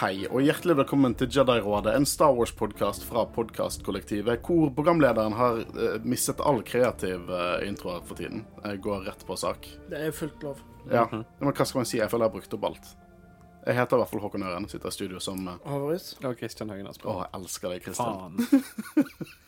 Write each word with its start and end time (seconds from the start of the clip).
Hei, 0.00 0.22
og 0.32 0.40
hjertelig 0.40 0.78
velkommen 0.78 1.12
til 1.20 1.28
Jedi-rådet, 1.28 1.92
en 1.92 2.06
Star 2.08 2.30
Wars-podkast 2.32 3.02
fra 3.04 3.26
podkastkollektivet, 3.34 4.40
hvor 4.46 4.70
programlederen 4.72 5.34
har 5.36 5.58
uh, 5.74 5.98
mistet 6.08 6.40
all 6.40 6.62
kreativ 6.64 7.28
uh, 7.28 7.58
intro 7.66 7.92
her 7.92 8.06
for 8.08 8.16
tiden. 8.16 8.46
Jeg 8.64 8.80
går 8.86 9.04
rett 9.10 9.26
på 9.28 9.36
sak. 9.36 9.68
Det 9.92 10.00
er 10.06 10.14
fullt 10.16 10.46
lov. 10.46 10.62
Ja, 10.88 11.04
men 11.12 11.52
hva 11.52 11.66
skal 11.68 11.82
man 11.82 11.90
si? 11.90 11.98
Jeg 12.00 12.08
føler 12.08 12.30
jeg 12.30 12.32
har 12.32 12.38
brukt 12.38 12.56
opp 12.56 12.64
alt. 12.70 12.88
Jeg 13.66 13.76
heter 13.76 13.96
i 13.96 14.00
hvert 14.00 14.10
fall 14.12 14.22
Håkon 14.24 14.46
Øren, 14.48 14.68
sitter 14.72 14.88
i 14.88 14.94
studio 14.94 15.20
som 15.20 15.42
Håvaris. 15.44 15.66
Håvarus. 15.68 16.06
Og 16.24 16.38
Kristian 16.40 16.72
Høgen 16.72 16.88
Å, 16.88 16.92
jeg 16.94 17.30
elsker 17.40 17.74
deg, 17.74 17.84
Kristian. 17.84 18.40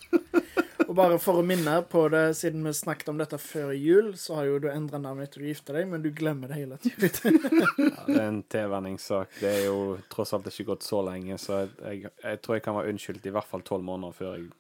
Og 0.93 0.97
bare 0.99 1.17
for 1.23 1.41
å 1.41 1.43
minne 1.47 1.79
på 1.89 2.03
det, 2.13 2.35
siden 2.37 2.67
vi 2.67 2.73
snakket 2.77 3.09
om 3.09 3.17
dette 3.17 3.39
før 3.41 3.71
jul, 3.73 4.11
så 4.21 4.35
har 4.37 4.49
jo 4.51 4.59
du 4.61 4.67
endra 4.69 4.99
navnet 5.01 5.31
etter 5.31 5.41
du 5.41 5.47
gifta 5.49 5.73
deg, 5.73 5.87
men 5.89 6.03
du 6.05 6.11
glemmer 6.13 6.53
det 6.53 6.59
hele 6.59 6.77
tiden. 6.83 7.39
Ja, 7.93 8.03
det 8.05 8.19
er 8.19 8.27
en 8.27 8.43
tilvenningssak. 8.53 9.39
Det 9.41 9.49
er 9.49 9.63
jo 9.71 9.79
tross 10.13 10.35
alt 10.37 10.51
ikke 10.51 10.75
gått 10.75 10.85
så 10.85 11.01
lenge, 11.07 11.39
så 11.41 11.63
jeg, 11.63 11.73
jeg, 11.81 12.13
jeg 12.27 12.43
tror 12.45 12.59
jeg 12.59 12.67
kan 12.67 12.77
være 12.77 12.93
unnskyldt 12.93 13.31
i 13.31 13.33
hvert 13.33 13.49
fall 13.49 13.65
tolv 13.65 13.89
måneder 13.89 14.19
før 14.19 14.35
jeg 14.37 14.51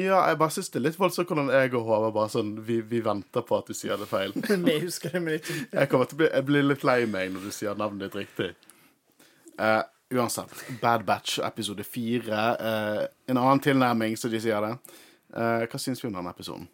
Ja, 0.00 0.22
jeg 0.30 0.40
bare 0.40 0.54
syns 0.54 0.72
det 0.72 0.80
er 0.80 0.86
litt 0.86 0.98
voldsomt 1.02 1.28
hvordan 1.28 1.52
jeg 1.52 1.74
og 1.76 1.86
Håvard 1.90 2.16
bare 2.16 2.32
sånn 2.38 2.54
vi, 2.64 2.80
vi 2.88 3.04
venter 3.04 3.44
på 3.44 3.60
at 3.60 3.68
du 3.68 3.76
sier 3.76 4.00
det 4.00 4.08
feil. 4.08 4.32
Vi 4.70 4.80
husker 4.86 5.12
det, 5.12 5.24
men 5.26 5.40
ikke 5.42 5.60
Jeg 5.66 5.92
kommer 5.92 6.08
til 6.08 6.16
å 6.16 6.22
bli, 6.22 6.32
jeg 6.32 6.48
blir 6.48 6.68
litt 6.72 6.88
lei 6.88 7.00
meg 7.04 7.34
når 7.36 7.50
du 7.50 7.56
sier 7.60 7.76
navnet 7.76 8.08
ditt 8.08 8.22
riktig. 8.24 8.52
Eh, 9.58 9.82
uansett. 10.10 10.52
Bad 10.80 11.04
Batch 11.04 11.38
episode 11.38 11.84
fire. 11.84 12.42
Uh, 12.60 13.06
en 13.26 13.40
annen 13.40 13.60
tilnærming, 13.60 14.16
som 14.16 14.30
de 14.32 14.40
sier 14.40 14.64
det. 14.64 14.72
Uh, 15.32 15.64
hva 15.64 15.80
syns 15.80 16.02
vi 16.02 16.08
om 16.10 16.16
denne 16.16 16.32
episoden? 16.32 16.68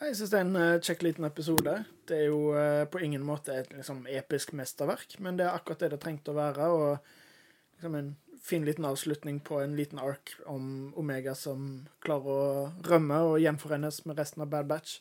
Jeg 0.00 0.18
syns 0.18 0.32
det 0.32 0.38
er 0.38 0.46
en 0.46 0.82
kjekk 0.84 1.06
liten 1.06 1.26
episode. 1.26 1.74
Det 2.06 2.18
er 2.20 2.26
jo 2.28 2.52
på 2.92 3.00
ingen 3.00 3.22
måte 3.24 3.54
et 3.56 3.70
liksom, 3.72 4.02
episk 4.12 4.52
mesterverk, 4.52 5.16
men 5.24 5.38
det 5.38 5.46
er 5.46 5.56
akkurat 5.56 5.86
det 5.86 5.94
det 5.94 6.00
trengte 6.02 6.34
å 6.34 6.36
være. 6.36 6.66
Og 6.68 7.78
liksom 7.78 7.96
en 7.96 8.10
fin 8.44 8.66
liten 8.66 8.84
avslutning 8.84 9.40
på 9.40 9.62
en 9.62 9.72
liten 9.78 9.98
ark 9.98 10.34
om 10.44 10.92
Omega 11.00 11.32
som 11.34 11.86
klarer 12.04 12.28
å 12.28 12.66
rømme 12.86 13.22
og 13.30 13.40
gjenforenes 13.40 14.02
med 14.04 14.20
resten 14.20 14.44
av 14.44 14.52
Bad 14.52 14.68
Batch. 14.68 15.00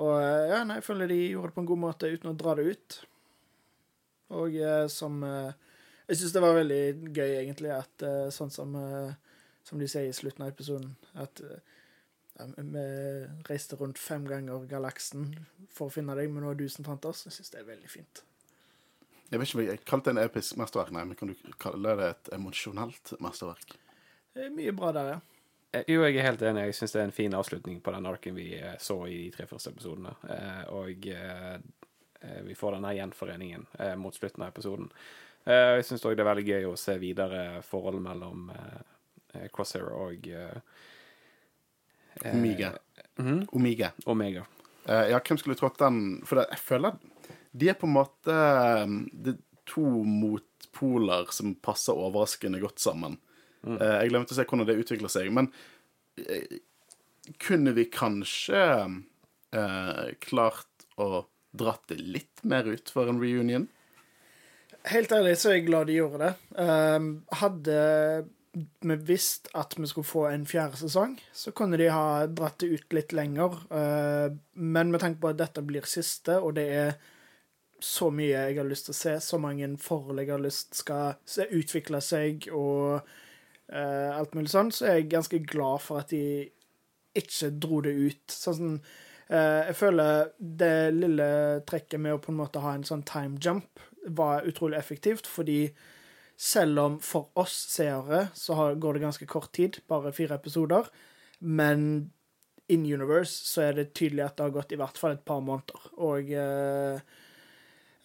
Og 0.00 0.18
ja, 0.20 0.64
nei, 0.66 0.80
jeg 0.80 0.86
føler 0.86 1.10
de 1.10 1.20
gjorde 1.22 1.52
det 1.52 1.56
på 1.56 1.64
en 1.64 1.70
god 1.70 1.82
måte 1.86 2.10
uten 2.10 2.32
å 2.32 2.36
dra 2.38 2.56
det 2.58 2.66
ut. 2.74 2.98
Og 4.38 4.54
eh, 4.54 4.86
som 4.92 5.22
eh, 5.26 5.56
Jeg 6.10 6.18
syns 6.18 6.32
det 6.34 6.40
var 6.42 6.56
veldig 6.56 6.84
gøy, 7.14 7.32
egentlig, 7.38 7.70
at 7.70 8.02
eh, 8.02 8.32
sånn 8.34 8.50
som, 8.50 8.72
eh, 8.74 9.12
som 9.62 9.78
de 9.78 9.86
sier 9.86 10.08
i 10.08 10.16
slutten 10.16 10.42
av 10.42 10.50
episoden, 10.50 10.96
at 11.14 11.42
eh, 11.46 11.60
ja, 12.40 12.46
Vi 12.56 12.82
reiste 13.46 13.76
rundt 13.76 13.98
fem 14.00 14.24
ganger 14.26 14.64
galaksen 14.66 15.28
for 15.68 15.86
å 15.86 15.92
finne 15.94 16.16
deg, 16.16 16.30
men 16.32 16.42
nå 16.42 16.50
har 16.50 16.58
du 16.58 16.64
som 16.72 16.86
fant 16.86 17.04
oss. 17.06 17.26
Jeg 17.28 17.36
syns 17.36 17.52
det 17.52 17.60
er 17.60 17.68
veldig 17.68 17.90
fint. 17.92 18.22
Jeg 19.28 19.38
vet 19.38 19.46
ikke 19.46 19.58
om 19.58 19.62
jeg 19.66 19.82
kalte 19.86 20.08
det 20.08 20.16
en 20.16 20.22
episk 20.24 20.58
mesterverk, 20.58 20.94
nei, 20.96 21.04
men 21.06 21.20
kan 21.20 21.30
du 21.30 21.46
kalle 21.62 21.94
det 22.00 22.08
et 22.14 22.32
emosjonelt 22.34 23.14
mesterverk? 23.22 23.76
Det 24.34 24.48
er 24.48 24.56
mye 24.56 24.74
bra 24.74 24.90
der, 24.96 25.12
ja. 25.12 25.20
Jo, 25.84 26.00
jeg 26.02 26.16
er 26.16 26.26
helt 26.26 26.42
enig. 26.48 26.66
Jeg 26.72 26.80
syns 26.80 26.96
det 26.96 27.02
er 27.04 27.08
en 27.10 27.18
fin 27.20 27.38
avslutning 27.38 27.78
på 27.84 27.94
den 27.94 28.08
arken 28.10 28.34
vi 28.34 28.48
så 28.82 28.96
i 29.06 29.20
de 29.28 29.30
tre 29.36 29.46
første 29.46 29.70
episodene. 29.70 30.16
Og 30.74 31.06
vi 32.48 32.56
får 32.58 32.74
denne 32.74 32.96
gjenforeningen 32.96 33.68
mot 34.00 34.16
slutten 34.16 34.42
av 34.42 34.50
episoden. 34.50 34.88
Eh, 35.50 35.74
jeg 35.80 35.86
syns 35.88 36.06
òg 36.06 36.16
det 36.16 36.24
er 36.24 36.30
veldig 36.30 36.46
gøy 36.46 36.68
å 36.70 36.78
se 36.78 36.94
videre 37.00 37.42
forholdet 37.66 38.04
mellom 38.04 38.50
eh, 38.54 39.46
Crosshair 39.54 39.90
og 39.96 40.28
Omega. 42.30 42.74
mhm, 43.18 43.44
Omega. 43.56 43.92
Omega. 44.06 44.46
Ja, 44.86 45.20
hvem 45.20 45.38
skulle 45.38 45.54
trodd 45.58 45.76
den 45.78 45.98
For 46.26 46.40
det, 46.40 46.46
jeg 46.54 46.62
føler 46.64 46.96
de 47.52 47.68
er 47.68 47.76
på 47.78 47.88
en 47.88 47.96
måte 47.96 48.34
det 49.10 49.34
er 49.34 49.40
to 49.66 49.82
motpoler 50.06 51.30
som 51.34 51.56
passer 51.62 51.98
overraskende 51.98 52.60
godt 52.62 52.82
sammen. 52.82 53.16
Eh, 53.66 53.96
jeg 54.04 54.12
glemte 54.12 54.34
å 54.34 54.38
se 54.38 54.46
hvordan 54.46 54.68
det 54.68 54.78
utvikler 54.82 55.10
seg, 55.12 55.30
men 55.34 55.50
kunne 57.42 57.74
vi 57.76 57.86
kanskje 57.90 58.62
klart 60.22 60.86
å 61.00 61.24
dratt 61.56 61.86
det 61.90 61.98
litt 62.02 62.42
mer 62.46 62.68
ut 62.70 62.90
for 62.92 63.10
en 63.10 63.18
reunion? 63.22 63.66
Helt 64.88 65.12
ærlig 65.12 65.36
så 65.36 65.50
er 65.50 65.58
jeg 65.58 65.66
glad 65.66 65.90
de 65.90 65.98
gjorde 65.98 66.24
det. 66.24 66.34
Um, 66.56 67.10
hadde 67.36 67.80
vi 68.80 68.96
visst 69.06 69.50
at 69.54 69.76
vi 69.78 69.86
skulle 69.86 70.08
få 70.08 70.24
en 70.30 70.46
fjerde 70.48 70.80
sesong, 70.80 71.14
så 71.32 71.52
kunne 71.54 71.78
de 71.78 71.90
ha 71.92 72.26
dratt 72.26 72.58
det 72.62 72.70
ut 72.72 72.96
litt 72.96 73.12
lenger. 73.12 73.60
Uh, 73.70 74.32
men 74.54 74.90
med 74.90 75.02
tanke 75.04 75.20
på 75.20 75.30
at 75.30 75.38
dette 75.38 75.62
blir 75.66 75.86
siste, 75.86 76.38
og 76.40 76.56
det 76.56 76.66
er 76.74 76.94
så 77.80 78.10
mye 78.12 78.32
jeg 78.48 78.56
har 78.58 78.68
lyst 78.68 78.88
til 78.88 78.96
å 78.96 79.00
se, 79.00 79.14
så 79.24 79.40
mange 79.40 79.68
forhold 79.80 80.20
jeg 80.20 80.32
har 80.32 80.42
lyst 80.42 80.80
skal 80.80 81.20
se 81.28 81.46
utvikle 81.56 82.00
seg, 82.04 82.48
og 82.52 83.04
uh, 83.04 84.10
alt 84.16 84.34
mulig 84.34 84.52
sånn, 84.52 84.72
så 84.74 84.88
er 84.88 84.98
jeg 85.00 85.12
ganske 85.12 85.44
glad 85.44 85.84
for 85.84 86.02
at 86.02 86.12
de 86.12 86.48
ikke 87.16 87.52
dro 87.60 87.80
det 87.84 87.92
ut. 87.98 88.24
Sånn 88.30 88.76
eh, 88.76 89.66
Jeg 89.66 89.74
føler 89.80 90.28
det 90.38 90.74
lille 90.94 91.30
trekket 91.66 91.98
med 91.98 92.14
å 92.14 92.20
på 92.22 92.30
en 92.30 92.38
måte 92.38 92.62
ha 92.62 92.76
en 92.76 92.86
sånn 92.86 93.02
time 93.02 93.40
jump 93.42 93.82
var 94.06 94.46
utrolig 94.48 94.78
effektivt, 94.78 95.26
fordi 95.26 95.70
selv 96.40 96.80
om 96.80 96.96
for 97.04 97.28
oss 97.38 97.54
seere 97.68 98.28
så 98.34 98.72
går 98.80 98.96
det 98.96 99.04
ganske 99.04 99.28
kort 99.28 99.52
tid, 99.52 99.82
bare 99.90 100.12
fire 100.16 100.38
episoder, 100.40 100.88
men 101.40 102.10
in 102.70 102.86
universe 102.86 103.44
så 103.50 103.66
er 103.66 103.76
det 103.76 103.92
tydelig 103.98 104.24
at 104.24 104.38
det 104.38 104.46
har 104.46 104.54
gått 104.54 104.72
i 104.72 104.78
hvert 104.80 104.98
fall 104.98 105.16
et 105.16 105.24
par 105.26 105.42
måneder. 105.44 105.86
Og 105.98 106.30
uh, 106.32 107.00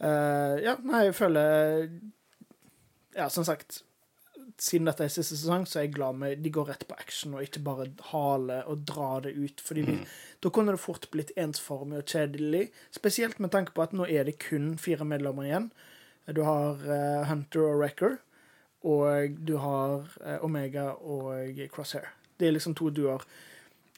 uh, 0.01 0.55
Ja, 0.65 0.75
nei, 0.83 1.05
jeg 1.07 1.17
føler 1.19 1.89
Ja, 3.15 3.29
som 3.29 3.45
sagt 3.47 3.83
siden 4.61 4.87
dette 4.87 5.03
er 5.03 5.11
siste 5.11 5.35
sesong, 5.35 5.65
så 5.67 5.79
er 5.79 5.87
jeg 5.87 5.95
glad 5.97 6.19
med 6.21 6.43
de 6.43 6.51
går 6.53 6.69
rett 6.71 6.85
på 6.87 6.95
action, 6.95 7.33
og 7.35 7.43
ikke 7.43 7.63
bare 7.65 7.87
hale 8.11 8.61
og 8.71 8.85
dra 8.87 9.19
det 9.25 9.33
ut. 9.35 9.61
fordi 9.61 9.81
vi, 9.87 9.97
Da 10.43 10.49
kunne 10.49 10.71
det 10.71 10.79
fort 10.79 11.09
blitt 11.11 11.33
ensformig 11.35 11.99
og 11.99 12.05
kjedelig, 12.05 12.69
spesielt 12.91 13.39
med 13.39 13.51
tanke 13.51 13.75
på 13.75 13.83
at 13.83 13.93
nå 13.93 14.07
er 14.07 14.23
det 14.23 14.39
kun 14.39 14.77
fire 14.77 15.05
medlemmer 15.05 15.43
igjen. 15.49 15.71
Du 16.31 16.41
har 16.41 16.79
uh, 16.81 17.25
Hunter 17.29 17.67
og 17.67 17.79
Wrecker, 17.79 18.17
og 18.83 19.35
du 19.45 19.57
har 19.57 20.07
uh, 20.21 20.37
Omega 20.45 20.93
og 20.93 21.59
Crosshair. 21.73 22.07
Det 22.39 22.47
er 22.47 22.55
liksom 22.55 22.75
to 22.75 22.89
duoer. 22.89 23.23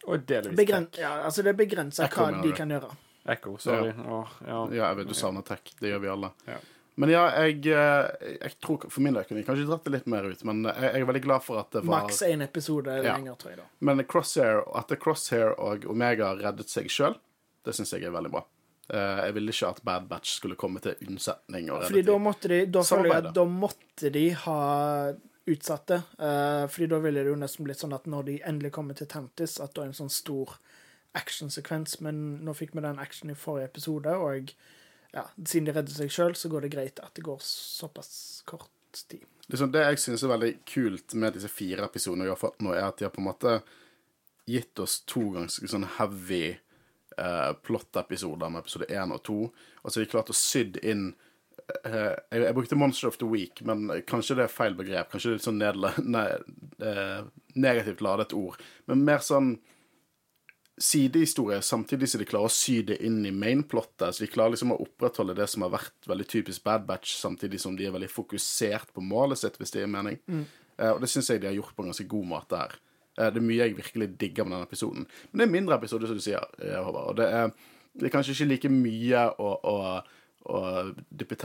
Og 0.07 0.23
delvis 0.27 0.57
Begren 0.57 0.87
tech. 0.87 1.01
ja, 1.01 1.23
altså 1.25 1.43
det 1.43 1.51
er 1.51 1.59
begrensa 1.59 2.07
hva 2.07 2.29
de 2.41 2.51
kan 2.55 2.69
gjøre. 2.71 2.89
Echo, 3.27 3.57
sorry. 3.59 3.91
Åh, 3.91 4.35
ja. 4.47 4.59
Ja, 4.71 4.83
jeg 4.87 4.97
vet 5.01 5.09
du 5.09 5.13
savner 5.17 5.43
tech. 5.43 5.73
Det 5.79 5.89
gjør 5.91 5.99
vi 5.99 6.11
alle. 6.13 6.29
Ja. 6.47 6.59
Men 6.97 7.11
ja, 7.13 7.23
jeg, 7.45 7.59
eh, 7.69 8.07
jeg 8.41 8.55
tror 8.63 8.87
for 8.89 9.03
min 9.05 9.13
del 9.13 9.23
kunne 9.29 9.43
jeg 9.43 9.45
kanskje 9.45 9.67
dratt 9.69 9.83
det 9.85 9.91
litt 9.93 10.07
mer 10.09 10.25
ut, 10.25 10.39
men 10.49 10.63
jeg, 10.65 10.81
jeg 10.81 11.03
er 11.03 11.09
veldig 11.11 11.21
glad 11.27 11.43
for 11.45 11.61
at 11.61 11.69
det 11.75 11.83
var 11.85 12.01
Maks 12.07 12.23
én 12.25 12.41
episode 12.41 12.95
Ja. 13.03 13.13
lenger, 13.13 13.35
tror 13.37 13.51
jeg. 13.53 13.59
da. 13.61 13.67
Men 13.85 14.01
Crosshair, 14.09 14.63
at 14.79 14.93
Crosshair 15.03 15.53
og 15.61 15.85
Omega 15.85 16.31
reddet 16.39 16.69
seg 16.73 16.89
sjøl, 16.89 17.13
det 17.63 17.75
syns 17.77 17.93
jeg 17.93 18.07
er 18.09 18.15
veldig 18.15 18.31
bra. 18.33 18.41
Eh, 18.89 19.25
jeg 19.27 19.33
ville 19.35 19.51
ikke 19.53 19.69
at 19.75 19.83
Bad 19.83 20.07
Batch 20.09 20.37
skulle 20.39 20.55
komme 20.55 20.79
til 20.81 20.95
unnsetning. 21.05 21.69
Og 21.75 21.83
Fordi 21.83 22.01
da 22.07 22.17
måtte 22.17 22.47
de 22.47 22.65
Da 22.65 22.81
jeg 22.81 23.33
da 23.35 23.43
måtte 23.45 24.11
de 24.11 24.29
ha 24.47 25.13
utsatt 25.47 25.85
det. 25.87 26.01
eh, 26.19 26.65
fordi 26.67 26.87
da 26.89 26.99
ville 26.99 27.23
det 27.23 27.29
jo 27.33 27.35
nesten 27.35 27.63
blitt 27.67 27.79
sånn 27.83 27.93
at 27.95 28.05
når 28.07 28.25
de 28.25 28.39
endelig 28.43 28.71
kommer 28.71 28.95
til 28.95 29.07
Tentis, 29.07 29.59
at 29.61 29.73
da 29.75 29.81
er 29.83 29.91
en 29.91 29.93
sånn 29.93 30.09
stor 30.11 30.57
actionsekvens. 31.15 31.99
Men 32.01 32.39
nå 32.45 32.53
fikk 32.57 32.73
vi 32.75 32.81
den 32.81 32.99
actionen 32.99 33.35
i 33.35 33.39
forrige 33.39 33.69
episode, 33.71 34.07
og 34.17 34.51
ja, 35.17 35.25
siden 35.45 35.65
de 35.67 35.73
redder 35.73 35.95
seg 35.95 36.13
sjøl, 36.13 36.35
så 36.37 36.49
går 36.51 36.67
det 36.67 36.73
greit 36.75 37.01
at 37.01 37.15
det 37.17 37.25
går 37.25 37.41
såpass 37.43 38.43
kort 38.45 38.69
tid. 39.09 39.25
liksom, 39.47 39.71
det 39.73 39.83
jeg 39.83 39.99
syns 40.03 40.23
er 40.23 40.33
veldig 40.33 40.53
kult 40.67 41.17
med 41.17 41.35
disse 41.37 41.49
fire 41.51 41.87
episodene 41.89 42.27
vi 42.27 42.33
har 42.33 42.39
fått 42.39 42.61
nå, 42.61 42.73
er 42.75 42.85
at 42.87 42.99
de 42.99 43.07
har 43.07 43.13
på 43.15 43.23
en 43.23 43.29
måte 43.31 43.59
gitt 44.47 44.79
oss 44.79 45.01
to 45.09 45.25
ganske 45.35 45.67
sånn 45.67 45.87
heavy 45.97 46.57
uh, 47.19 47.53
plot-episoder 47.67 48.51
med 48.53 48.63
episode 48.63 48.87
én 48.93 49.11
og 49.11 49.23
to. 49.27 49.39
Og 49.81 49.89
så 49.89 49.99
har 49.99 50.05
de 50.05 50.11
klart 50.11 50.31
å 50.31 50.37
sydd 50.37 50.79
inn 50.79 51.09
uh, 51.11 52.13
jeg, 52.15 52.43
jeg 52.45 52.55
brukte 52.55 52.79
Monster 52.79 53.11
of 53.11 53.19
the 53.19 53.27
Week, 53.27 53.63
men 53.67 53.89
kanskje 54.07 54.37
det 54.39 54.45
er 54.47 54.53
feil 54.53 54.77
begrep. 54.77 55.11
Kanskje 55.11 55.33
det 55.33 55.33
er 55.33 55.41
litt 55.41 55.49
sånn 55.49 55.59
nedla, 55.59 55.91
ne, 56.15 56.23
uh, 56.85 57.25
negativt 57.57 58.05
ladet 58.05 58.37
ord. 58.37 58.63
Men 58.87 59.03
mer 59.09 59.25
sånn 59.25 59.57
sidehistorie, 60.77 61.61
samtidig 61.65 62.09
som 62.09 62.21
de 62.21 62.27
klarer 62.29 62.51
å 62.51 62.53
sy 62.53 62.81
det 62.85 62.99
inn 63.05 63.23
i 63.25 63.33
mainplottet. 63.33 64.13
Så 64.13 64.23
de 64.23 64.29
klarer 64.29 64.53
liksom 64.53 64.75
å 64.75 64.79
opprettholde 64.83 65.35
det 65.37 65.47
som 65.49 65.65
har 65.65 65.73
vært 65.73 66.09
veldig 66.09 66.27
typisk 66.29 66.63
Bad 66.67 66.85
Batch, 66.89 67.15
samtidig 67.17 67.61
som 67.63 67.77
de 67.77 67.87
er 67.87 67.95
veldig 67.95 68.11
fokusert 68.13 68.93
på 68.93 69.03
målet 69.05 69.41
sitt, 69.41 69.57
hvis 69.57 69.73
det 69.73 69.81
gir 69.81 69.91
mening. 69.91 70.19
Eh, 70.77 70.91
og 70.91 71.01
det 71.01 71.09
syns 71.11 71.31
jeg 71.31 71.41
de 71.41 71.49
har 71.49 71.57
gjort 71.57 71.73
på 71.75 71.83
en 71.83 71.89
ganske 71.91 72.07
god 72.11 72.29
måte 72.29 72.61
her. 72.61 72.77
Eh, 73.17 73.31
det 73.33 73.41
er 73.41 73.47
mye 73.47 73.63
jeg 73.63 73.77
virkelig 73.79 74.11
digger 74.21 74.45
med 74.45 74.57
denne 74.57 74.69
episoden. 74.69 75.07
Men 75.31 75.39
det 75.39 75.45
er 75.45 75.49
en 75.49 75.57
mindre 75.57 75.79
episode, 75.81 76.09
som 76.09 76.19
du 76.19 76.23
sier, 76.23 76.45
eh, 76.61 76.77
Håvard. 76.77 77.09
Og 77.13 77.17
det 77.17 77.27
er, 77.39 77.51
det 77.97 78.09
er 78.09 78.13
kanskje 78.13 78.37
ikke 78.37 78.51
like 78.51 78.73
mye 78.73 79.25
å, 79.41 79.53
å, 79.57 79.77
å 80.47 80.61
dyppe 81.09 81.37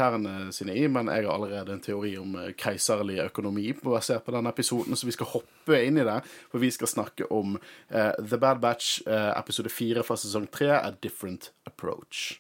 sine 0.54 0.75
i, 0.78 0.87
men 0.88 1.10
jeg 1.10 1.26
har 1.26 1.34
allerede 1.34 1.75
en 1.75 1.82
teori 1.82 2.14
om 2.20 2.37
eh, 2.38 2.52
keiserlig 2.58 3.20
økonomi 3.26 3.72
basert 3.82 4.25
på 4.25 4.34
denne 4.34 4.52
episoden, 4.52 4.96
så 4.96 5.08
vi 5.08 5.16
skal 5.16 5.31
hoppe 5.34 5.82
inn 5.82 5.99
i 5.99 6.06
det. 6.06 6.20
For 6.52 6.62
vi 6.62 6.70
skal 6.70 6.90
snakke 6.90 7.28
om 7.34 7.56
uh, 7.56 8.12
The 8.19 8.38
Bad 8.38 8.62
Batch, 8.62 9.02
uh, 9.06 9.32
episode 9.37 9.72
fire 9.72 10.06
fra 10.06 10.16
sesong 10.16 10.49
tre, 10.52 10.70
A 10.78 10.93
Different 11.02 11.50
Approach. 11.66 12.38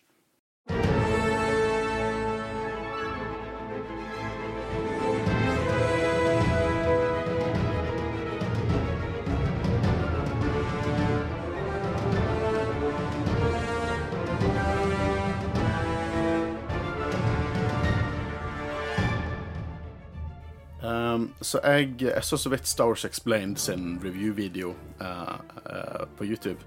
Så 21.40 21.60
jeg, 21.64 21.96
jeg 22.02 22.24
så 22.24 22.38
så 22.38 22.50
vidt 22.52 22.68
Star 22.68 22.90
Wars 22.90 23.04
Explained 23.04 23.58
sin 23.58 23.98
review-video 24.02 24.74
uh, 25.00 25.38
uh, 25.66 26.04
på 26.16 26.26
YouTube. 26.28 26.60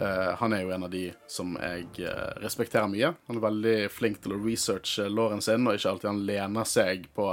Uh, 0.00 0.32
han 0.38 0.52
er 0.52 0.62
jo 0.64 0.70
en 0.74 0.86
av 0.86 0.90
de 0.90 1.02
som 1.30 1.52
jeg 1.60 2.06
eh, 2.06 2.30
respekterer 2.42 2.88
mye. 2.90 3.12
Han 3.28 3.38
er 3.38 3.44
veldig 3.44 3.74
flink 3.92 4.22
til 4.24 4.34
å 4.34 4.40
researche 4.40 5.04
låren 5.12 5.42
sin, 5.44 5.66
og 5.66 5.76
ikke 5.76 5.90
alltid 5.92 6.10
han 6.10 6.22
lener 6.28 6.68
seg 6.68 7.06
på, 7.14 7.28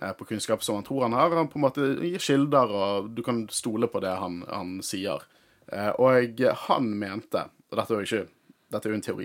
eh, 0.00 0.12
på 0.16 0.26
kunnskap 0.32 0.64
som 0.64 0.78
han 0.78 0.86
tror 0.86 1.04
han 1.06 1.16
har. 1.18 1.36
Han 1.36 1.50
på 1.52 1.60
en 1.60 1.66
måte 1.66 1.86
gir 2.00 2.24
kilder, 2.24 2.72
og 2.72 3.12
du 3.14 3.22
kan 3.26 3.44
stole 3.52 3.90
på 3.92 4.02
det 4.02 4.16
han, 4.22 4.40
han 4.48 4.78
sier. 4.86 5.26
Eh, 5.68 5.92
og 6.00 6.42
han 6.66 6.90
mente, 6.98 7.46
og 7.70 7.80
dette 7.80 7.96
er 7.96 8.04
jo 8.04 8.10
ikke 8.10 8.28
Dette 8.70 8.86
er 8.86 8.92
jo 8.92 8.96
en 9.00 9.02
teori. 9.02 9.24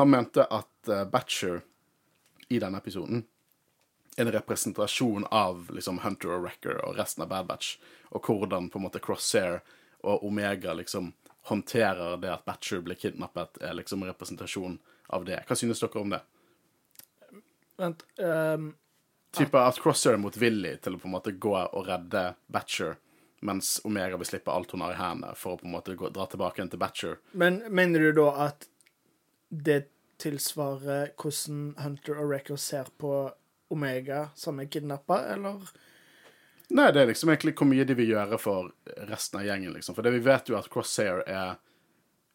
Han 0.00 0.08
mente 0.10 0.42
at 0.42 0.88
Batcher 1.12 1.60
i 2.50 2.58
denne 2.58 2.80
episoden 2.82 3.20
en 4.16 4.32
representasjon 4.32 5.26
av 5.30 5.70
liksom 5.72 5.98
Hunter 6.04 6.34
og 6.36 6.44
Wrecker 6.44 6.80
og 6.84 6.98
resten 6.98 7.24
av 7.24 7.30
Bad 7.32 7.48
Batch, 7.48 7.76
og 8.12 8.28
hvordan 8.28 8.68
på 8.70 8.80
en 8.80 8.86
måte 8.86 9.00
Crosshair 9.02 9.62
og 10.02 10.24
Omega 10.26 10.74
liksom 10.76 11.12
håndterer 11.48 12.16
det 12.22 12.30
at 12.32 12.44
Batcher 12.44 12.82
blir 12.84 12.98
kidnappet, 12.98 13.58
er 13.60 13.74
liksom 13.74 14.02
en 14.02 14.12
representasjon 14.12 14.78
av 15.06 15.24
det. 15.24 15.40
Hva 15.48 15.56
synes 15.58 15.80
dere 15.82 16.02
om 16.02 16.12
det? 16.14 16.20
Vent 17.80 18.04
um, 18.18 18.68
Type 19.32 19.58
at 19.58 19.80
Crosshair 19.80 20.18
er 20.18 20.22
motvillig 20.22 20.76
til 20.84 20.94
å 20.96 21.00
på 21.00 21.08
en 21.08 21.16
måte 21.16 21.32
gå 21.32 21.54
og 21.56 21.88
redde 21.88 22.34
Batcher, 22.52 22.98
mens 23.40 23.78
Omega 23.88 24.18
vil 24.20 24.28
slippe 24.28 24.52
alt 24.52 24.74
hun 24.74 24.84
har 24.84 24.94
i 24.94 25.00
hendene, 25.00 25.32
for 25.34 25.56
å 25.56 25.62
på 25.62 25.66
en 25.66 25.74
måte 25.74 25.96
gå, 25.98 26.12
dra 26.14 26.28
tilbake 26.30 26.66
til 26.68 26.82
Batcher. 26.82 27.16
Men 27.32 27.62
mener 27.72 28.04
du 28.04 28.20
da 28.20 28.28
at 28.50 28.68
det 29.48 29.86
tilsvarer 30.22 31.14
hvordan 31.18 31.72
Hunter 31.80 32.20
og 32.20 32.28
Wrecker 32.30 32.60
ser 32.60 32.92
på 33.00 33.32
Omega 33.72 34.26
som 34.38 34.60
er 34.60 34.70
kidnappa, 34.70 35.22
eller? 35.34 35.66
Nei, 36.72 36.88
det 36.92 37.02
er 37.02 37.10
liksom 37.10 37.32
egentlig 37.32 37.54
hvor 37.58 37.68
mye 37.68 37.84
de 37.84 37.96
vil 37.98 38.14
gjøre 38.14 38.38
for 38.40 38.72
resten 39.08 39.42
av 39.42 39.46
gjengen, 39.48 39.74
liksom. 39.76 39.96
For 39.96 40.06
det 40.06 40.14
vi 40.14 40.24
vet 40.24 40.48
jo 40.48 40.56
at 40.56 40.70
Crosshair 40.72 41.24
er 41.26 41.58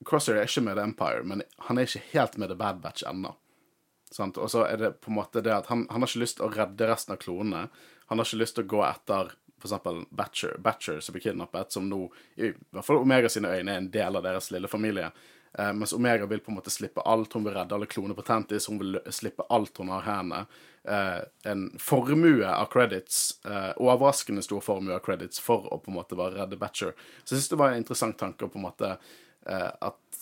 Crosshair 0.06 0.38
er 0.38 0.45
ikke 0.45 0.62
med 0.62 0.78
The 0.78 0.84
Empire, 0.86 1.24
men 1.25 1.42
han 1.66 1.80
er 1.80 1.88
ikke 1.88 2.06
helt 2.12 2.38
med 2.38 2.51
The 2.51 2.57
Bad 2.60 2.84
Batch 2.84 3.06
ennå. 3.10 3.34
Og 4.28 4.51
så 4.51 4.63
er 4.68 4.78
det 4.78 4.92
på 5.01 5.10
en 5.12 5.18
måte 5.18 5.42
det 5.44 5.56
at 5.56 5.72
han, 5.72 5.88
han 5.89 6.04
har 6.04 6.10
ikke 6.10 6.22
lyst 6.22 6.38
til 6.38 6.45
å 6.48 6.54
redde 6.54 6.88
resten 6.88 7.16
av 7.16 7.22
klonene. 7.24 7.63
Han 8.07 8.22
har 8.22 8.30
ikke 8.30 8.44
lyst 8.44 8.56
til 8.60 8.68
å 8.68 8.72
gå 8.75 8.83
etter 8.86 9.33
eksempel 9.63 10.04
Batcher, 10.13 10.54
Batcher 10.62 11.00
som 11.01 11.16
blir 11.16 11.24
kidnappet, 11.25 11.74
som 11.74 11.90
nå, 11.90 12.04
i 12.36 12.51
hvert 12.54 12.86
fall 12.86 13.01
Omega 13.01 13.30
sine 13.30 13.50
øyne, 13.50 13.74
er 13.74 13.81
en 13.81 13.90
del 13.92 14.19
av 14.19 14.24
deres 14.24 14.51
lille 14.54 14.69
familie. 14.69 15.10
Eh, 15.57 15.74
mens 15.74 15.94
Omega 15.94 16.25
vil 16.25 16.40
på 16.40 16.51
en 16.51 16.60
måte 16.60 16.69
slippe 16.69 17.01
alt. 17.01 17.33
Hun 17.33 17.44
vil 17.44 17.56
redde 17.57 17.75
alle 17.75 17.90
klonene 17.90 18.16
på 18.16 18.25
Tentis. 18.28 18.69
Hun 18.69 18.80
vil 18.80 19.00
slippe 19.10 19.48
alt 19.50 19.78
hun 19.81 19.90
har 19.90 20.06
i. 20.06 20.44
Eh, 20.88 21.51
en 21.51 21.80
formue 21.80 22.48
av 22.48 22.66
credits, 22.72 23.45
eh, 23.45 23.74
overraskende 23.75 24.42
stor 24.45 24.62
formue 24.62 24.95
av 24.95 25.00
credits, 25.04 25.39
for 25.39 25.68
å 25.74 25.80
på 25.84 25.92
en 25.92 25.98
måte 25.98 26.16
bare 26.16 26.38
redde 26.38 26.60
Batcher. 26.60 26.94
Så 27.24 27.36
jeg 27.36 27.42
syns 27.42 27.50
det 27.51 27.60
var 27.60 27.74
en 27.74 27.81
interessant 27.81 28.18
tanke 28.18 28.48
på 28.48 28.56
en 28.56 28.68
måte 28.69 28.94
eh, 28.95 29.72
at 29.81 30.22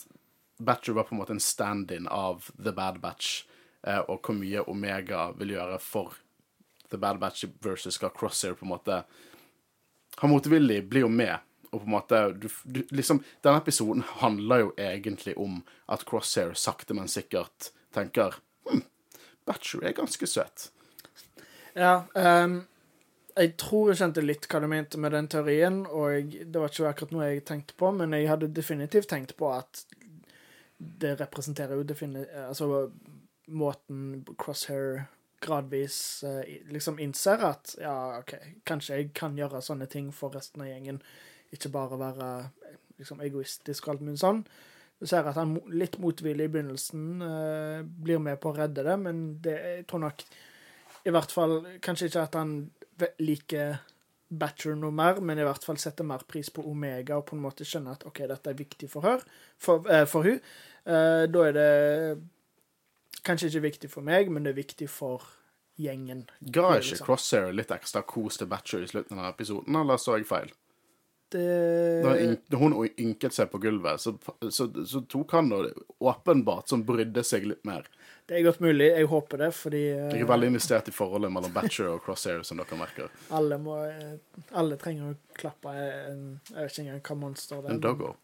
Batcher 0.58 0.96
var 0.96 1.06
på 1.06 1.14
en 1.14 1.20
måte 1.20 1.36
en 1.36 1.42
stand-in 1.42 2.08
av 2.08 2.50
The 2.56 2.72
Bad 2.72 2.98
Batch, 3.00 3.44
eh, 3.86 4.00
og 4.08 4.26
hvor 4.26 4.34
mye 4.34 4.64
Omega 4.66 5.28
vil 5.38 5.54
gjøre 5.54 5.78
for 5.82 6.18
The 6.90 6.98
Bad 6.98 7.20
Batch 7.22 7.44
versus 7.62 8.00
hva 8.02 8.10
Crosshair 8.14 8.58
på 8.58 8.66
en 8.66 8.74
måte 8.74 9.04
Han 10.22 10.30
motvillig 10.32 10.80
blir 10.88 11.04
jo 11.04 11.08
med 11.12 11.36
og 11.72 11.82
på 11.82 11.86
en 11.86 11.92
måte 11.92 12.20
du, 12.40 12.46
du, 12.64 12.82
liksom, 12.94 13.20
Denne 13.44 13.60
episoden 13.60 14.04
handler 14.22 14.62
jo 14.62 14.74
egentlig 14.80 15.34
om 15.38 15.60
at 15.92 16.06
Crosshair 16.08 16.54
sakte, 16.54 16.94
men 16.94 17.10
sikkert 17.10 17.70
tenker 17.94 18.38
hm, 18.68 18.84
Batcher 19.46 19.84
er 19.86 19.96
ganske 19.96 20.28
søt. 20.28 20.70
Ja. 21.76 22.04
Um, 22.14 22.64
jeg 23.36 23.52
tror 23.60 23.90
jeg 23.90 24.00
kjente 24.00 24.24
litt 24.24 24.46
hva 24.48 24.62
du 24.64 24.68
mente 24.72 25.00
med 25.00 25.12
den 25.12 25.28
teorien, 25.28 25.82
og 25.86 26.32
det 26.32 26.56
var 26.56 26.72
ikke 26.72 26.88
akkurat 26.88 27.12
noe 27.12 27.28
jeg 27.28 27.44
tenkte 27.48 27.76
på, 27.76 27.90
men 27.92 28.16
jeg 28.16 28.30
hadde 28.30 28.48
definitivt 28.56 29.10
tenkt 29.12 29.36
på 29.36 29.50
at 29.52 29.84
det 30.76 31.14
representerer 31.20 31.76
jo 31.76 32.24
Altså 32.48 32.90
måten 33.46 34.24
Crosshair 34.38 35.06
gradvis 35.40 36.24
uh, 36.24 36.42
liksom 36.72 36.98
innser 36.98 37.44
at 37.44 37.76
ja, 37.80 38.18
OK, 38.18 38.34
kanskje 38.64 38.96
jeg 38.96 39.10
kan 39.14 39.36
gjøre 39.36 39.60
sånne 39.62 39.86
ting 39.86 40.08
for 40.12 40.32
resten 40.34 40.64
av 40.64 40.70
gjengen 40.70 41.02
ikke 41.52 41.70
bare 41.72 41.98
være 42.00 42.30
liksom, 42.98 43.20
egoistisk 43.20 43.86
og 43.86 43.94
alt 43.94 44.06
mulig 44.06 44.20
sånn. 44.22 44.42
Du 44.96 45.06
ser 45.08 45.26
at 45.28 45.36
han 45.36 45.58
litt 45.76 45.98
motvillig 46.00 46.46
i 46.48 46.52
begynnelsen 46.52 47.08
uh, 47.20 47.80
blir 47.84 48.22
med 48.22 48.40
på 48.40 48.52
å 48.52 48.56
redde 48.56 48.84
det, 48.86 48.96
men 49.00 49.24
det, 49.44 49.56
jeg 49.60 49.88
tror 49.90 50.06
nok 50.06 50.24
i 51.06 51.12
hvert 51.14 51.30
fall 51.34 51.58
Kanskje 51.84 52.08
ikke 52.10 52.24
at 52.24 52.38
han 52.38 52.54
liker 53.22 53.76
Batcher 54.26 54.74
noe 54.74 54.90
mer, 54.90 55.20
men 55.22 55.38
i 55.38 55.44
hvert 55.46 55.62
fall 55.62 55.78
setter 55.78 56.06
mer 56.06 56.24
pris 56.26 56.48
på 56.50 56.64
Omega 56.66 57.20
og 57.20 57.28
på 57.28 57.36
en 57.36 57.44
måte 57.44 57.66
skjønner 57.66 57.94
at 57.94 58.06
OK, 58.08 58.24
dette 58.26 58.50
er 58.50 58.58
viktig 58.58 58.88
for 58.90 59.06
her, 59.06 59.22
for, 59.62 59.86
eh, 59.86 60.02
for 60.10 60.26
hun. 60.26 60.40
Eh, 60.82 61.26
da 61.30 61.44
er 61.46 61.54
det 61.54 61.68
kanskje 63.22 63.52
ikke 63.52 63.66
viktig 63.68 63.90
for 63.92 64.06
meg, 64.06 64.32
men 64.32 64.42
det 64.42 64.54
er 64.54 64.58
viktig 64.58 64.88
for 64.90 65.22
gjengen. 65.78 66.24
Ga 66.40 66.72
ikke. 66.80 66.98
Crosshair 67.04 67.54
litt 67.54 67.70
ekstra 67.70 68.02
kos 68.02 68.40
til 68.40 68.50
Batcher 68.50 68.82
i 68.82 68.90
slutten 68.90 69.20
av 69.22 69.30
episoden, 69.30 69.78
eller 69.78 70.00
så 70.00 70.18
jeg 70.18 70.26
feil? 70.26 70.50
Det 71.34 72.38
Da 72.50 72.60
hun 72.60 72.74
ynket 72.86 73.34
seg 73.34 73.50
på 73.50 73.58
gulvet, 73.62 74.00
så, 74.00 74.14
så, 74.50 74.68
så 74.86 75.02
tok 75.10 75.32
han 75.36 75.50
da 75.50 75.62
åpenbart 75.98 76.68
som 76.70 76.84
brydde 76.86 77.24
seg 77.26 77.48
litt 77.50 77.64
mer. 77.66 77.88
Det 78.26 78.38
er 78.38 78.46
godt 78.46 78.60
mulig. 78.60 78.88
Jeg 78.90 79.06
håper 79.06 79.44
det, 79.44 79.50
fordi 79.54 79.82
Jeg 79.86 80.20
er 80.20 80.30
veldig 80.30 80.48
investert 80.50 80.88
i 80.90 80.94
forholdet 80.94 81.30
mellom 81.30 81.52
Batcher 81.54 81.92
og 81.92 82.00
Crosshair, 82.02 82.42
som 82.46 82.58
dere 82.58 82.78
merker. 82.78 83.12
Alle, 83.34 83.58
må, 83.62 83.76
alle 84.50 84.78
trenger 84.82 85.12
å 85.12 85.36
klappe 85.38 85.74
en 85.74 86.24
Jeg 86.50 86.56
vet 86.56 86.72
ikke 86.72 86.86
engang 86.86 87.04
hva 87.10 87.18
monster 87.20 87.62
det 87.62 87.70
er. 87.70 87.76
En 87.76 87.84
doggo. 87.84 88.16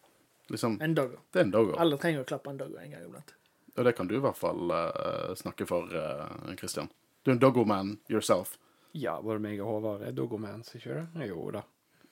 Liksom, 0.51 0.75
en 0.83 0.97
doggo. 0.97 1.21
Det 1.31 1.39
er 1.39 1.47
en 1.47 1.55
doggo. 1.55 1.77
Alle 1.79 1.99
trenger 2.01 2.25
å 2.25 2.27
klappe 2.27 2.51
en 2.51 2.59
doggo 2.59 2.81
en 2.81 2.91
gang 2.91 3.05
iblant. 3.07 3.31
Og 3.77 3.87
det 3.87 3.95
kan 3.97 4.09
du 4.09 4.17
i 4.17 4.21
hvert 4.21 4.37
fall 4.37 4.75
uh, 4.75 5.31
snakke 5.39 5.65
for, 5.65 5.87
uh, 5.95 6.51
Christian. 6.59 6.91
Du 7.23 7.31
er 7.31 7.37
en 7.37 7.41
doggo-man 7.41 7.95
yourself. 8.11 8.57
Ja, 8.93 9.15
både 9.23 9.39
meg 9.41 9.61
og 9.63 9.71
Håvard 9.71 10.03
er 10.05 10.13
doggo-mans, 10.13 10.75
ikke 10.77 10.99
det? 10.99 11.29
Jo 11.31 11.47
da. 11.55 11.63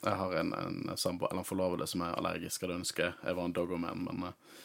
Jeg 0.02 0.18
har 0.18 0.34
en, 0.40 0.52
en 0.54 0.96
samboer, 0.96 1.30
eller 1.30 1.44
en 1.44 1.48
forlovede, 1.48 1.86
som 1.86 2.02
er 2.02 2.16
allergisk. 2.18 2.64
Hadde 2.64 2.80
ønsket 2.80 3.22
jeg 3.22 3.38
var 3.38 3.48
en 3.48 3.54
doggo-man, 3.54 4.04
men 4.08 4.26
uh, 4.26 4.60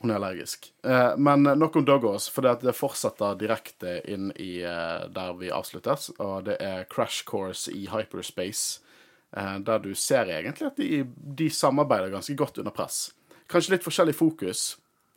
hun 0.00 0.12
er 0.12 0.16
allergisk. 0.16 0.70
Uh, 0.86 1.14
men 1.20 1.44
nok 1.58 1.76
om 1.76 1.86
doggos, 1.86 2.30
for 2.32 2.46
det, 2.46 2.58
det 2.64 2.76
fortsetter 2.76 3.36
direkte 3.40 3.98
inn 4.08 4.32
i 4.40 4.62
uh, 4.64 5.04
der 5.12 5.36
vi 5.40 5.52
avsluttes. 5.52 6.10
Og 6.16 6.48
det 6.48 6.56
er 6.64 6.88
crash 6.88 7.26
course 7.28 7.72
i 7.72 7.86
hyperspace, 7.92 8.84
der 9.28 9.82
du 9.84 9.90
ser 9.92 10.30
egentlig 10.32 10.64
at 10.70 10.78
de, 10.80 11.02
de, 11.36 11.50
samarbeider 11.52 12.08
ganske 12.08 12.32
godt 12.32 12.62
under 12.62 12.72
press. 12.72 13.10
Kanskje 13.52 13.74
litt 13.74 13.84
forskjellig 13.84 14.14
fokus 14.16 14.62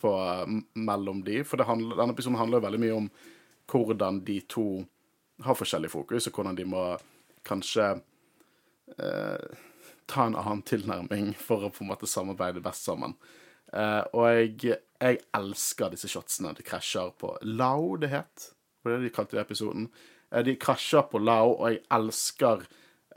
på, 0.03 0.11
mellom 0.75 1.21
de, 1.23 1.45
for 1.47 1.63
handler, 1.63 1.95
denne 1.95 2.11
episoden 2.11 2.35
handler 2.35 2.59
jo 2.59 2.65
veldig 2.65 2.81
mye 2.83 2.97
om 2.97 3.07
hvordan 3.71 4.19
de 4.27 4.41
to 4.51 4.65
har 5.45 5.57
forskjellig 5.57 5.91
fokus, 5.91 6.27
og 6.27 6.35
hvordan 6.35 6.57
de 6.57 6.65
må 6.67 6.83
kanskje 7.47 7.87
eh, 7.95 8.01
ta 10.11 10.25
en 10.25 10.35
annen 10.35 10.63
tilnærming 10.67 11.31
for 11.39 11.63
å 11.63 11.71
på 11.71 11.85
en 11.85 11.91
måte 11.93 12.09
samarbeide 12.09 12.63
best 12.63 12.87
sammen. 12.87 13.15
Eh, 13.71 14.03
og 14.11 14.25
jeg, 14.27 14.77
jeg, 14.99 15.19
elsker 15.37 15.93
disse 15.93 16.09
shotsene. 16.11 16.53
De 16.57 16.65
krasjer 16.65 17.13
på 17.19 17.33
Lao, 17.47 17.95
det 18.01 18.11
het. 18.11 18.51
Var 18.83 18.97
det 18.97 19.07
de 19.07 19.13
kalte 19.15 19.37
det 19.37 19.45
episoden? 19.45 19.87
Eh, 20.31 20.43
de 20.47 20.57
krasjer 20.59 21.05
på 21.11 21.21
Lao, 21.23 21.55
og 21.55 21.69
jeg 21.71 21.83
elsker 21.95 22.65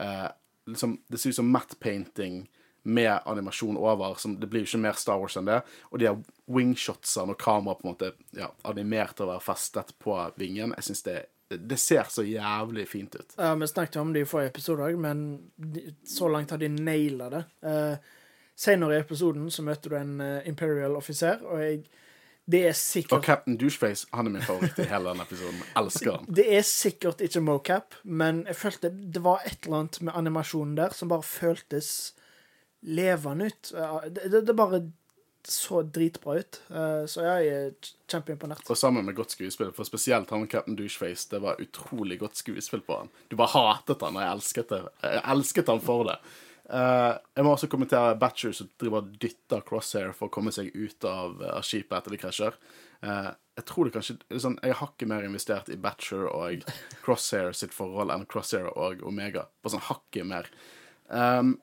eh, 0.01 0.29
liksom, 0.71 1.01
Det 1.09 1.21
ser 1.21 1.35
ut 1.35 1.41
som 1.41 1.51
matte 1.51 1.79
painting 1.81 2.45
med 2.85 3.17
animasjon 3.25 3.81
over. 3.81 4.15
Som, 4.21 4.39
det 4.41 4.51
blir 4.53 4.63
jo 4.65 4.71
ikke 4.75 4.85
mer 4.85 4.99
Star 5.01 5.19
Wars 5.21 5.39
enn 5.41 5.51
det. 5.51 5.63
Og 5.91 6.01
de 6.01 6.11
har 6.11 6.23
wingshotsene 6.53 7.35
og 7.35 7.41
kameraet 7.41 7.81
på 7.81 7.89
en 7.89 7.95
måte 7.95 8.13
ja, 8.37 8.53
animert 8.69 9.17
til 9.17 9.27
å 9.27 9.35
være 9.35 9.47
festet 9.47 9.95
på 9.99 10.19
vingen. 10.39 10.77
Jeg 10.77 10.91
syns 10.91 11.07
det 11.07 11.17
er 11.19 11.31
det 11.59 11.79
ser 11.81 12.11
så 12.11 12.25
jævlig 12.27 12.87
fint 12.89 13.15
ut. 13.15 13.35
Ja, 13.39 13.55
Vi 13.55 13.67
snakket 13.67 13.97
om 14.03 14.13
det 14.15 14.25
i 14.25 14.29
forrige 14.29 14.53
episode 14.55 14.87
òg, 14.87 14.99
men 15.01 15.25
så 16.07 16.29
langt 16.29 16.51
har 16.51 16.61
de 16.63 16.69
naila 16.69 17.31
det. 17.33 17.45
Uh, 17.65 17.97
senere 18.57 18.99
i 18.99 19.03
episoden 19.03 19.51
så 19.51 19.65
møter 19.67 19.91
du 19.91 19.99
en 19.99 20.17
uh, 20.21 20.49
Imperial 20.49 20.97
offiser, 20.97 21.45
og 21.45 21.63
jeg 21.63 21.85
det 22.45 22.61
er 22.69 22.75
sikkert 22.77 23.13
Og 23.17 23.25
Captain 23.25 23.57
Doucheface 23.57 24.07
han 24.13 24.27
er 24.29 24.35
min 24.35 24.43
favoritt 24.45 24.77
i 24.83 24.85
hele 24.91 25.09
denne 25.09 25.25
episoden. 25.25 25.63
Elsker 25.81 26.19
han. 26.19 26.27
Det 26.39 26.45
er 26.53 26.67
sikkert 26.69 27.23
ikke 27.25 27.41
mocap, 27.41 27.97
men 28.05 28.43
jeg 28.51 28.59
følte 28.61 28.91
det 28.93 29.23
var 29.25 29.47
et 29.49 29.65
eller 29.65 29.79
annet 29.79 30.01
med 30.05 30.19
animasjonen 30.21 30.75
der 30.77 30.93
som 30.93 31.09
bare 31.09 31.25
føltes 31.25 31.89
levende 32.85 33.49
ut. 33.49 33.73
Det, 34.13 34.29
det, 34.33 34.43
det 34.47 34.57
bare 34.57 34.83
så 35.51 35.83
dritbra 35.83 36.39
ut. 36.41 36.61
Uh, 36.71 37.05
så 37.11 37.25
jeg 37.27 37.51
er 37.51 37.91
kjempeimponert. 38.11 38.65
Og 38.71 38.79
sammen 38.79 39.07
med 39.07 39.17
godt 39.17 39.35
skuespill, 39.35 39.73
for 39.77 39.89
spesielt 39.89 40.31
han 40.35 40.47
Captain 40.51 40.77
Doucheface. 40.79 41.29
Det 41.31 41.41
var 41.45 41.61
utrolig 41.63 42.19
godt 42.23 42.41
skuespill 42.41 42.85
på 42.87 43.03
han. 43.03 43.13
Du 43.29 43.37
bare 43.41 43.55
hatet 43.55 44.05
han, 44.05 44.17
og 44.17 44.25
jeg 44.25 44.39
elsket 44.39 44.73
det. 44.73 44.81
Jeg 45.05 45.23
elsket 45.35 45.73
han 45.73 45.85
for 45.85 46.09
det. 46.11 46.19
Uh, 46.65 47.13
jeg 47.37 47.45
må 47.45 47.53
også 47.53 47.69
kommentere 47.73 48.17
Batcher 48.21 48.55
som 48.57 48.71
driver 48.81 49.03
og 49.03 49.17
dytter 49.21 49.65
Crosshair 49.69 50.15
for 50.17 50.31
å 50.31 50.35
komme 50.35 50.55
seg 50.55 50.71
ut 50.73 51.05
av, 51.09 51.37
av 51.59 51.67
skipet 51.67 51.99
etter 51.99 52.15
de 52.15 52.21
krasjer. 52.23 52.59
Jeg 53.05 53.65
tror 53.69 53.85
det 53.85 53.93
kanskje 53.93 54.15
liksom, 54.33 54.55
Jeg 54.65 54.77
har 54.79 54.89
ikke 54.89 55.07
mer 55.11 55.27
investert 55.27 55.67
i 55.69 55.77
Batcher 55.77 56.23
og 56.25 56.65
Crosshair 57.05 57.53
sitt 57.53 57.75
forhold 57.77 58.09
enn 58.15 58.25
Crosshair 58.31 58.71
og 58.73 59.05
Omega. 59.05 59.45
Bare 59.61 59.75
sånn 59.75 59.85
hakket 59.91 60.25
mer. 60.31 60.49
Um, 61.13 61.59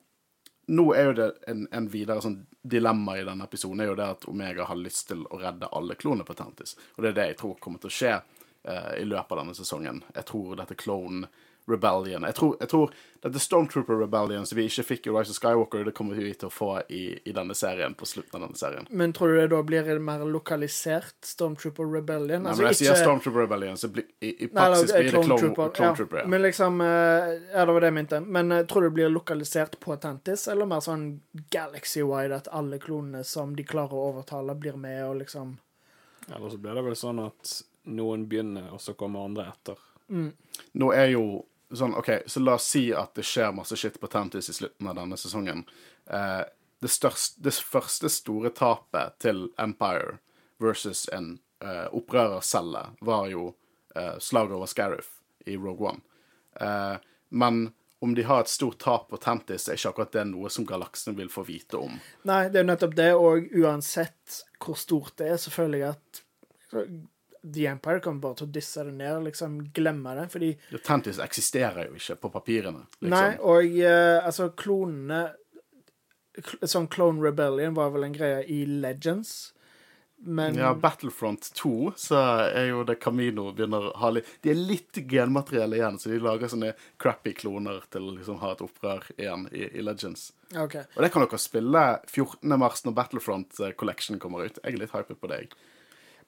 nå 0.66 0.84
er 0.94 1.08
jo 1.08 1.14
det 1.18 1.28
en, 1.50 1.64
en 1.74 1.88
videre 1.90 2.22
sånn 2.22 2.42
dilemma 2.62 3.16
i 3.18 3.24
denne 3.26 3.46
episoden 3.48 3.82
er 3.82 3.90
jo 3.90 3.96
det 3.98 4.08
at 4.14 4.26
Omega 4.30 4.66
har 4.68 4.78
lyst 4.78 5.08
til 5.10 5.24
å 5.26 5.40
redde 5.40 5.70
alle 5.74 5.96
klonene 5.98 6.26
på 6.26 6.36
Tantis. 6.38 6.76
Og 6.94 7.02
det 7.02 7.12
er 7.12 7.18
det 7.18 7.26
jeg 7.32 7.38
tror 7.40 7.58
kommer 7.62 7.82
til 7.82 7.90
å 7.90 7.96
skje 7.96 8.12
eh, 8.14 8.92
i 9.02 9.06
løpet 9.08 9.34
av 9.34 9.42
denne 9.42 9.56
sesongen. 9.58 10.02
Jeg 10.14 10.28
tror 10.30 10.54
dette 10.60 10.78
Clone 10.78 11.26
Rebellion 11.70 12.24
Jeg 12.26 12.34
tror, 12.34 12.56
jeg 12.60 12.68
tror 12.68 12.92
dette 13.22 13.38
Stormtrooper 13.38 14.00
Rebellion 14.00 14.46
som 14.46 14.58
vi 14.58 14.64
ikke 14.66 14.82
fikk 14.82 15.04
i 15.06 15.12
Rise 15.14 15.30
of 15.30 15.36
Skywalker, 15.38 15.84
det 15.86 15.92
kommer 15.94 16.18
vi 16.18 16.32
til 16.34 16.48
å 16.48 16.50
få 16.50 16.70
i, 16.90 17.02
i 17.22 17.34
denne 17.36 17.54
serien 17.54 17.94
på 17.94 18.06
slutten 18.08 18.34
av 18.40 18.48
denne 18.48 18.58
serien. 18.58 18.88
Men 18.90 19.12
tror 19.14 19.30
du 19.30 19.36
det 19.38 19.44
da 19.52 19.60
blir 19.62 19.86
en 19.94 20.02
mer 20.02 20.24
lokalisert 20.26 21.14
Stormtrooper 21.28 21.86
Rebellion? 21.92 22.42
Nei, 22.42 22.56
men 22.58 22.66
jeg 22.72 22.80
sier 22.80 22.98
Stormtrooper 22.98 23.44
Rebellion, 23.44 23.78
så 23.78 23.92
bli, 23.94 24.02
i, 24.18 24.32
i 24.32 24.48
praksis 24.50 24.90
Nei, 24.90 25.04
blir 25.04 25.12
det 25.12 25.22
Clone, 25.22 25.38
Trooper, 25.44 25.70
clone 25.76 26.00
Trooper. 26.00 26.18
ja. 26.18 26.24
Ja. 26.26 26.32
Men 26.34 26.42
liksom 26.42 26.80
eh, 26.80 27.28
Ja, 27.52 27.62
det 27.68 27.76
var 27.76 27.80
det 27.86 27.92
jeg 27.92 27.96
mente. 28.00 28.20
Men 28.38 28.52
eh, 28.56 28.64
tror 28.66 28.82
du 28.82 28.88
det 28.88 28.94
blir 28.98 29.14
lokalisert 29.14 29.78
på 29.80 29.94
Atlantis, 29.94 30.48
eller 30.50 30.66
mer 30.66 30.82
sånn 30.82 31.06
galaxy-wide, 31.54 32.40
at 32.42 32.50
alle 32.50 32.80
klonene 32.82 33.22
som 33.24 33.54
de 33.54 33.62
klarer 33.68 33.94
å 33.94 34.08
overtale, 34.10 34.58
blir 34.58 34.74
med 34.82 34.98
og 35.06 35.20
liksom 35.22 35.54
Eller 36.26 36.50
så 36.50 36.58
blir 36.58 36.74
det 36.74 36.82
vel 36.90 36.98
sånn 36.98 37.22
at 37.22 37.54
noen 37.94 38.26
begynner, 38.30 38.66
og 38.74 38.82
så 38.82 38.94
kommer 38.98 39.24
andre 39.30 39.46
etter. 39.54 39.78
Nå 40.12 40.90
er 40.92 41.08
jo 41.14 41.24
sånn 41.78 41.94
OK, 41.98 42.10
så 42.26 42.40
la 42.40 42.56
oss 42.58 42.68
si 42.74 42.88
at 42.94 43.14
det 43.18 43.24
skjer 43.26 43.54
masse 43.56 43.76
shit 43.78 43.98
på 44.00 44.10
Tantis 44.10 44.50
i 44.50 44.56
slutten 44.56 44.90
av 44.90 44.98
denne 44.98 45.18
sesongen. 45.20 45.64
Eh, 46.06 46.42
det, 46.82 46.90
største, 46.92 47.42
det 47.44 47.54
første 47.54 48.10
store 48.12 48.52
tapet 48.56 49.18
til 49.22 49.46
Empire 49.60 50.18
versus 50.62 51.08
en 51.12 51.36
eh, 51.64 51.86
opprørercelle 51.94 52.86
var 53.00 53.28
jo 53.32 53.52
eh, 53.94 54.18
slaget 54.18 54.56
over 54.58 54.70
Scariff 54.70 55.14
i 55.46 55.56
Rogue 55.56 55.92
One. 55.94 56.02
Eh, 56.60 56.96
men 57.28 57.70
om 58.02 58.14
de 58.14 58.24
har 58.26 58.40
et 58.42 58.50
stort 58.50 58.80
tap 58.82 59.08
på 59.10 59.16
Tantis, 59.22 59.68
er 59.68 59.78
ikke 59.78 59.92
akkurat 59.92 60.14
det 60.16 60.24
noe 60.32 60.50
som 60.50 60.66
galaksene 60.66 61.14
vil 61.14 61.30
få 61.30 61.44
vite 61.46 61.78
om. 61.78 62.00
Nei, 62.26 62.48
det 62.50 62.58
er 62.58 62.64
jo 62.64 62.70
nettopp 62.72 62.96
det, 62.98 63.10
og 63.14 63.52
uansett 63.62 64.40
hvor 64.58 64.78
stort 64.78 65.14
det 65.22 65.28
er, 65.30 65.38
jeg 65.38 65.92
at 65.92 66.22
The 67.42 67.66
Empire 67.66 68.00
kommer 68.00 68.22
bare 68.22 68.38
til 68.38 68.46
å 68.46 68.52
disse 68.54 68.84
det 68.86 68.92
ned, 68.94 69.24
liksom 69.26 69.56
glemme 69.74 70.14
det, 70.14 70.28
fordi 70.30 70.50
Tentis 70.86 71.18
eksisterer 71.22 71.88
jo 71.88 71.98
ikke 71.98 72.20
på 72.22 72.30
papirene. 72.36 72.84
Liksom. 73.00 73.14
Nei, 73.16 73.32
og 73.42 73.80
eh, 73.82 74.18
altså, 74.22 74.52
klonene 74.58 75.24
Sånn 76.64 76.86
Clone 76.88 77.20
Rebellion 77.20 77.74
var 77.76 77.90
vel 77.92 78.06
en 78.06 78.14
greie 78.14 78.38
i 78.48 78.62
Legends, 78.64 79.52
men 80.24 80.54
Ja, 80.56 80.70
Battlefront 80.78 81.50
2, 81.58 81.92
så 81.98 82.20
er 82.46 82.70
jo 82.70 82.84
det 82.88 82.94
Camino 83.02 83.48
begynner 83.52 83.90
å 83.90 83.96
ha 84.00 84.12
litt 84.14 84.30
De 84.40 84.52
er 84.52 84.56
litt 84.56 85.02
genmateriell 85.10 85.74
igjen, 85.76 85.98
så 85.98 86.12
de 86.12 86.20
lager 86.22 86.48
sånne 86.48 86.70
crappy 87.02 87.34
kloner 87.42 87.82
til 87.92 88.06
å 88.06 88.14
liksom 88.14 88.38
ha 88.40 88.54
et 88.54 88.62
opprør 88.64 89.10
igjen 89.16 89.48
i, 89.50 89.66
i 89.66 89.84
Legends. 89.84 90.30
OK. 90.54 90.78
Og 90.94 91.02
det 91.04 91.10
kan 91.12 91.26
dere 91.26 91.42
spille 91.42 91.84
14. 92.06 92.54
mars 92.54 92.86
når 92.86 92.96
Battlefront 92.96 93.60
eh, 93.60 93.74
Collection 93.76 94.22
kommer 94.22 94.46
ut. 94.46 94.62
Jeg 94.62 94.76
er 94.78 94.84
litt 94.86 94.94
hypet 94.94 95.20
på 95.20 95.32
det. 95.32 95.42
jeg. 95.42 95.52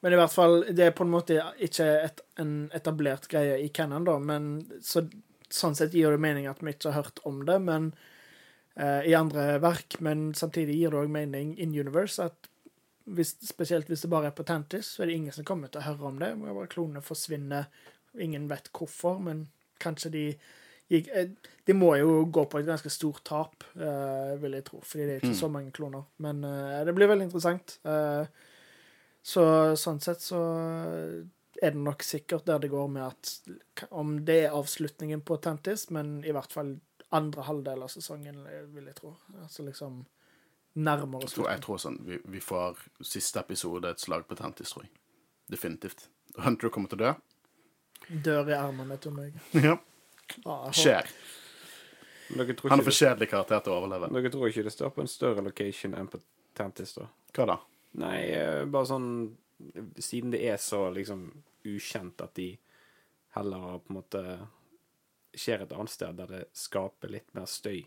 Men 0.05 0.13
i 0.13 0.17
hvert 0.19 0.33
fall, 0.35 0.59
det 0.77 0.83
er 0.85 0.91
på 0.93 1.01
en 1.01 1.09
måte 1.09 1.39
ikke 1.65 1.85
et, 2.05 2.19
en 2.37 2.67
etablert 2.77 3.23
greie 3.31 3.55
i 3.63 3.71
Cannon, 3.73 4.03
da, 4.05 4.19
men 4.21 4.59
så, 4.85 5.01
sånn 5.49 5.73
sett 5.73 5.95
gir 5.97 6.13
det 6.13 6.21
mening 6.21 6.45
at 6.45 6.61
vi 6.61 6.75
ikke 6.75 6.91
har 6.93 7.07
hørt 7.07 7.23
om 7.25 7.39
det, 7.47 7.55
men 7.65 7.87
uh, 8.77 9.01
i 9.01 9.15
andre 9.17 9.55
verk, 9.63 9.97
men 10.05 10.27
samtidig 10.37 10.77
gir 10.77 10.93
det 10.93 11.01
òg 11.01 11.09
mening 11.09 11.55
in 11.57 11.73
universe 11.73 12.21
at 12.21 12.51
hvis, 13.17 13.33
spesielt 13.49 13.89
hvis 13.89 14.05
det 14.05 14.11
bare 14.13 14.29
er 14.29 14.37
på 14.37 14.45
Tantis, 14.45 14.93
så 14.93 15.01
er 15.01 15.09
det 15.09 15.17
ingen 15.17 15.33
som 15.33 15.49
kommer 15.49 15.73
til 15.73 15.81
å 15.81 15.87
høre 15.87 16.09
om 16.11 16.21
det. 16.21 16.31
Klonene 16.69 17.01
forsvinner, 17.05 17.67
ingen 18.21 18.45
vet 18.49 18.69
hvorfor, 18.77 19.17
men 19.25 19.47
kanskje 19.81 20.13
de 20.13 20.25
gikk 20.93 21.09
eh, 21.17 21.29
De 21.65 21.73
må 21.73 21.95
jo 21.97 22.23
gå 22.29 22.45
på 22.45 22.61
et 22.61 22.69
ganske 22.69 22.93
stort 22.93 23.23
tap, 23.25 23.65
uh, 23.81 24.37
vil 24.37 24.53
jeg 24.53 24.69
tro, 24.69 24.85
fordi 24.85 25.05
det 25.05 25.13
er 25.15 25.23
ikke 25.23 25.37
så 25.41 25.49
mange 25.49 25.73
kloner. 25.73 26.05
Men 26.21 26.45
uh, 26.45 26.83
det 26.85 26.93
blir 26.93 27.09
veldig 27.09 27.25
interessant. 27.25 27.79
Eh, 27.89 28.51
så 29.25 29.43
sånn 29.79 30.01
sett 30.03 30.21
så 30.21 30.39
er 31.61 31.71
det 31.73 31.81
nok 31.81 32.03
sikkert 32.05 32.45
der 32.45 32.59
det 32.61 32.69
går 32.69 32.89
med 32.93 33.07
at 33.07 33.87
om 33.89 34.19
det 34.27 34.35
er 34.45 34.57
avslutningen 34.57 35.23
på 35.25 35.37
Tentis, 35.41 35.87
men 35.89 36.19
i 36.27 36.33
hvert 36.35 36.53
fall 36.53 36.75
andre 37.15 37.45
halvdel 37.47 37.85
av 37.85 37.89
sesongen, 37.89 38.43
vil 38.75 38.89
jeg 38.91 38.97
tro. 38.99 39.15
Altså 39.41 39.65
liksom 39.65 40.03
nærmere 40.75 41.25
Jeg 41.25 41.33
tror, 41.37 41.49
jeg 41.49 41.63
tror 41.63 41.81
sånn, 41.81 41.97
vi, 42.05 42.19
vi 42.35 42.41
får 42.43 42.85
siste 43.01 43.41
episode 43.41 43.89
et 43.89 44.03
slag 44.03 44.27
på 44.29 44.37
Tentis, 44.37 44.75
tror 44.75 44.85
jeg. 44.85 44.93
Definitivt. 45.55 46.07
Hunter 46.45 46.73
kommer 46.73 46.91
til 46.91 47.01
å 47.01 47.05
dø. 47.05 47.15
Dør 48.29 48.51
i 48.51 48.57
armene 48.59 48.99
til 49.01 49.15
meg. 49.15 49.41
Ja. 49.65 49.77
Ah, 50.49 50.71
Skjer. 50.73 51.05
Han 52.33 52.79
er 52.81 52.81
for 52.81 52.89
kjedelig 52.97 53.27
karakter 53.29 53.59
til 53.61 53.73
å 53.73 53.75
overleve. 53.77 54.09
dere 54.13 54.31
tror 54.33 54.49
ikke 54.49 54.63
det 54.65 54.73
står 54.73 54.89
på 54.95 55.03
en 55.03 55.09
større 55.09 55.43
location 55.45 55.93
enn 55.97 56.09
på 56.09 56.17
Tentis, 56.57 56.95
da? 56.97 57.05
Hva 57.35 57.45
da? 57.51 57.57
Nei, 58.01 58.19
eh, 58.35 58.65
bare 58.65 58.85
sånn 58.89 59.09
Siden 60.03 60.31
det 60.33 60.41
er 60.51 60.57
så 60.59 60.89
liksom 60.91 61.29
ukjent 61.65 62.19
at 62.21 62.33
de 62.35 62.49
heller 63.37 63.79
på 63.79 63.93
en 63.93 63.97
måte 64.01 64.23
skjer 65.35 65.63
et 65.63 65.71
annet 65.75 65.91
sted 65.93 66.15
der 66.19 66.27
det 66.31 66.41
skaper 66.55 67.11
litt 67.11 67.29
mer 67.35 67.47
støy 67.47 67.81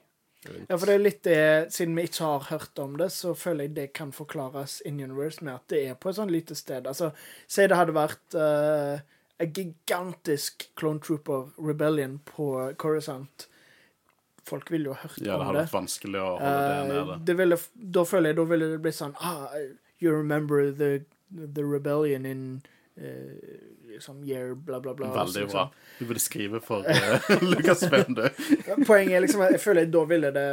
rundt. 0.48 0.68
Ja, 0.70 0.76
for 0.78 0.86
det 0.88 0.94
er 0.96 1.02
litt 1.04 1.20
det 1.24 1.38
Siden 1.76 1.94
vi 1.96 2.06
ikke 2.08 2.24
har 2.24 2.46
hørt 2.50 2.78
om 2.82 2.96
det, 3.00 3.10
så 3.12 3.34
føler 3.36 3.66
jeg 3.68 3.74
det 3.76 3.86
kan 3.96 4.12
forklares 4.16 4.78
in 4.88 5.00
universe 5.00 5.44
med 5.44 5.54
at 5.58 5.68
det 5.72 5.82
er 5.90 5.94
på 6.00 6.08
et 6.10 6.16
sånn 6.18 6.32
lite 6.32 6.56
sted. 6.56 6.86
Altså, 6.88 7.12
Si 7.46 7.66
det 7.68 7.76
hadde 7.76 7.96
vært 7.96 8.36
uh, 8.36 9.00
en 9.38 9.52
gigantisk 9.54 10.70
Clone 10.80 11.00
Trooper 11.04 11.50
Rebellion 11.60 12.18
på 12.32 12.48
Coruscant. 12.80 13.48
Folk 14.48 14.70
ville 14.72 14.88
jo 14.88 14.96
hørt 14.96 15.18
Ja, 15.20 15.34
det 15.36 15.40
om 15.40 15.46
hadde 15.50 15.58
det. 15.60 15.66
vært 15.68 15.76
vanskelig 15.82 16.20
å 16.24 16.30
holde 16.38 16.54
det 16.64 16.78
Eh, 16.78 16.88
nede. 16.94 17.18
det 17.28 17.36
ville, 17.42 17.58
da 17.98 18.04
føler 18.08 18.32
jeg 18.32 18.36
da 18.40 18.44
ville 18.54 18.70
det 18.72 18.80
blitt 18.86 18.96
sånn 18.96 19.14
ah, 19.20 19.48
You 19.98 20.12
remember 20.12 20.72
the, 20.72 21.04
the 21.54 21.64
rebellion 21.64 22.26
in 22.26 22.62
eh, 22.96 23.34
liksom 23.88 24.24
year 24.24 24.54
bla, 24.54 24.80
bla, 24.80 24.94
bla. 24.94 25.14
Veldig 25.14 25.42
liksom. 25.42 25.52
bra. 25.52 25.72
Du 25.98 26.04
burde 26.04 26.20
skrive 26.20 26.60
for 26.60 26.84
uh, 26.86 27.42
Lucas 27.50 27.80
du. 27.80 28.28
Poenget 28.86 29.16
er 29.16 29.20
liksom 29.20 29.42
at 29.46 29.56
jeg 29.56 29.60
føler 29.60 29.88
at 29.88 29.92
da 29.92 30.04
ville 30.04 30.30
det 30.34 30.48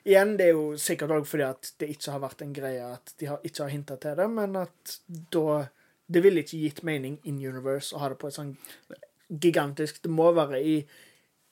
Igjen, 0.00 0.30
det 0.38 0.46
er 0.48 0.54
jo 0.56 0.78
sikkert 0.80 1.12
òg 1.12 1.26
fordi 1.28 1.44
at 1.44 1.74
det 1.82 1.90
ikke 1.92 2.14
har 2.14 2.22
vært 2.22 2.42
en 2.42 2.54
greie 2.56 2.84
at 2.88 3.12
de 3.20 3.26
har, 3.28 3.42
ikke 3.44 3.66
har 3.66 3.72
hinta 3.74 3.98
til 4.00 4.14
det, 4.16 4.28
men 4.32 4.56
at 4.56 4.96
da 5.32 5.66
Det 6.10 6.22
ville 6.24 6.42
ikke 6.42 6.58
gitt 6.58 6.82
mening 6.82 7.20
in 7.22 7.36
universe 7.38 7.94
å 7.94 8.00
ha 8.02 8.08
det 8.10 8.16
på 8.18 8.30
et 8.30 8.34
sånn 8.34 8.54
gigantisk 9.28 10.00
Det 10.02 10.10
må 10.10 10.32
være 10.34 10.62
i 10.64 10.80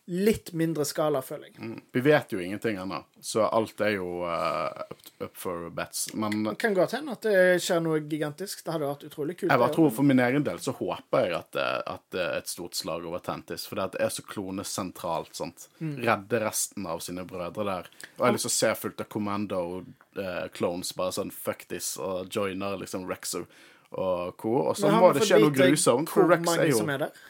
litt 0.09 0.53
mindre 0.57 0.87
skala, 0.89 1.21
føler 1.21 1.51
jeg. 1.51 1.59
Mm. 1.61 1.81
Vi 1.93 2.01
vet 2.01 2.31
jo 2.33 2.39
ingenting 2.41 2.79
ennå, 2.81 3.03
så 3.21 3.45
alt 3.45 3.81
er 3.85 3.91
jo 3.99 4.23
uh, 4.25 4.73
up, 4.89 5.11
up 5.21 5.37
for 5.37 5.69
bets. 5.71 6.15
Men 6.17 6.47
Det 6.47 6.55
kan 6.63 6.77
godt 6.77 6.95
hende 6.97 7.13
at 7.13 7.27
det 7.29 7.43
skjer 7.61 7.83
noe 7.85 8.01
gigantisk. 8.01 8.63
Det 8.65 8.73
hadde 8.73 8.89
vært 8.89 9.05
utrolig 9.11 9.37
kult. 9.37 9.53
jeg 9.53 9.75
tror 9.77 9.93
for 9.93 10.09
min 10.09 10.23
egen 10.25 10.47
del 10.47 10.63
så 10.65 10.73
håper 10.79 11.27
jeg 11.27 11.37
at 11.37 11.53
det, 11.59 11.69
det 12.17 12.25
er 12.25 12.41
et 12.41 12.49
stort 12.49 12.79
slag 12.79 13.05
over 13.05 13.21
Tentis, 13.21 13.69
for 13.69 13.83
det 13.83 14.01
er 14.01 14.15
så 14.15 14.25
klonesentralt. 14.25 15.37
sant? 15.37 15.69
Mm. 15.85 15.95
Redde 16.09 16.43
resten 16.47 16.89
av 16.89 17.05
sine 17.05 17.29
brødre 17.29 17.69
der. 17.69 17.93
Og 18.17 18.23
jeg 18.23 18.27
har 18.31 18.39
lyst 18.39 18.49
til 18.49 18.55
å 18.55 18.59
se 18.59 18.75
fullt 18.81 19.05
av 19.05 19.13
Commando-clones 19.13 20.97
bare 20.97 21.19
sånn 21.21 21.35
fuck 21.35 21.69
this, 21.69 21.99
og 22.01 22.33
joiner 22.33 22.81
liksom 22.81 23.05
Rex 23.13 23.37
og 23.37 24.37
co. 24.41 24.55
Og 24.71 24.77
så 24.77 24.89
må 24.89 25.13
det 25.13 25.29
skje 25.29 25.45
noe 25.45 25.53
grusomt, 25.53 26.09
for 26.17 26.33
Rex 26.33 26.57
er 26.57 26.73
jo 26.73 26.81
som 26.81 26.97
er 26.97 27.11
der? 27.11 27.27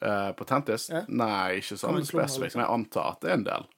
Eh, 0.00 0.32
på 0.32 0.44
Tentis? 0.44 0.88
Ja. 0.90 1.02
Nei, 1.08 1.60
ikke 1.60 1.76
sånn 1.76 2.00
spesifikt, 2.00 2.46
liksom? 2.46 2.60
men 2.60 2.66
jeg 2.66 2.74
antar 2.78 3.12
at 3.12 3.22
det 3.22 3.30
er 3.30 3.36
en 3.36 3.46
del. 3.46 3.70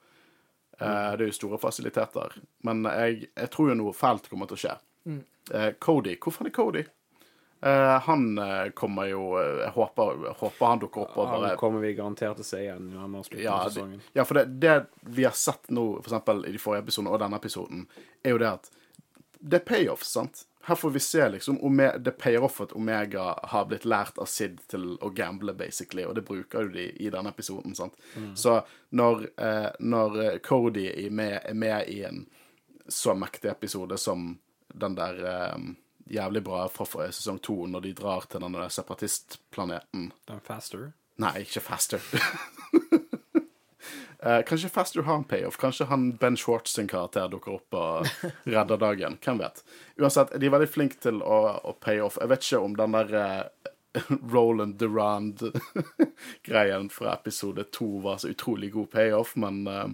Eh, 0.79 1.13
det 1.19 1.25
er 1.25 1.29
jo 1.29 1.37
store 1.37 1.59
fasiliteter. 1.63 2.37
Men 2.67 2.85
jeg, 2.87 3.29
jeg 3.35 3.53
tror 3.55 3.73
jo 3.73 3.79
noe 3.81 3.95
fælt 3.97 4.29
kommer 4.31 4.51
til 4.51 4.59
å 4.59 4.63
skje. 4.65 4.75
Mm. 5.11 5.23
Uh, 5.51 5.71
Cody, 5.83 6.15
Hvorfor 6.23 6.47
er 6.47 6.53
er 6.53 6.55
Cody? 6.55 6.85
Eh, 7.63 7.97
han 8.07 8.39
kommer 8.79 9.07
jo 9.07 9.39
Jeg 9.39 9.71
håper, 9.75 10.21
håper 10.39 10.67
han 10.67 10.81
dukker 10.83 11.05
opp 11.05 11.17
og 11.17 11.29
bare 11.31 11.51
Han 11.53 11.59
kommer 11.59 11.83
vi 11.83 11.93
garantert 11.95 12.39
til 12.39 12.43
å 12.43 12.47
se 12.47 12.59
igjen 12.59 12.89
når 12.91 13.03
har 13.03 13.27
slutten 13.27 13.45
ja, 13.45 13.57
sesongen. 13.69 14.01
ja, 14.19 14.25
for 14.27 14.39
det, 14.39 14.45
det 14.63 14.77
vi 15.19 15.27
har 15.27 15.35
sett 15.39 15.71
nå, 15.71 15.85
eksempel 16.03 16.43
i 16.47 16.55
de 16.55 16.63
forrige 16.63 16.87
episodene 16.87 17.15
og 17.15 17.23
denne 17.23 17.39
episoden, 17.39 17.85
er 18.23 18.35
jo 18.35 18.41
det 18.43 18.51
at 18.51 18.71
det 19.43 19.61
er 19.61 19.67
payoff, 19.67 20.03
sant? 20.07 20.45
Her 20.65 20.75
får 20.79 20.91
vi 20.91 21.01
se 21.01 21.29
liksom 21.29 21.59
om 21.65 21.91
Det 21.99 22.11
payer 22.11 22.45
off 22.45 22.61
at 22.61 22.73
Omega 22.73 23.39
har 23.43 23.65
blitt 23.67 23.85
lært 23.85 24.19
av 24.19 24.29
Sid 24.31 24.61
til 24.71 24.93
å 25.03 25.11
gamble, 25.11 25.55
basically, 25.59 26.05
og 26.07 26.15
det 26.15 26.23
bruker 26.29 26.69
jo 26.69 26.75
de 26.77 26.85
i 27.03 27.11
denne 27.11 27.33
episoden, 27.35 27.75
sant? 27.75 27.99
Så 28.39 28.61
når, 28.95 29.27
eh, 29.37 29.71
når 29.81 30.21
eh, 30.23 30.39
Cody 30.39 30.87
er 30.93 31.11
med, 31.11 31.41
er 31.45 31.59
med 31.59 31.89
i 31.91 32.03
en 32.07 32.27
så 32.89 33.15
mektig 33.15 33.51
episode 33.51 33.99
som 33.99 34.39
den 34.75 34.95
der 34.95 35.19
eh, 35.33 35.59
jævlig 36.15 36.45
bra 36.47 36.69
fra 36.69 36.87
fra 36.87 37.11
sesong 37.11 37.43
to, 37.43 37.67
når 37.67 37.89
de 37.89 37.93
drar 37.99 38.31
til 38.31 38.41
den 38.47 38.59
separatistplaneten 38.71 40.13
Den 40.31 40.41
faster. 40.47 40.93
Nei, 41.23 41.43
ikke 41.45 41.61
Faster. 41.61 42.01
Eh, 44.23 44.43
kanskje 44.47 44.69
Faster 44.71 45.03
har 45.03 45.15
en 45.19 45.25
payoff. 45.25 45.57
Kanskje 45.59 45.85
han 45.91 46.13
Ben 46.17 46.37
Schwartz 46.37 46.73
sin 46.77 46.87
karakter 46.89 47.29
dukker 47.29 47.53
opp 47.59 47.75
og 47.75 48.07
redder 48.45 48.77
dagen. 48.79 49.19
Hvem 49.25 49.39
vet. 49.43 49.65
Uansett, 49.99 50.31
de 50.39 50.47
er 50.47 50.51
veldig 50.55 50.69
flinke 50.71 50.97
til 51.03 51.19
å, 51.23 51.59
å 51.67 51.73
pay 51.83 51.99
off. 52.05 52.19
Jeg 52.23 52.29
vet 52.31 52.43
ikke 52.47 52.59
om 52.63 52.77
den 52.79 52.93
der 52.95 53.15
eh, 53.19 53.43
Roland 54.33 54.79
Durand-greien 54.79 56.87
fra 56.91 57.15
episode 57.15 57.65
to 57.75 57.99
var 58.05 58.17
så 58.23 58.29
utrolig 58.31 58.71
god 58.73 58.91
payoff, 58.95 59.35
men 59.37 59.67
eh, 59.67 59.87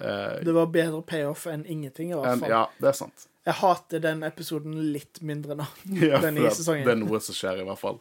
eh, 0.00 0.42
Det 0.44 0.52
var 0.52 0.66
bedre 0.74 1.02
payoff 1.06 1.46
enn 1.46 1.62
ingenting, 1.66 2.10
i 2.10 2.14
hvert 2.18 2.38
fall. 2.42 2.50
Ja, 2.50 2.64
det 2.80 2.88
er 2.90 2.98
sant. 3.04 3.28
Jeg 3.44 3.54
hater 3.60 4.00
den 4.00 4.22
episoden 4.24 4.78
litt 4.92 5.20
mindre 5.22 5.54
nå. 5.60 5.64
Ja, 6.00 6.18
den 6.24 6.38
i 6.40 6.48
sesongen. 6.50 6.84
det 6.86 6.92
er 6.96 7.00
noe 7.04 7.20
som 7.22 7.34
skjer, 7.36 7.58
i 7.62 7.66
hvert 7.68 7.80
fall. 7.80 7.98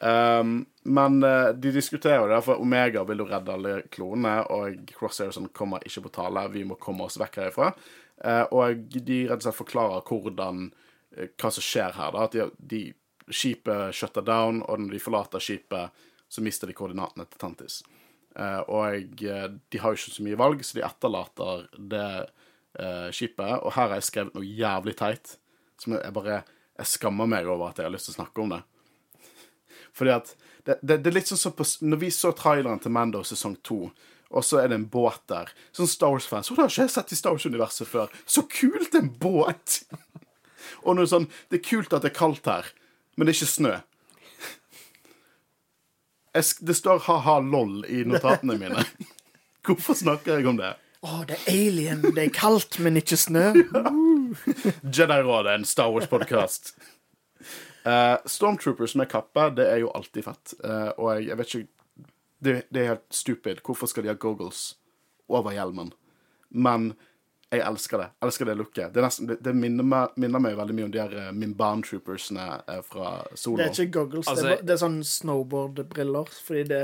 Um, 0.00 0.66
men 0.82 1.22
eh, 1.22 1.48
de 1.48 1.72
diskuterer 1.74 2.22
jo 2.22 2.28
det, 2.30 2.40
for 2.46 2.62
Omega 2.62 3.02
vil 3.04 3.20
jo 3.20 3.26
redde 3.28 3.52
alle 3.52 3.72
klonene, 3.92 4.38
og 4.48 4.94
Crosshair 4.96 5.32
sånn 5.36 5.50
kommer 5.52 5.84
ikke 5.84 6.06
på 6.06 6.14
tale. 6.14 6.46
Vi 6.54 6.64
må 6.64 6.78
komme 6.80 7.04
oss 7.04 7.18
vekk 7.20 7.36
herifra. 7.42 7.74
Uh, 8.20 8.44
og 8.52 8.86
de 8.92 9.22
rett 9.28 9.40
og 9.40 9.46
slett 9.46 9.58
forklarer 9.58 10.04
hvordan 10.08 10.66
eh, 11.16 11.30
hva 11.40 11.52
som 11.52 11.64
skjer 11.64 11.96
her. 11.96 12.16
da, 12.16 12.26
At 12.26 12.36
de, 12.36 12.48
de, 12.72 12.82
skipet 13.30 13.94
shutter 13.94 14.24
down, 14.26 14.58
og 14.66 14.80
når 14.82 14.96
de 14.96 15.02
forlater 15.04 15.42
skipet, 15.44 16.00
så 16.30 16.42
mister 16.42 16.66
de 16.66 16.74
koordinatene 16.74 17.28
til 17.30 17.38
Tantis. 17.38 17.76
Eh, 18.38 18.60
og 18.66 19.20
de 19.20 19.82
har 19.82 19.92
jo 19.92 19.98
ikke 19.98 20.16
så 20.16 20.24
mye 20.26 20.40
valg, 20.40 20.64
så 20.66 20.78
de 20.78 20.84
etterlater 20.86 21.68
det 21.92 22.08
eh, 22.80 23.08
skipet. 23.14 23.60
Og 23.60 23.74
her 23.76 23.92
har 23.92 24.00
jeg 24.00 24.08
skrevet 24.08 24.36
noe 24.36 24.48
jævlig 24.48 24.96
teit, 24.98 25.36
som 25.80 25.96
jeg 25.96 26.16
bare 26.16 26.42
Jeg 26.80 26.88
skammer 26.88 27.28
meg 27.28 27.44
over 27.44 27.68
at 27.68 27.78
jeg 27.78 27.84
har 27.84 27.92
lyst 27.92 28.06
til 28.08 28.14
å 28.14 28.20
snakke 28.22 28.40
om 28.40 28.52
det. 28.54 28.62
Fordi 29.96 30.14
at 30.14 30.32
det, 30.66 30.78
det, 30.82 31.00
det 31.02 31.10
er 31.10 31.18
litt 31.18 31.30
sånn 31.30 31.40
som 31.40 31.54
på, 31.56 31.66
Når 31.82 32.00
vi 32.02 32.10
så 32.14 32.32
traileren 32.36 32.80
til 32.82 32.94
Mando 32.94 33.22
sesong 33.26 33.56
to, 33.66 33.88
og 34.30 34.46
så 34.46 34.60
er 34.60 34.70
det 34.70 34.78
en 34.78 34.90
båt 34.90 35.22
der 35.30 35.50
Sånn 35.74 35.90
Star 35.90 36.12
Wars-fans 36.14 36.46
Så 36.46 36.54
det 36.54 36.62
har 36.62 36.70
ikke 36.70 36.84
jeg 36.84 36.94
sett 36.94 37.14
i 37.14 37.18
Star 37.18 37.34
Wars-universet 37.34 37.90
før. 37.90 38.12
Så 38.26 38.44
kult, 38.46 38.94
en 38.94 39.10
båt! 39.22 39.80
og 40.84 40.98
noe 40.98 41.10
sånn 41.10 41.30
Det 41.50 41.60
er 41.60 41.66
kult 41.66 41.96
at 41.96 42.04
det 42.04 42.12
er 42.12 42.20
kaldt 42.20 42.50
her, 42.50 42.68
men 43.16 43.26
det 43.26 43.34
er 43.34 43.40
ikke 43.40 43.54
snø. 43.54 43.74
Jeg, 46.36 46.46
det 46.62 46.76
står 46.78 47.02
ha-ha 47.08 47.40
lol 47.42 47.80
i 47.90 48.04
notatene 48.06 48.54
mine. 48.60 48.84
Hvorfor 49.66 49.98
snakker 49.98 50.38
jeg 50.38 50.46
om 50.46 50.60
det? 50.60 50.70
Å, 51.02 51.24
det 51.28 51.36
er 51.36 51.48
alien. 51.50 52.00
Det 52.04 52.22
er 52.22 52.30
kaldt, 52.32 52.78
men 52.84 52.96
ikke 53.00 53.18
snø. 53.18 53.50
Jedi-rådet, 54.84 55.52
en 55.52 55.66
Star 55.68 55.90
Wars-podkast. 55.92 56.72
Stormtroopers 58.26 58.94
med 59.00 59.08
kappe, 59.08 59.50
det 59.56 59.68
er 59.72 59.82
jo 59.84 59.92
alltid 59.96 60.24
fett. 60.26 60.54
Uh, 60.64 60.90
og 60.96 61.14
jeg, 61.16 61.28
jeg 61.30 61.38
vet 61.40 61.54
ikke 61.54 61.68
det, 62.40 62.56
det 62.72 62.82
er 62.82 62.90
helt 62.94 63.06
stupid. 63.12 63.60
Hvorfor 63.64 63.88
skal 63.90 64.04
de 64.04 64.12
ha 64.12 64.16
goggles 64.16 64.74
over 65.28 65.52
hjelmen? 65.52 65.92
Men 66.50 66.92
jeg 67.50 67.64
elsker 67.66 67.98
det. 67.98 68.06
Jeg 68.14 68.28
Elsker 68.28 68.46
det 68.46 68.54
looket. 68.60 68.92
Det, 68.94 69.00
er 69.00 69.06
nesten, 69.08 69.26
det, 69.26 69.36
det 69.42 69.52
minner, 69.58 69.86
meg, 69.86 70.12
minner 70.22 70.42
meg 70.42 70.54
veldig 70.58 70.74
mye 70.78 70.86
om 70.86 70.92
de 70.94 71.00
her 71.02 71.14
uh, 71.18 71.30
Mimban-troopersene 71.34 72.44
eh, 72.70 72.82
fra 72.86 73.08
Solo. 73.34 73.58
Det 73.58 73.66
er 73.66 73.72
ikke 73.74 73.96
goggles. 73.98 74.28
Altså, 74.30 74.44
det, 74.46 74.52
er, 74.52 74.60
ba- 74.60 74.68
det 74.68 74.74
er 74.76 74.82
sånn 74.84 75.00
snowboardbriller, 75.10 76.30
fordi 76.46 76.62
det 76.70 76.82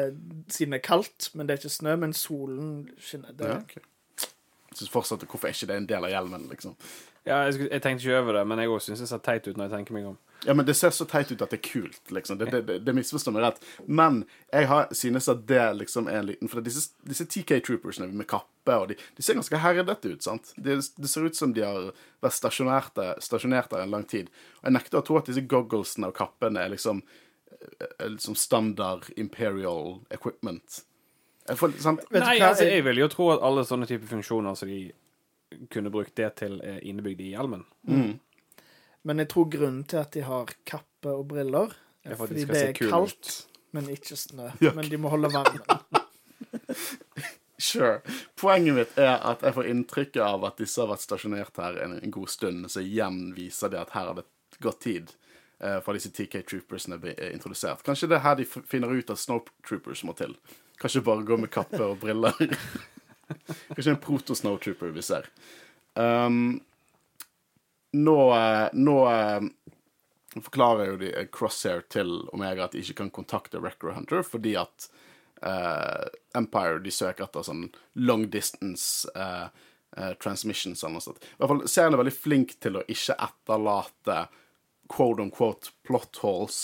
siden 0.52 0.74
det 0.74 0.80
er 0.80 0.86
kaldt, 0.88 1.28
men 1.34 1.46
det 1.46 1.54
er 1.54 1.62
ikke 1.62 1.74
snø, 1.76 1.94
men 2.02 2.16
solen 2.18 2.72
skinner. 2.98 3.36
Det, 3.38 3.52
ja, 3.52 3.60
okay. 3.62 3.86
Jeg 4.72 4.80
synes 4.82 4.92
fortsatt, 4.92 5.22
Hvorfor 5.30 5.48
er 5.48 5.54
ikke 5.54 5.70
det 5.70 5.76
en 5.80 5.86
del 5.88 6.04
av 6.08 6.12
hjelmen, 6.12 6.48
liksom? 6.50 6.74
Ja, 7.26 7.44
jeg, 7.46 7.62
jeg 7.70 7.82
tenkte 7.82 8.02
ikke 8.02 8.18
over 8.24 8.40
det, 8.40 8.46
men 8.50 8.60
jeg 8.60 8.74
òg 8.74 8.82
syns 8.84 9.00
det 9.02 9.08
ser 9.10 9.22
teit 9.24 9.46
ut 9.46 9.54
når 9.56 9.68
jeg 9.70 9.76
tenker 9.78 9.96
meg 9.96 10.10
om. 10.10 10.18
Ja, 10.44 10.54
men 10.54 10.66
Det 10.66 10.74
ser 10.76 10.90
så 10.90 11.04
teit 11.08 11.32
ut 11.32 11.42
at 11.42 11.50
det 11.50 11.58
er 11.58 11.64
kult. 11.64 12.10
liksom. 12.10 12.38
Det, 12.38 12.50
det, 12.52 12.60
det, 12.68 12.78
det 12.84 12.94
misforstår 12.94 13.32
meg 13.34 13.42
rett. 13.42 13.62
Men 13.86 14.24
jeg 14.52 14.68
har, 14.70 14.88
synes 14.94 15.28
at 15.32 15.46
det 15.48 15.62
liksom 15.80 16.08
er 16.12 16.20
en 16.20 16.26
liten 16.28 16.50
For 16.52 16.60
disse, 16.62 16.90
disse 17.08 17.24
TK 17.26 17.56
Troopersene 17.66 18.10
med 18.12 18.28
kappe 18.30 18.76
og 18.76 18.88
de, 18.90 18.96
de 19.16 19.22
ser 19.22 19.38
ganske 19.38 19.58
herdete 19.62 20.12
ut. 20.12 20.22
sant? 20.22 20.52
Det, 20.56 20.76
de 20.96 21.08
ser 21.08 21.26
ut 21.26 21.36
som 21.38 21.54
de 21.56 21.62
har 21.64 21.88
vært 22.22 22.36
stasjonert 22.36 23.70
der 23.70 23.82
en 23.82 23.94
lang 23.94 24.04
tid. 24.04 24.28
Og 24.60 24.68
Jeg 24.68 24.76
nekter 24.76 25.00
å 25.00 25.06
tro 25.06 25.18
at 25.20 25.30
disse 25.30 25.44
gogglesene 25.46 26.10
og 26.10 26.18
kappene 26.18 26.62
er 26.66 26.74
liksom, 26.74 27.02
er 27.98 28.12
liksom 28.12 28.36
standard 28.38 29.08
imperial 29.16 30.00
equipment. 30.10 30.82
Jeg 31.46 31.58
får, 31.60 31.74
sant? 31.78 32.02
Vet 32.10 32.24
Nei, 32.24 32.38
hva? 32.40 32.52
altså, 32.52 32.66
jeg 32.66 32.84
vil 32.86 32.98
jo 33.04 33.08
tro 33.12 33.28
at 33.34 33.42
alle 33.46 33.62
sånne 33.66 33.86
typer 33.86 34.10
funksjoner 34.10 34.56
som 34.58 34.70
de 34.70 34.80
kunne 35.70 35.92
brukt 35.94 36.14
det 36.18 36.32
til, 36.42 36.58
er 36.66 36.80
innebygd 36.82 37.22
i 37.22 37.32
hjelmen. 37.36 37.62
Men 39.06 39.22
jeg 39.22 39.30
tror 39.30 39.50
grunnen 39.50 39.84
til 39.86 40.00
at 40.02 40.14
de 40.16 40.24
har 40.26 40.50
kappe 40.66 41.12
og 41.12 41.28
briller, 41.30 41.74
er 42.02 42.14
ja, 42.14 42.18
for 42.18 42.26
fordi 42.26 42.42
de 42.42 42.52
det 42.52 42.62
er 42.62 42.72
kaldt, 42.78 43.30
ut. 43.30 43.62
men 43.76 43.90
ikke 43.94 44.18
snø. 44.18 44.50
Ja. 44.64 44.72
Men 44.74 44.90
de 44.90 44.98
må 45.00 45.12
holde 45.14 45.32
varmen. 45.34 45.62
Sure. 47.56 48.02
Poenget 48.36 48.74
mitt 48.76 48.98
er 49.00 49.14
at 49.24 49.40
jeg 49.40 49.54
får 49.56 49.68
inntrykket 49.70 50.20
av 50.20 50.42
at 50.44 50.58
disse 50.60 50.76
har 50.76 50.90
vært 50.90 51.04
stasjonert 51.06 51.56
her 51.56 51.78
en, 51.86 51.94
en 52.04 52.12
god 52.12 52.28
stund, 52.28 52.66
så 52.68 52.82
igjen 52.84 53.30
viser 53.32 53.72
det 53.72 53.80
at 53.80 53.94
her 53.96 54.10
har 54.10 54.18
det 54.18 54.26
gått 54.60 54.82
tid 54.84 55.14
eh, 55.64 55.78
for 55.80 55.96
disse 55.96 56.12
TK 56.12 56.42
Troopersene 56.50 56.98
blir 57.00 57.16
eh, 57.16 57.32
introdusert. 57.32 57.80
Kanskje 57.86 58.10
det 58.12 58.18
er 58.18 58.24
her 58.26 58.36
de 58.36 58.44
finner 58.44 58.92
ut 58.92 59.12
at 59.12 59.22
Snowtroopers 59.22 60.04
må 60.04 60.12
til. 60.20 60.36
Kanskje 60.82 61.04
bare 61.06 61.24
gå 61.24 61.40
med 61.40 61.52
kappe 61.54 61.80
og 61.80 61.96
briller. 62.04 62.36
Kanskje 63.72 63.94
en 63.94 64.02
proto-snowtrooper 64.04 64.92
vi 64.92 65.06
ser. 65.08 65.30
Um, 65.96 66.58
nå 67.92 68.18
eh, 68.34 68.68
nå 68.72 68.96
eh, 69.10 69.42
forklarer 70.40 70.92
jo 70.92 70.96
de 71.00 71.12
eh, 71.12 71.28
Crosshair 71.32 71.84
til 71.92 72.10
Omega 72.34 72.66
at 72.66 72.76
de 72.76 72.82
ikke 72.82 73.00
kan 73.02 73.12
kontakte 73.22 73.60
Record 73.62 73.96
Hunter 73.96 74.24
fordi 74.26 74.56
at 74.60 74.88
uh, 75.44 76.06
Empire 76.36 76.80
de 76.84 76.92
søker 76.92 77.26
etter 77.26 77.44
sånn 77.46 77.66
long 78.08 78.26
distance 78.32 79.08
uh, 79.16 79.48
uh, 79.96 80.12
transmissions 80.22 80.82
eller 80.82 80.98
noe 80.98 81.04
sånt. 81.04 81.22
I 81.22 81.38
hvert 81.40 81.52
fall 81.52 81.62
serien 81.70 81.96
er 81.96 82.02
veldig 82.02 82.16
flink 82.16 82.56
til 82.62 82.80
å 82.80 82.84
ikke 82.90 83.18
etterlate 83.28 84.26
quote 84.92 85.24
on 85.24 85.32
quote 85.34 85.72
plot 85.86 86.20
holes. 86.22 86.60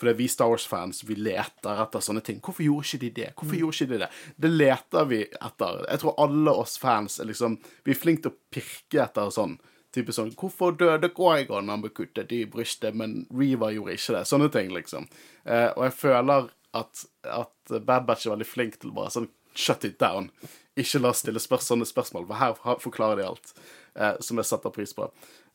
For 0.00 0.08
det 0.08 0.14
er 0.14 0.20
vi 0.22 0.30
Star 0.32 0.48
Wars-fans 0.48 1.02
vi 1.04 1.18
leter 1.20 1.82
etter 1.82 2.00
sånne 2.00 2.22
ting. 2.24 2.38
Hvorfor 2.40 2.64
gjorde 2.64 2.88
ikke 2.88 3.02
de 3.02 3.10
det? 3.18 3.26
Hvorfor 3.36 3.58
gjorde 3.58 3.76
ikke 3.76 3.90
de 3.90 3.98
det? 4.00 4.08
Det 4.40 4.50
leter 4.54 5.10
vi 5.10 5.18
etter. 5.28 5.82
Jeg 5.84 6.00
tror 6.00 6.22
alle 6.24 6.54
oss 6.62 6.78
fans 6.80 7.18
er 7.20 7.28
liksom 7.28 7.58
Vi 7.84 7.92
er 7.92 8.00
flinke 8.00 8.24
til 8.24 8.32
å 8.32 8.40
pirke 8.54 9.02
etter 9.04 9.34
sånn. 9.34 9.58
Type 9.94 10.14
sånn 10.14 10.30
Hvorfor 10.38 10.76
døde 10.78 11.10
når 11.10 11.70
han 11.70 11.82
ble 11.82 11.90
kuttet 11.90 12.32
i 12.32 12.44
brystet, 12.46 12.94
men 12.94 13.26
Reva 13.34 13.72
gjorde 13.74 13.96
ikke 13.98 14.16
det? 14.18 14.24
Sånne 14.30 14.48
ting, 14.54 14.70
liksom. 14.74 15.08
Eh, 15.44 15.70
og 15.74 15.84
jeg 15.88 15.96
føler 15.98 16.48
at, 16.78 17.04
at 17.26 17.74
Bad 17.82 18.06
Batch 18.06 18.26
er 18.26 18.36
veldig 18.36 18.46
flink 18.46 18.78
til 18.78 18.94
bare 18.94 19.10
sånn 19.10 19.30
shut 19.58 19.84
it 19.84 19.98
down. 19.98 20.30
Ikke 20.78 21.00
la 21.02 21.10
oss 21.10 21.24
stille 21.24 21.42
spør 21.42 21.62
sånne 21.64 21.88
spørsmål, 21.88 22.28
for 22.28 22.38
her 22.38 22.80
forklarer 22.82 23.18
de 23.18 23.26
alt. 23.26 23.54
Eh, 23.98 24.16
som 24.22 24.38
jeg 24.38 24.46
setter 24.46 24.74
pris 24.74 24.94
på. 24.94 25.08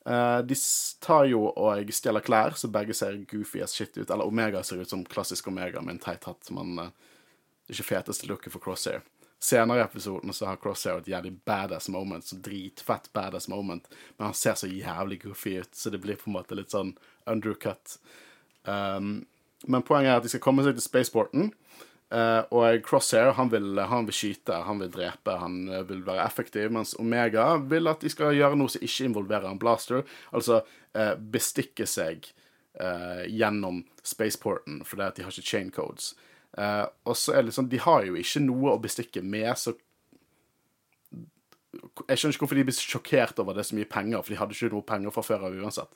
Eh, 0.05 0.39
de 0.45 0.57
tar 1.01 1.25
jo 1.31 1.47
og 1.49 1.93
stjeler 1.95 2.23
klær, 2.25 2.57
så 2.59 2.69
begge 2.71 2.93
ser 2.97 3.17
goofy 3.29 3.63
as 3.63 3.73
shit 3.73 3.95
ut. 3.97 4.09
Eller 4.09 4.27
Omega 4.27 4.63
ser 4.63 4.83
ut 4.83 4.91
som 4.91 5.05
klassisk 5.07 5.47
Omega 5.47 5.81
med 5.81 5.97
en 5.97 6.03
teit 6.03 6.27
hatt, 6.29 6.51
men 6.53 6.77
eh, 6.83 6.91
ikke 7.71 7.89
feteste 7.93 8.29
looket 8.29 8.53
for 8.53 8.63
Crosshair. 8.63 9.05
Senere 9.45 9.81
i 9.81 9.85
episoden 9.85 10.33
så 10.33 10.49
har 10.49 10.59
Crosshair 10.61 11.03
et 11.03 11.11
jævlig 11.11 11.35
badass 11.45 11.91
moment, 11.93 12.25
så 12.25 12.39
dritfett 12.41 13.11
badass 13.13 13.49
moment, 13.51 13.85
men 14.17 14.31
han 14.31 14.37
ser 14.37 14.57
så 14.57 14.69
jævlig 14.71 15.21
goofy 15.27 15.59
ut, 15.61 15.75
så 15.77 15.93
det 15.93 16.01
blir 16.01 16.17
på 16.17 16.31
en 16.31 16.39
måte 16.39 16.57
litt 16.57 16.73
sånn 16.73 16.95
undercut. 17.29 17.99
Um, 18.65 19.27
men 19.69 19.85
poenget 19.85 20.13
er 20.13 20.19
at 20.19 20.25
de 20.25 20.33
skal 20.33 20.43
komme 20.43 20.65
seg 20.65 20.77
til 20.77 20.87
spaceporten, 20.87 21.53
Uh, 22.13 22.45
og 22.53 22.83
Crosshair 22.85 23.31
han 23.33 23.49
vil, 23.49 23.79
han 23.81 24.05
vil 24.05 24.13
skyte, 24.13 24.59
han 24.67 24.77
vil 24.83 24.91
drepe, 24.93 25.33
han 25.41 25.55
eh, 25.67 25.81
vil 25.89 26.03
være 26.05 26.21
effektiv, 26.21 26.69
mens 26.71 26.93
Omega 27.01 27.55
vil 27.57 27.89
at 27.89 28.05
de 28.05 28.11
skal 28.13 28.35
gjøre 28.37 28.59
noe 28.59 28.69
som 28.69 28.83
ikke 28.85 29.07
involverer 29.09 29.49
en 29.49 29.59
blaster, 29.59 30.05
altså 30.29 30.59
uh, 30.61 31.15
bestikke 31.17 31.87
seg 31.89 32.29
uh, 32.77 33.25
gjennom 33.25 33.81
spaceporten, 34.05 34.83
fordi 34.85 35.07
at 35.07 35.17
de 35.17 35.25
har 35.25 35.33
ikke 35.33 35.49
chain 35.49 35.73
codes. 35.73 36.13
Eh, 36.55 36.85
og 37.03 37.17
så 37.19 37.35
er 37.35 37.45
det 37.45 37.55
sånn, 37.55 37.69
de 37.71 37.81
har 37.83 38.05
jo 38.07 38.15
ikke 38.19 38.43
noe 38.45 38.75
å 38.75 38.81
bestikke 38.81 39.23
med, 39.25 39.51
så 39.59 39.75
jeg 41.75 42.19
skjønner 42.19 42.35
ikke 42.35 42.45
hvorfor 42.45 42.59
de 42.59 42.65
blir 42.67 42.77
sjokkert 42.77 43.39
over 43.43 43.57
det 43.57 43.65
så 43.67 43.75
mye 43.75 43.89
penger, 43.89 44.23
for 44.23 44.31
de 44.31 44.39
hadde 44.39 44.55
ikke 44.55 44.71
noe 44.71 44.87
penger 44.87 45.13
fra 45.15 45.23
før 45.25 45.47
av 45.49 45.57
uansett. 45.59 45.91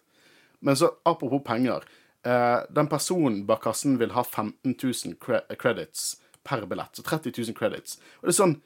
Men 0.66 0.76
så 0.76 0.92
apropos 1.08 1.44
penger. 1.46 1.86
Uh, 2.28 2.66
den 2.76 2.90
personen 2.92 3.46
bak 3.48 3.62
kassen 3.64 3.96
vil 4.00 4.12
ha 4.12 4.26
15 4.26 4.74
000 4.76 5.16
cre 5.24 5.40
credits 5.56 6.18
per 6.44 6.66
billett. 6.68 7.00
Så 7.00 7.06
30 7.08 7.32
000 7.38 7.56
credits. 7.56 7.96
Og 8.20 8.28
det 8.28 8.34
er 8.34 8.42
sånn 8.42 8.58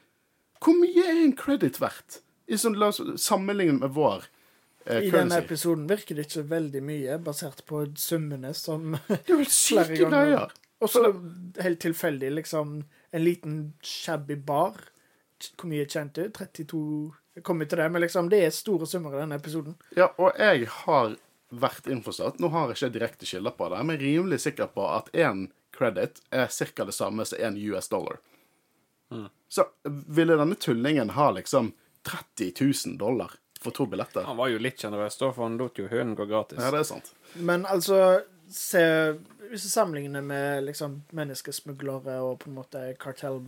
Hvor 0.63 0.77
mye 0.79 1.03
er 1.05 1.19
en 1.21 1.35
credit 1.37 1.77
verdt? 1.81 2.23
I 2.49 2.57
sånn, 2.57 2.79
la 2.81 2.89
oss 2.89 3.01
sammenligne 3.21 3.77
med 3.83 3.93
vår 3.93 4.25
eh, 4.87 5.05
I 5.05 5.11
denne 5.13 5.37
episoden 5.43 5.85
virker 5.89 6.17
det 6.17 6.25
ikke 6.27 6.47
veldig 6.49 6.81
mye, 6.87 7.19
basert 7.23 7.61
på 7.69 7.83
summene 7.99 8.55
som 8.57 8.97
Det 9.05 9.21
er 9.21 9.35
jo 9.35 9.45
syke 9.53 9.99
greier. 10.01 10.49
Og 10.83 10.91
så 10.91 11.03
helt 11.63 11.79
tilfeldig, 11.83 12.31
liksom, 12.41 12.81
en 13.11 13.23
liten 13.23 13.59
shabby 13.81 14.35
bar. 14.35 14.81
Hvor 15.57 15.69
mye 15.71 15.87
tjente 15.89 16.27
du? 16.27 16.31
32 16.35 16.79
Jeg 17.35 17.43
kommer 17.43 17.65
til 17.65 17.79
det, 17.81 17.89
men 17.91 18.03
liksom, 18.03 18.29
det 18.29 18.43
er 18.45 18.51
store 18.53 18.87
summer 18.87 19.15
i 19.15 19.23
denne 19.23 19.39
episoden. 19.39 19.77
Ja, 19.97 20.11
og 20.21 20.37
jeg 20.39 20.67
har 20.83 21.15
vært 21.53 21.87
innforstått 21.89 22.39
Nå 22.41 22.49
har 22.53 22.69
jeg 22.69 22.77
ikke 22.77 22.93
direkte 22.97 23.29
kilder 23.29 23.55
på 23.57 23.69
det, 23.73 23.81
men 23.85 23.99
rimelig 24.01 24.43
sikker 24.45 24.69
på 24.73 24.85
at 24.89 25.09
én 25.13 25.47
credit 25.73 26.21
er 26.29 26.47
ca. 26.47 26.85
det 26.85 26.95
samme 26.95 27.25
som 27.25 27.39
én 27.39 27.57
US 27.71 27.89
dollar. 27.89 28.17
så 29.49 29.65
ville 29.83 30.35
denne 30.35 30.55
tullingen 30.55 31.09
ha 31.09 31.31
liksom 31.31 31.73
30 32.03 32.53
000 32.85 32.97
dollar 32.97 33.31
for 33.61 33.71
to 33.71 33.85
billetter. 33.85 34.23
Han 34.23 34.37
var 34.37 34.47
jo 34.49 34.59
litt 34.59 34.81
sjenerøs, 34.81 35.17
da, 35.17 35.29
for 35.31 35.45
han 35.45 35.57
lot 35.57 35.77
jo 35.79 35.87
hunden 35.87 36.15
gå 36.17 36.25
gratis. 36.25 36.59
Ja, 36.59 36.71
det 36.73 36.81
er 36.83 36.87
sant. 36.89 37.13
Men 37.33 37.65
altså 37.69 37.99
se, 38.53 38.81
Hvis 39.49 39.63
du 39.65 39.69
sammenligner 39.69 40.21
med 40.25 40.63
liksom 40.69 41.01
menneskesmuglere 41.13 42.19
og 42.23 42.39
på 42.43 42.49
en 42.51 42.55
måte 42.61 42.83
kartell 43.01 43.41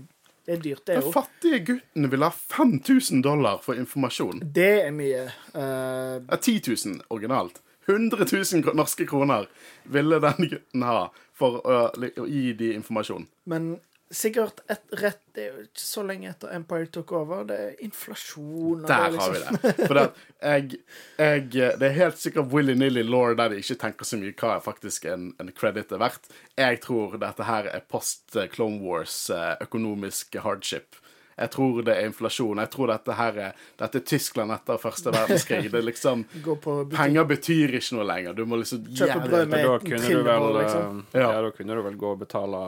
Det 0.45 0.57
er 0.57 0.61
dyrt, 0.61 0.83
det 0.85 0.95
Den 0.99 1.07
òg. 1.09 1.13
fattige 1.15 1.59
gutten 1.65 2.09
vil 2.11 2.21
ha 2.25 2.29
5000 2.29 3.23
dollar 3.25 3.57
for 3.65 3.73
informasjon. 3.73 4.43
Det 4.53 4.67
er 4.85 4.91
mye. 4.93 5.23
Uh, 5.55 6.21
Ja, 6.29 6.37
10 6.37 6.61
000 6.67 7.01
originalt. 7.09 7.61
100 7.87 8.25
000 8.65 8.75
norske 8.75 9.05
kroner 9.09 9.47
ville 9.85 10.19
den 10.21 10.49
gutten 10.49 10.83
ha 10.85 11.07
for 11.33 11.61
å 11.65 11.91
gi 12.27 12.53
de 12.53 12.73
informasjon. 12.73 13.27
men 13.45 13.79
sikkert 14.11 14.59
et 14.69 14.81
rett 15.01 15.21
Det 15.35 15.43
er 15.43 15.53
jo 15.55 15.63
ikke 15.65 15.81
så 15.81 16.03
lenge 16.05 16.29
etter 16.29 16.51
Empire 16.55 16.85
tok 16.93 17.11
over. 17.17 17.43
Det 17.49 17.55
er 17.59 17.71
inflasjon 17.83 18.83
og 18.83 18.87
Der 18.87 19.03
det 19.09 19.11
liksom. 19.13 19.21
har 19.21 19.31
vi 19.31 19.39
liksom- 19.39 19.61
det. 19.61 19.87
For 19.87 19.93
det, 19.99 20.05
jeg, 20.41 20.79
jeg, 21.17 21.49
det 21.79 21.87
er 21.89 21.95
helt 21.97 22.17
sikkert 22.21 22.51
willy-nilly 22.53 23.03
law 23.03 23.33
der 23.35 23.49
de 23.49 23.57
ikke 23.63 23.75
tenker 23.81 24.05
så 24.05 24.17
mye 24.21 24.31
hva 24.39 24.55
er 24.55 24.63
faktisk 24.63 25.05
en, 25.11 25.33
en 25.39 25.51
credit 25.51 25.91
er 25.91 25.97
verdt. 25.99 26.29
Jeg 26.57 26.79
tror 26.85 27.17
dette 27.19 27.43
her 27.43 27.67
er 27.73 27.81
post 27.89 28.37
Clone 28.53 28.79
Wars 28.85 29.29
eh, 29.29 29.55
økonomisk 29.65 30.35
hardship. 30.43 30.95
Jeg 31.35 31.49
tror 31.51 31.81
det 31.83 31.97
er 31.97 32.05
inflasjon. 32.07 32.61
Jeg 32.63 32.69
tror 32.71 32.87
dette 32.93 33.11
her 33.17 33.37
er 33.49 33.63
Dette 33.81 33.99
er 33.99 34.03
Tyskland 34.07 34.53
etter 34.55 34.77
første 34.79 35.11
verdenskrig. 35.11 35.65
Det 35.73 35.81
er 35.81 35.83
liksom. 35.89 36.21
Penger 36.95 37.25
betyr 37.27 37.73
ikke 37.81 37.97
noe 37.97 38.05
lenger. 38.07 38.37
Du 38.37 38.45
må 38.47 38.55
liksom 38.61 38.85
Kjøpe 38.87 39.25
brød 39.27 39.49
med- 39.51 39.65
Da 39.65 39.79
kunne 39.83 40.21
vel 40.29 40.45
liksom. 40.61 41.01
eh, 41.11 41.19
Ja. 41.19 41.31
Ja, 41.33 41.41
da 41.41 41.51
kunne 41.51 41.75
du 41.75 41.81
vel 41.89 41.97
gå 41.99 42.13
og 42.15 42.19
betale 42.23 42.61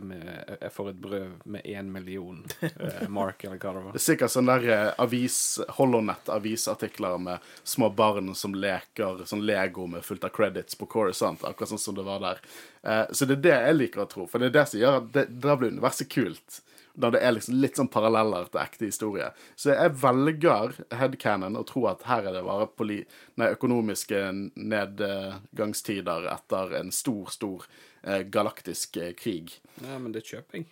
med, 0.00 0.56
jeg 0.60 0.72
får 0.72 0.88
et 0.90 1.00
brød 1.04 1.32
med 1.44 1.66
én 1.68 1.90
million 1.92 2.38
eh, 2.60 3.08
mark, 3.18 3.44
eller 3.44 3.58
hva 3.60 3.72
det 3.72 3.82
var. 3.84 3.92
Det 3.92 4.00
er 4.00 4.04
sikkert 4.06 4.32
sånn 4.32 4.48
der 4.48 4.68
eh, 4.72 4.92
avis, 5.02 5.38
Holonet-avisartikler 5.76 7.18
med 7.20 7.50
små 7.64 7.90
barn 7.96 8.32
som 8.38 8.56
leker 8.56 9.26
sånn 9.28 9.44
Lego 9.46 9.86
med 9.90 10.04
fullt 10.06 10.24
av 10.24 10.32
credits 10.36 10.78
på 10.80 10.88
Coruscant, 10.88 11.44
akkurat 11.44 11.74
sånn 11.74 11.82
som 11.82 11.98
det 11.98 12.06
var 12.06 12.22
der. 12.24 12.40
Eh, 12.82 13.04
så 13.12 13.28
det 13.28 13.38
er 13.38 13.44
det 13.48 13.58
jeg 13.58 13.80
liker 13.80 14.06
å 14.06 14.08
tro, 14.10 14.28
for 14.30 14.40
det 14.40 14.50
er 14.50 14.56
det 14.60 14.66
som 14.70 14.80
gjør 14.80 15.02
at 15.02 15.12
det, 15.18 15.26
da 15.44 15.58
blir 15.60 15.76
universet 15.76 16.10
kult. 16.12 16.62
Da 16.96 17.10
det 17.12 17.20
er 17.20 17.34
liksom 17.36 17.58
litt 17.60 17.76
sånn 17.76 17.90
paralleller 17.92 18.46
til 18.48 18.62
ekte 18.62 18.88
historie. 18.88 19.26
Så 19.52 19.74
jeg 19.74 19.92
velger 20.00 20.78
headcanon 20.96 21.58
og 21.60 21.66
tror 21.68 21.90
at 21.90 22.06
her 22.08 22.30
er 22.30 22.38
det 22.38 22.46
bare 22.46 22.70
poli 22.72 23.02
nei, 23.36 23.50
økonomiske 23.52 24.22
nedgangstider 24.56 26.30
etter 26.32 26.72
en 26.80 26.94
stor, 26.96 27.28
stor 27.34 27.66
eh, 27.68 27.84
galaktisk 28.32 28.96
eh, 29.02 29.12
krig. 29.18 29.58
Ja, 29.82 29.98
men 29.98 30.14
det 30.14 30.24
kjøper 30.28 30.60
jeg. 30.60 30.68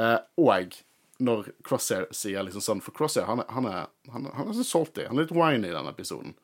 Eh, 0.00 0.18
og 0.40 0.78
når 1.22 1.50
Crosshair 1.66 2.08
sier 2.16 2.42
liksom 2.46 2.64
sånn 2.64 2.80
For 2.84 2.96
Crosshair 2.96 3.28
han 3.28 3.42
er, 3.42 3.50
han 3.52 3.68
er, 3.68 3.90
han 4.12 4.26
er, 4.26 4.36
han 4.38 4.48
er 4.50 4.56
så 4.58 4.66
salty. 4.66 5.06
Han 5.08 5.18
er 5.18 5.26
litt 5.26 5.36
winy 5.36 5.70
i 5.70 5.74
denne 5.74 5.92
episoden. 5.92 6.36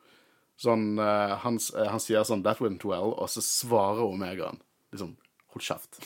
Sånn, 0.59 0.91
eh, 0.99 1.33
han, 1.43 1.57
eh, 1.77 1.89
han 1.93 2.03
sier 2.03 2.27
sånn 2.27 2.43
'That 2.43 2.61
went 2.63 2.85
well', 2.87 3.15
og 3.15 3.31
så 3.31 3.43
svarer 3.43 4.05
Omegaen 4.05 4.61
liksom 4.91 5.17
Hold 5.49 5.63
kjeft. 5.65 5.97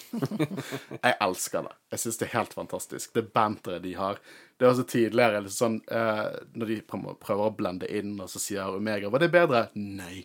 jeg 1.04 1.16
elsker 1.20 1.66
det. 1.66 1.74
Jeg 1.92 2.00
syns 2.00 2.20
det 2.22 2.28
er 2.30 2.38
helt 2.38 2.54
fantastisk. 2.56 3.12
Det 3.12 3.26
banteret 3.36 3.84
de 3.84 3.92
har. 4.00 4.22
Det 4.56 4.64
er 4.64 4.70
også 4.72 4.86
tidligere 4.88 5.42
liksom 5.44 5.58
sånn 5.58 5.76
eh, 5.92 6.38
Når 6.56 6.70
de 6.70 6.78
prøver 6.88 7.18
prøver 7.20 7.50
å 7.50 7.56
blende 7.58 7.90
inn, 7.92 8.14
og 8.24 8.32
så 8.32 8.40
sier 8.40 8.78
Omega 8.78 9.12
'Var 9.12 9.20
det 9.26 9.32
bedre?' 9.34 9.66
Nei. 9.76 10.24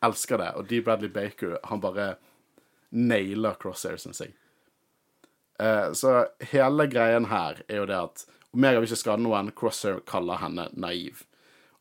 Elsker 0.00 0.40
det. 0.40 0.54
Og 0.56 0.64
D. 0.70 0.80
Bradley 0.80 1.12
Baker, 1.12 1.58
han 1.68 1.84
bare 1.84 2.14
nailer 2.90 3.56
Crosshair, 3.60 3.98
syns 4.00 4.22
jeg. 4.24 4.34
Eh, 5.60 5.92
så 5.92 6.24
hele 6.52 6.86
greien 6.90 7.28
her 7.30 7.62
er 7.68 7.82
jo 7.82 7.88
det 7.90 7.98
at 7.98 8.24
Omega 8.54 8.80
vil 8.80 8.88
ikke 8.88 9.02
skade 9.04 9.22
noen, 9.22 9.52
Crosshair 9.56 10.00
kaller 10.08 10.40
henne 10.42 10.66
naiv. 10.74 11.22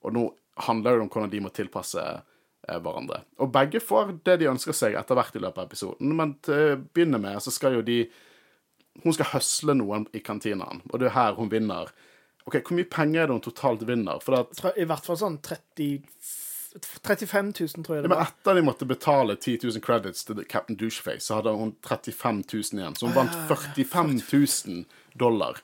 Og 0.06 0.14
nå 0.16 0.26
handler 0.68 0.98
det 0.98 1.06
om 1.06 1.12
hvordan 1.12 1.32
de 1.32 1.42
må 1.44 1.52
tilpasse 1.56 2.04
eh, 2.04 2.80
hverandre. 2.80 3.24
Og 3.42 3.52
begge 3.54 3.82
får 3.84 4.14
det 4.28 4.40
de 4.42 4.52
ønsker 4.52 4.76
seg 4.76 4.98
etter 5.00 5.18
hvert 5.18 5.38
i 5.38 5.44
løpet 5.44 5.64
av 5.64 5.70
episoden, 5.70 6.14
men 6.20 6.36
til 6.46 6.76
å 6.76 6.82
begynne 6.84 7.22
med 7.22 7.40
så 7.44 7.54
skal 7.56 7.80
jo 7.80 7.86
de 7.86 8.04
Hun 9.00 9.14
skal 9.16 9.30
høsle 9.32 9.72
noen 9.78 10.10
i 10.12 10.20
kantinaen, 10.20 10.82
og 10.90 11.00
det 11.00 11.08
er 11.08 11.14
her 11.16 11.38
hun 11.38 11.48
vinner. 11.48 11.88
OK, 12.44 12.58
hvor 12.58 12.76
mye 12.76 12.90
penger 12.90 13.22
er 13.22 13.30
det 13.30 13.36
hun 13.38 13.44
totalt 13.46 13.86
vinner? 13.88 14.20
For 14.20 14.36
at 14.36 14.76
I 14.76 14.88
hvert 14.90 15.06
fall 15.06 15.20
sånn 15.22 15.38
30, 15.46 16.02
35 16.78 17.54
000, 17.60 17.84
tror 17.84 17.96
jeg 17.96 18.04
Ja, 18.04 18.06
det 18.06 18.10
men 18.10 18.18
var. 18.18 18.28
etter 18.30 18.56
de 18.60 18.62
måtte 18.62 18.86
betale 18.86 19.36
10 19.36 19.58
000 19.64 19.82
credits 19.82 20.24
til 20.28 20.44
Captain 20.50 20.78
Doucheface, 20.78 21.26
så 21.26 21.40
hadde 21.40 21.56
hun 21.58 21.76
35 21.88 22.44
000 22.54 22.80
igjen. 22.82 22.96
Så 22.96 23.08
hun 23.10 23.16
vant 23.16 23.36
45 23.50 24.22
000 24.68 24.86
dollar. 25.20 25.62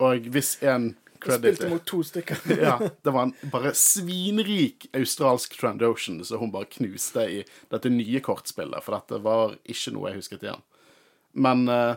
Og 0.00 0.26
hvis 0.32 0.54
en 0.64 0.94
credit 1.20 1.56
Spilte 1.58 1.68
mot 1.68 1.84
to 1.84 2.02
stykker. 2.02 2.38
ja, 2.64 2.78
Det 3.04 3.12
var 3.12 3.22
en 3.28 3.34
bare 3.52 3.74
svinrik 3.76 4.86
australsk 4.96 5.58
Trandocean 5.60 6.22
som 6.24 6.40
hun 6.40 6.52
bare 6.54 6.64
knuste 6.72 7.26
i 7.28 7.42
dette 7.70 7.90
nye 7.92 8.22
kortspillet, 8.24 8.80
for 8.82 8.96
dette 8.96 9.20
var 9.22 9.58
ikke 9.68 9.92
noe 9.92 10.08
jeg 10.08 10.22
husket 10.22 10.46
igjen. 10.46 10.62
Men 11.36 11.68
eh, 11.68 11.94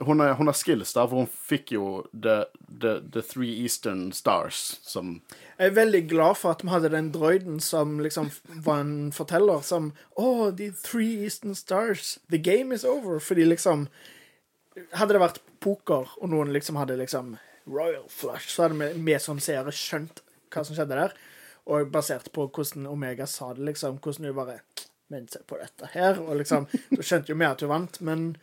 hun, 0.00 0.20
er, 0.20 0.32
hun 0.34 0.46
har 0.46 0.56
skills, 0.58 0.92
da, 0.92 1.04
for 1.06 1.22
hun 1.22 1.28
fikk 1.30 1.72
jo 1.76 1.84
The, 2.10 2.44
the, 2.66 2.96
the 3.14 3.22
Three 3.22 3.52
Eastern 3.62 4.12
Stars, 4.12 4.80
som 4.82 5.20
Jeg 5.58 5.70
er 5.70 5.76
veldig 5.76 6.00
glad 6.10 6.38
for 6.40 6.50
at 6.50 6.64
vi 6.64 6.72
hadde 6.72 6.90
den 6.90 7.12
droiden 7.14 7.60
som 7.62 8.00
liksom 8.02 8.30
var 8.66 8.82
en 8.82 9.12
forteller 9.14 9.62
som 9.62 9.92
Oh, 10.16 10.50
the 10.50 10.70
three 10.70 11.22
eastern 11.22 11.54
stars. 11.54 12.18
The 12.30 12.38
game 12.38 12.74
is 12.74 12.84
over. 12.84 13.20
Fordi 13.20 13.44
liksom 13.44 13.88
Hadde 14.98 15.14
det 15.14 15.20
vært 15.22 15.38
poker, 15.62 16.10
og 16.18 16.30
noen 16.32 16.50
liksom 16.50 16.74
hadde 16.80 16.96
liksom 16.98 17.36
Royal 17.70 18.08
Flush, 18.10 18.48
så 18.50 18.64
hadde 18.64 18.88
vi, 18.98 19.14
som 19.22 19.38
seere 19.38 19.70
skjønt 19.70 20.18
hva 20.50 20.64
som 20.66 20.74
skjedde 20.74 20.98
der. 20.98 21.14
Og 21.70 21.92
basert 21.94 22.26
på 22.34 22.48
hvordan 22.50 22.88
Omega 22.90 23.28
sa 23.30 23.52
det, 23.54 23.62
liksom, 23.70 24.00
hvordan 24.02 24.26
hun 24.26 24.36
bare 24.36 24.58
Men 25.12 25.28
se 25.28 25.38
på 25.46 25.56
dette 25.60 25.86
her. 25.92 26.18
Og 26.18 26.40
liksom 26.40 26.66
Da 26.90 27.02
skjønte 27.04 27.30
jo 27.30 27.38
vi 27.38 27.46
at 27.46 27.62
hun 27.62 27.70
vant, 27.70 28.00
men 28.00 28.34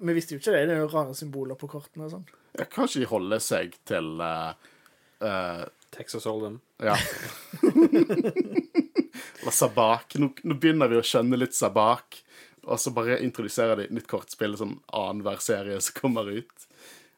Vi 0.00 0.14
visste 0.16 0.34
jo 0.36 0.40
ikke 0.42 0.54
det. 0.54 0.66
Det 0.68 0.76
er 0.76 0.82
jo 0.84 0.90
rare 0.92 1.14
symboler 1.18 1.58
på 1.58 1.68
kortene 1.70 2.06
og 2.06 2.12
sånn. 2.14 2.26
ja, 2.58 2.64
Kanskje 2.70 3.02
de 3.02 3.10
holder 3.10 3.42
seg 3.42 3.74
til 3.88 4.20
uh, 4.22 4.52
uh, 5.24 5.64
Texas 5.94 6.26
Hold'em. 6.28 6.60
Ja. 6.82 6.94
Eller 9.40 9.50
Sabak. 9.54 10.14
Nå, 10.18 10.30
nå 10.44 10.54
begynner 10.60 10.90
vi 10.90 10.98
å 11.00 11.04
skjønne 11.06 11.38
litt 11.40 11.56
Sabak. 11.56 12.20
Og 12.68 12.80
så 12.80 12.92
bare 12.92 13.20
introduserer 13.24 13.80
de 13.80 13.86
nytt 13.96 14.08
kortspill 14.10 14.56
sånn 14.60 14.76
annenhver 14.92 15.40
serie 15.40 15.78
som 15.80 15.96
kommer 16.00 16.28
ut. 16.28 16.66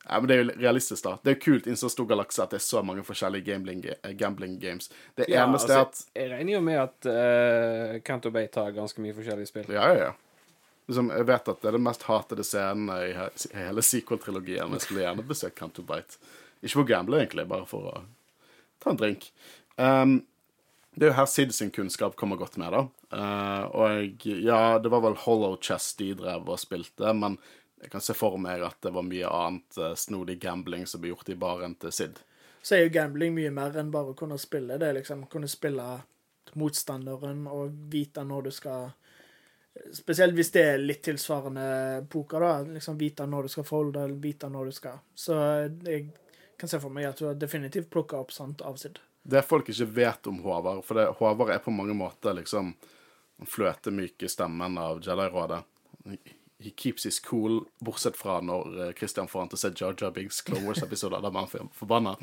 Ja, 0.07 0.19
men 0.21 0.29
Det 0.31 0.35
er 0.37 0.41
jo 0.43 0.53
realistisk, 0.63 1.05
da. 1.05 1.17
Det 1.23 1.31
er 1.31 1.37
jo 1.37 1.43
kult 1.45 1.67
i 1.69 1.73
en 1.75 1.79
så 1.79 1.91
stor 1.93 2.07
galakse 2.09 2.43
at 2.43 2.55
det 2.55 2.61
er 2.61 2.65
så 2.65 2.81
mange 2.87 3.03
forskjellige 3.07 3.47
gambling, 3.51 3.83
eh, 3.91 4.13
gambling 4.19 4.57
games. 4.63 4.89
Det 5.19 5.29
Ja, 5.29 5.45
eneste 5.45 5.77
altså, 5.77 6.07
jeg 6.17 6.31
regner 6.33 6.53
jo 6.57 6.61
med 6.67 6.79
at 6.81 7.07
uh, 7.11 7.99
Canto 8.07 8.31
Bay 8.35 8.49
tar 8.49 8.73
ganske 8.75 9.03
mye 9.03 9.15
forskjellige 9.15 9.51
spill. 9.51 9.69
er 9.71 9.77
Ja, 9.77 9.89
ja, 9.93 10.09
ja. 10.09 10.13
Liksom, 10.89 11.11
jeg 11.15 11.27
vet 11.29 11.51
at 11.53 11.61
det 11.63 11.69
er 11.71 11.77
den 11.77 11.85
mest 11.87 12.07
hatede 12.09 12.45
scenen 12.47 12.89
i 12.97 13.13
hele 13.55 13.83
sequel-trilogien. 13.85 14.67
Men 14.67 14.79
Jeg 14.79 14.87
skulle 14.89 15.05
gjerne 15.05 15.27
besøkt 15.27 15.63
To 15.77 15.85
Bite. 15.87 16.19
Ikke 16.61 16.75
for 16.75 16.85
å 16.85 16.91
gamble, 16.91 17.21
egentlig, 17.21 17.47
bare 17.49 17.69
for 17.69 17.93
å 17.93 18.01
ta 18.83 18.93
en 18.93 18.99
drink. 19.01 19.31
Um, 19.77 20.19
det 20.95 21.07
er 21.07 21.13
jo 21.13 21.19
her 21.21 21.29
Sid 21.31 21.55
sin 21.55 21.71
kunnskap 21.71 22.17
kommer 22.19 22.37
godt 22.41 22.59
med, 22.61 22.75
da. 22.75 22.83
Uh, 23.15 23.65
og 23.71 24.27
ja, 24.27 24.79
det 24.83 24.91
var 24.93 25.05
vel 25.05 25.17
Hollow 25.23 25.57
Chess 25.63 25.95
de 25.99 26.13
drev 26.19 26.49
og 26.51 26.61
spilte, 26.61 27.15
men 27.17 27.39
jeg 27.81 27.93
kan 27.93 28.05
se 28.05 28.15
for 28.17 28.37
meg 28.41 28.65
at 28.67 28.77
det 28.85 28.93
var 28.93 29.07
mye 29.07 29.31
annet 29.31 29.79
uh, 29.81 29.95
snodig 29.97 30.41
gambling 30.43 30.85
som 30.91 31.01
ble 31.01 31.15
gjort 31.15 31.33
i 31.33 31.39
baren 31.39 31.79
til 31.81 31.95
Sid. 31.95 32.21
så 32.63 32.77
er 32.77 32.85
jo 32.85 32.93
gambling 32.99 33.33
mye 33.35 33.53
mer 33.55 33.79
enn 33.81 33.93
bare 33.95 34.13
å 34.13 34.19
kunne 34.19 34.37
spille. 34.39 34.77
Det 34.77 34.89
er 34.89 34.99
liksom 34.99 35.25
kunne 35.33 35.49
spille 35.49 35.87
motstanderen 36.59 37.47
og 37.49 37.73
vite 37.89 38.25
når 38.27 38.49
du 38.49 38.51
skal 38.53 38.91
Spesielt 39.95 40.35
hvis 40.35 40.51
det 40.55 40.63
er 40.67 40.81
litt 40.83 41.03
tilsvarende 41.07 41.67
poker, 42.11 42.43
da. 42.43 42.75
Liksom 42.75 42.99
vite 42.99 43.27
når 43.27 43.47
du 43.47 43.53
skal 43.55 43.67
folde, 43.69 44.03
eller 44.03 44.19
vite 44.23 44.51
når 44.51 44.71
du 44.71 44.77
skal. 44.77 44.99
Så 45.15 45.37
jeg 45.87 46.09
kan 46.61 46.69
se 46.69 46.81
for 46.83 46.93
meg 46.93 47.07
at 47.09 47.21
du 47.21 47.29
har 47.29 47.39
definitivt 47.39 47.91
plukka 47.91 48.19
opp 48.21 48.35
sånt 48.35 48.65
avsid. 48.67 48.99
Det 49.23 49.43
folk 49.47 49.69
ikke 49.71 49.87
vet 50.01 50.27
om 50.27 50.41
Håvard, 50.45 50.83
for 50.85 50.99
det, 50.99 51.07
Håvard 51.21 51.53
er 51.55 51.63
på 51.63 51.73
mange 51.75 51.95
måter 51.95 52.35
liksom 52.37 52.75
den 53.41 53.49
fløtemyke 53.49 54.29
stemmen 54.29 54.79
av 54.81 55.01
Jedi-rådet. 55.05 55.63
He 56.61 56.71
keeps 56.77 57.07
his 57.09 57.21
cool, 57.25 57.63
bortsett 57.81 58.17
fra 58.21 58.41
når 58.45 58.81
eh, 58.89 58.93
Christian 58.97 59.29
får 59.29 59.41
han 59.41 59.53
til 59.53 59.57
å 59.57 59.61
se 59.63 59.71
Jar 59.81 60.13
Binks 60.13 60.43
Clone 60.45 60.67
Wars-episoder. 60.67 61.23
Da 61.25 61.31
blir 61.33 61.47
han 61.47 61.71
forbanna. 61.73 62.17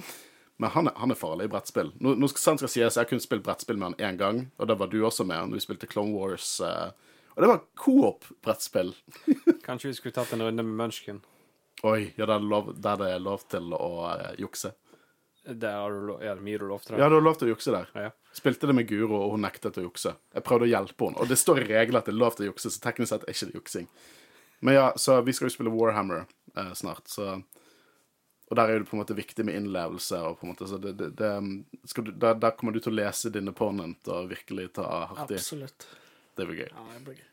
Men 0.62 0.74
han 0.74 0.90
er, 0.90 0.94
han 0.98 1.14
er 1.14 1.18
farlig 1.18 1.48
i 1.48 1.52
brettspill. 1.54 1.90
Nå, 2.02 2.14
nå 2.18 2.30
skal 2.30 2.44
sant 2.44 2.62
skal 2.62 2.70
sies, 2.70 2.98
Jeg 2.98 3.02
har 3.02 3.10
kun 3.10 3.22
spilt 3.22 3.46
brettspill 3.46 3.78
med 3.82 3.94
han 3.94 4.12
én 4.12 4.20
gang, 4.20 4.44
og 4.58 4.70
det 4.70 4.78
var 4.78 4.90
du 4.94 5.00
også 5.06 5.26
med 5.26 5.50
når 5.50 5.58
vi 5.58 5.66
spilte 5.66 5.90
Clone 5.90 6.14
Wars. 6.18 6.60
eh, 6.62 6.90
og 7.38 7.44
det 7.44 7.50
var 7.52 7.60
coop-brettspill. 7.78 8.96
Kanskje 9.68 9.92
vi 9.92 9.98
skulle 10.00 10.16
tatt 10.16 10.32
en 10.34 10.42
runde 10.42 10.64
med 10.66 10.80
Munchkin. 10.80 11.20
Oi, 11.86 12.14
ja, 12.18 12.26
der, 12.26 12.40
er 12.40 12.48
lov, 12.50 12.72
der 12.82 12.98
det 12.98 13.10
er 13.14 13.20
lov 13.22 13.44
til 13.46 13.76
å 13.78 13.90
uh, 14.10 14.32
jukse. 14.42 14.72
Det 15.46 15.70
er, 15.70 15.94
du 15.94 16.16
ja, 16.16 16.18
det 16.18 16.32
er 16.34 16.42
mye 16.44 16.60
du 16.60 16.66
lov 16.68 16.82
til. 16.82 16.98
Ja, 16.98 17.08
du 17.08 17.20
har 17.20 17.24
lov 17.24 17.38
til 17.38 17.48
å 17.48 17.54
jukse 17.54 17.76
der. 17.76 17.92
Ja. 17.94 18.10
Spilte 18.36 18.68
det 18.68 18.74
med 18.76 18.90
Guro, 18.90 19.20
og 19.22 19.36
hun 19.36 19.46
nektet 19.46 19.78
å 19.78 19.84
jukse. 19.86 20.16
Jeg 20.34 20.46
prøvde 20.48 20.66
å 20.66 20.72
hjelpe 20.72 21.12
henne, 21.12 21.22
og 21.22 21.30
det 21.30 21.38
står 21.40 21.62
i 21.62 21.68
reglene 21.70 22.02
at 22.02 22.10
det 22.10 22.16
er 22.16 22.18
lov 22.18 22.40
til 22.40 22.48
å 22.48 22.50
jukse, 22.50 22.74
så 22.74 22.82
teknisk 22.84 23.14
sett 23.14 23.28
er 23.28 23.38
ikke 23.38 23.52
det 23.52 23.62
juksing. 23.62 23.88
Men 24.66 24.80
ja, 24.80 24.88
så 24.98 25.20
vi 25.22 25.38
skal 25.38 25.48
jo 25.48 25.54
spille 25.54 25.76
Warhammer. 25.78 26.26
eh, 26.58 26.74
snart, 26.74 27.08
så 27.08 27.44
Og 28.50 28.56
der 28.56 28.70
er 28.70 28.80
det 28.80 28.88
på 28.88 28.96
en 28.96 29.02
måte 29.04 29.14
viktig 29.14 29.44
med 29.46 29.58
innlevelse, 29.60 30.22
og 30.24 30.40
på 30.40 30.48
en 30.48 30.54
måte, 30.54 30.68
så 30.68 30.78
det, 30.80 30.94
det, 30.98 31.10
det 31.20 31.32
skal 31.86 32.04
du, 32.04 32.12
der, 32.12 32.34
der 32.34 32.52
kommer 32.56 32.72
du 32.72 32.80
til 32.80 32.94
å 32.94 32.96
lese 32.96 33.30
din 33.30 33.52
opponent 33.52 34.08
og 34.08 34.30
virkelig 34.30 34.70
ta 34.80 34.86
hardt 35.12 35.34
i. 35.36 35.36
Absolutt. 35.36 35.88
Det 36.38 36.46
blir 36.48 36.64
gøy. 36.64 36.70
Ja, 36.72 36.86
det 36.94 37.04
blir 37.06 37.20
gøy. 37.20 37.26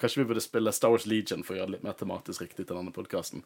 Kanskje 0.00 0.22
vi 0.22 0.28
burde 0.30 0.42
spille 0.42 0.72
Star 0.74 0.90
Wars 0.94 1.06
Legion 1.06 1.44
for 1.46 1.54
å 1.54 1.60
gjøre 1.60 1.70
det 1.70 1.76
litt 1.76 1.86
mer 1.86 1.98
tematisk 1.98 2.42
riktig 2.42 2.64
til 2.64 2.74
denne 2.74 2.94
podkasten. 2.94 3.44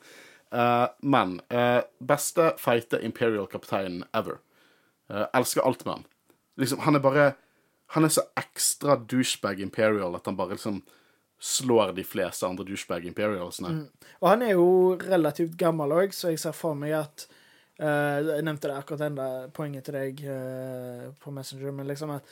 men 1.03 1.41
uh, 1.53 1.83
beste 1.99 2.53
feite 2.61 3.01
Imperial 3.03 3.49
kaptein 3.49 4.05
ever. 4.15 4.39
Uh, 5.11 5.27
elsker 5.35 5.65
alt 5.65 5.85
med 5.85 5.95
han. 5.95 6.05
Liksom, 6.61 6.79
han 6.85 6.97
er 6.97 7.01
bare 7.01 7.33
Han 7.93 8.05
er 8.05 8.09
så 8.09 8.23
ekstra 8.37 8.97
douchebag 8.97 9.61
Imperial 9.61 10.15
at 10.17 10.27
han 10.27 10.37
bare 10.37 10.55
liksom 10.57 10.83
slår 11.43 11.93
de 11.93 12.05
fleste 12.05 12.47
andre 12.47 12.65
douchebag 12.65 13.05
Imperialsene. 13.05 13.89
Og 14.21 14.29
han 14.31 14.43
er 14.47 14.55
jo 14.55 14.95
relativt 14.97 15.57
gammel 15.59 15.93
òg, 15.93 16.15
så 16.15 16.31
jeg 16.31 16.39
ser 16.41 16.55
for 16.57 16.79
meg 16.79 16.95
at 17.01 17.27
eh, 17.83 18.23
Jeg 18.29 18.47
nevnte 18.47 18.71
det 18.71 18.77
akkurat 18.79 19.03
enda 19.09 19.27
poenget 19.53 19.85
til 19.89 19.99
deg 19.99 20.23
eh, 20.23 21.09
på 21.21 21.35
Messenger, 21.35 21.75
men 21.75 21.91
liksom 21.91 22.15
at 22.15 22.31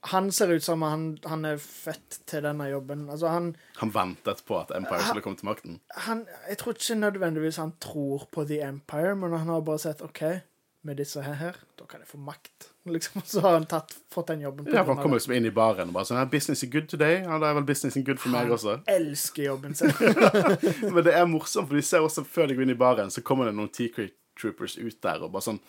han 0.00 0.32
ser 0.32 0.52
ut 0.52 0.64
som 0.64 0.82
han, 0.82 1.18
han 1.24 1.44
er 1.44 1.56
født 1.58 2.20
til 2.30 2.44
denne 2.46 2.68
jobben. 2.70 3.08
Altså, 3.10 3.26
han, 3.32 3.56
Han 3.80 3.90
ventet 3.94 4.44
på 4.46 4.58
at 4.60 4.70
Empire 4.76 5.02
skulle 5.02 5.22
komme 5.22 5.36
til 5.36 5.48
makten. 5.48 5.80
han 6.06 6.26
Jeg 6.48 6.58
tror 6.58 6.76
ikke 6.76 6.94
nødvendigvis 6.94 7.56
han 7.56 7.72
tror 7.80 8.28
på 8.32 8.44
The 8.44 8.62
Empire, 8.62 9.16
men 9.16 9.32
han 9.32 9.48
har 9.48 9.60
bare 9.60 9.78
sett 9.78 10.02
OK, 10.02 10.22
med 10.82 10.96
disse 10.96 11.22
her, 11.22 11.34
her 11.34 11.56
da 11.78 11.84
kan 11.84 12.00
jeg 12.00 12.08
få 12.08 12.18
makt. 12.18 12.70
Liksom, 12.88 13.22
så 13.24 13.40
har 13.40 13.52
han 13.52 13.66
tatt, 13.66 13.92
fått 14.12 14.28
den 14.28 14.40
jobben. 14.40 14.68
Ja, 14.72 14.84
Han 14.84 14.96
kommer 14.96 15.18
liksom 15.18 15.34
inn 15.34 15.44
i 15.44 15.50
baren 15.52 15.90
og 15.90 15.98
bare 15.98 16.08
sånn 16.08 16.30
'Business 16.30 16.62
is 16.64 16.70
good 16.72 16.86
today.' 16.88 17.24
Ja, 17.26 17.38
det 17.38 17.50
er 17.50 17.58
vel 17.58 17.66
business 17.68 17.96
is 17.96 18.06
good 18.06 18.18
for 18.22 18.32
meg 18.32 18.48
også. 18.50 18.78
Han 18.78 18.84
Elsker 18.96 19.42
jobben 19.42 19.74
sin. 19.74 19.92
Men 20.94 21.04
det 21.04 21.12
er 21.12 21.26
morsomt, 21.26 21.68
for 21.68 21.76
de 21.76 21.82
ser 21.82 22.00
også 22.00 22.24
før 22.24 22.48
de 22.48 22.54
går 22.56 22.64
inn 22.64 22.76
i 22.76 22.78
baren, 22.78 23.10
så 23.10 23.20
kommer 23.20 23.44
det 23.44 23.58
noen 23.58 23.68
T-Creek 23.68 24.14
Troopers 24.40 24.78
ut 24.78 25.02
der 25.02 25.26
og 25.26 25.32
bare 25.34 25.42
sånn 25.50 25.60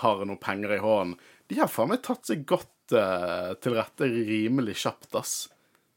har 0.00 0.24
noen 0.24 0.40
penger 0.40 0.76
i 0.76 0.80
hånden. 0.80 1.18
De 1.50 1.58
har 1.60 1.68
faen 1.68 1.90
meg 1.92 2.02
tatt 2.06 2.24
seg 2.28 2.46
godt 2.48 2.70
til 3.62 3.76
rette 3.76 4.08
rimelig 4.10 4.78
kjapt, 4.84 5.10
ass. 5.18 5.34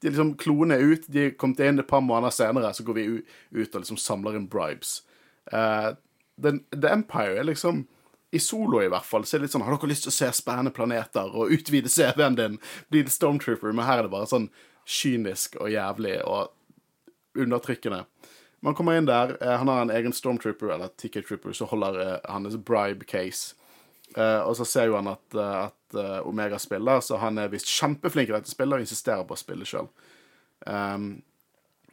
De 0.02 0.12
liksom 0.12 0.36
kloene 0.40 0.78
er 0.78 0.94
ut. 0.94 1.08
De 1.12 1.28
er 1.28 1.36
kommet 1.40 1.62
inn 1.64 1.82
et 1.82 1.90
par 1.90 2.04
måneder 2.06 2.34
senere, 2.36 2.74
så 2.76 2.86
går 2.86 2.98
vi 3.00 3.06
ut 3.56 3.76
og 3.76 3.82
liksom 3.82 4.00
samler 4.02 4.38
inn 4.40 4.50
bribes. 4.52 5.00
Uh, 5.52 5.94
The, 6.42 6.58
The 6.76 6.92
Empire 6.92 7.40
er 7.40 7.48
liksom 7.48 7.86
i 8.36 8.40
solo, 8.40 8.82
i 8.84 8.90
hvert 8.92 9.08
fall, 9.08 9.24
så 9.24 9.38
er 9.38 9.40
det 9.40 9.48
litt 9.48 9.54
sånn 9.54 9.64
Har 9.64 9.78
dere 9.78 9.88
lyst 9.88 10.04
til 10.08 10.12
å 10.12 10.16
se 10.18 10.28
spennende 10.36 10.74
planeter 10.76 11.30
og 11.32 11.54
utvide 11.56 11.92
CV-en 11.92 12.36
din? 12.36 12.58
Bli 12.92 13.06
en 13.06 13.12
Stormtrooper. 13.14 13.72
Men 13.72 13.88
her 13.88 14.02
er 14.02 14.08
det 14.08 14.12
bare 14.12 14.28
sånn 14.28 14.50
kynisk 14.86 15.56
og 15.62 15.72
jævlig 15.72 16.18
og 16.28 16.52
undertrykkende. 17.40 18.04
Man 18.66 18.76
kommer 18.76 18.98
inn 18.98 19.08
der, 19.08 19.38
eh, 19.42 19.58
han 19.58 19.68
har 19.68 19.82
en 19.82 19.94
egen 19.94 20.14
stormtrooper, 20.14 20.74
eller 20.74 20.88
ticket 20.98 21.28
trooper, 21.28 21.54
så 21.54 21.68
holder 21.70 22.20
han 22.26 22.44
hans 22.44 22.56
bribe 22.58 23.06
case. 23.06 23.56
Eh, 24.16 24.42
og 24.48 24.56
så 24.58 24.66
ser 24.66 24.88
jo 24.88 24.96
han 24.96 25.12
at, 25.12 25.36
eh, 25.36 25.56
at 25.68 25.96
eh, 26.00 26.28
Omega 26.28 26.60
spiller, 26.60 27.02
så 27.04 27.20
han 27.20 27.40
er 27.42 27.52
visst 27.52 27.72
kjempeflink 27.72 28.32
i 28.32 28.36
dette 28.38 28.52
spillet 28.52 28.80
og 28.80 28.86
insisterer 28.86 29.26
på 29.28 29.36
å 29.36 29.40
spille 29.40 29.68
sjøl. 29.68 29.90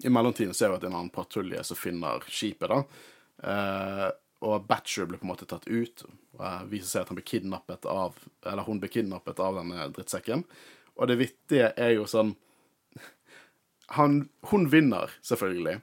I 0.03 0.11
mellomtiden 0.11 0.55
ser 0.55 0.71
vi 0.71 0.79
at 0.79 0.85
en 0.87 0.95
annen 0.95 1.13
patrulje 1.13 1.63
som 1.67 1.79
finner 1.79 2.23
skipet, 2.31 2.71
da. 2.71 2.79
Uh, 3.43 4.09
og 4.47 4.65
Batcher 4.67 5.07
blir 5.07 5.21
på 5.21 5.27
en 5.27 5.31
måte 5.31 5.47
tatt 5.51 5.67
ut. 5.69 6.03
Og 6.39 6.71
viser 6.71 6.89
seg 6.89 7.05
at 7.05 7.13
han 7.13 7.19
blir 7.19 7.27
kidnappet 7.27 7.87
av 7.91 8.17
Eller 8.47 8.67
hun 8.67 8.81
blir 8.83 8.91
kidnappet 8.91 9.39
av 9.43 9.61
denne 9.61 9.87
drittsekken. 9.95 10.43
Og 10.97 11.11
det 11.11 11.19
vittige 11.21 11.69
er 11.79 11.93
jo 11.95 12.09
sånn 12.11 12.33
han, 13.99 14.25
Hun 14.51 14.67
vinner, 14.73 15.15
selvfølgelig. 15.23 15.77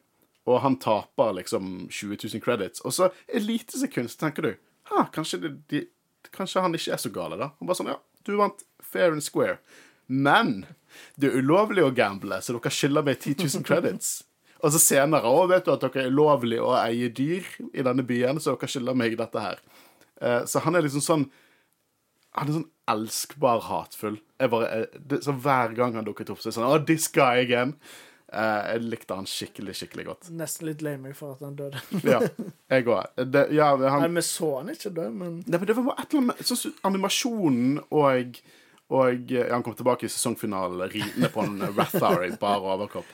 Og 0.50 0.60
han 0.66 0.80
taper 0.82 1.38
liksom 1.40 1.88
20 1.88 2.26
000 2.26 2.44
credits. 2.44 2.84
Og 2.84 2.96
så 2.96 3.12
et 3.28 3.46
lite 3.46 3.80
sekund 3.80 4.12
så 4.12 4.26
tenker 4.26 4.50
du 4.50 4.52
ha, 4.90 5.06
kanskje, 5.14 5.40
det, 5.44 5.54
de, 5.72 5.86
kanskje 6.36 6.64
han 6.64 6.76
ikke 6.78 6.96
er 6.96 7.02
så 7.02 7.12
gale, 7.14 7.38
da. 7.40 7.52
Han 7.60 7.70
bare 7.70 7.80
sånn 7.80 7.92
Ja, 7.94 8.00
du 8.28 8.36
vant 8.40 8.64
fair 8.84 9.14
and 9.14 9.24
square. 9.26 9.60
Men 10.10 10.66
det 11.20 11.30
er 11.30 11.44
ulovlig 11.44 11.84
å 11.86 11.94
gamble, 11.96 12.42
så 12.42 12.56
dere 12.56 12.74
skylder 12.74 13.06
meg 13.06 13.20
10 13.22 13.46
000 13.46 13.66
credits. 13.68 14.20
Og 14.64 14.74
så 14.74 14.82
senere 14.82 15.30
òg 15.30 15.54
vet 15.54 15.68
du 15.68 15.72
at 15.72 15.84
dere 15.86 16.04
er 16.04 16.12
ulovlig 16.12 16.60
å 16.60 16.74
eie 16.82 17.12
dyr 17.16 17.46
i 17.72 17.86
denne 17.86 18.04
byen, 18.04 18.42
så 18.42 18.56
dere 18.56 18.72
skylder 18.72 18.98
meg 18.98 19.16
dette 19.20 19.44
her. 19.44 19.62
Eh, 20.20 20.42
så 20.50 20.64
han 20.66 20.76
er 20.76 20.84
liksom 20.84 21.04
sånn 21.06 21.30
Han 22.36 22.50
er 22.50 22.54
sånn 22.58 22.68
elskbar 22.92 23.64
hatfull. 23.66 24.20
Eh, 24.38 24.52
så 25.24 25.34
Hver 25.34 25.74
gang 25.78 25.96
han 25.98 26.06
dukket 26.06 26.30
opp, 26.30 26.42
så 26.42 26.50
er 26.50 26.52
det 26.52 26.58
sånn 26.60 26.68
Oh, 26.68 26.78
this 26.86 27.08
guy 27.08 27.40
again. 27.42 27.74
Eh, 28.30 28.66
jeg 28.76 28.82
likte 28.86 29.16
han 29.18 29.26
skikkelig, 29.26 29.74
skikkelig 29.80 30.04
godt. 30.06 30.28
Nesten 30.38 30.68
litt 30.70 30.84
lei 30.86 30.96
meg 31.02 31.16
for 31.18 31.34
at 31.34 31.40
han 31.42 31.56
døde. 31.58 31.80
Ja, 32.06 32.20
jeg 32.70 32.86
òg. 32.86 33.24
Ja, 33.56 33.72
han, 33.74 34.04
Nei, 34.06 34.10
vi 34.20 34.26
så 34.28 34.50
han 34.60 34.70
ikke 34.70 34.92
dø, 34.94 35.08
men 35.10 35.40
Nei, 35.48 35.58
men 35.58 35.66
det 35.66 35.76
var 35.80 35.88
bare 35.90 36.04
et 36.06 36.14
eller 36.14 36.22
annet 36.28 36.44
med 36.44 36.50
sånn 36.52 36.76
animasjonen 36.92 37.80
og 37.90 38.42
Og 38.90 39.30
ja, 39.34 39.48
han 39.54 39.62
kom 39.66 39.76
tilbake 39.78 40.06
i 40.08 40.10
sesongfinalen 40.14 40.86
ridende 40.90 41.30
på 41.34 41.44
en 41.46 41.60
Rathar 41.78 42.24
i 42.26 42.32
bar 42.42 42.62
overkropp. 42.76 43.10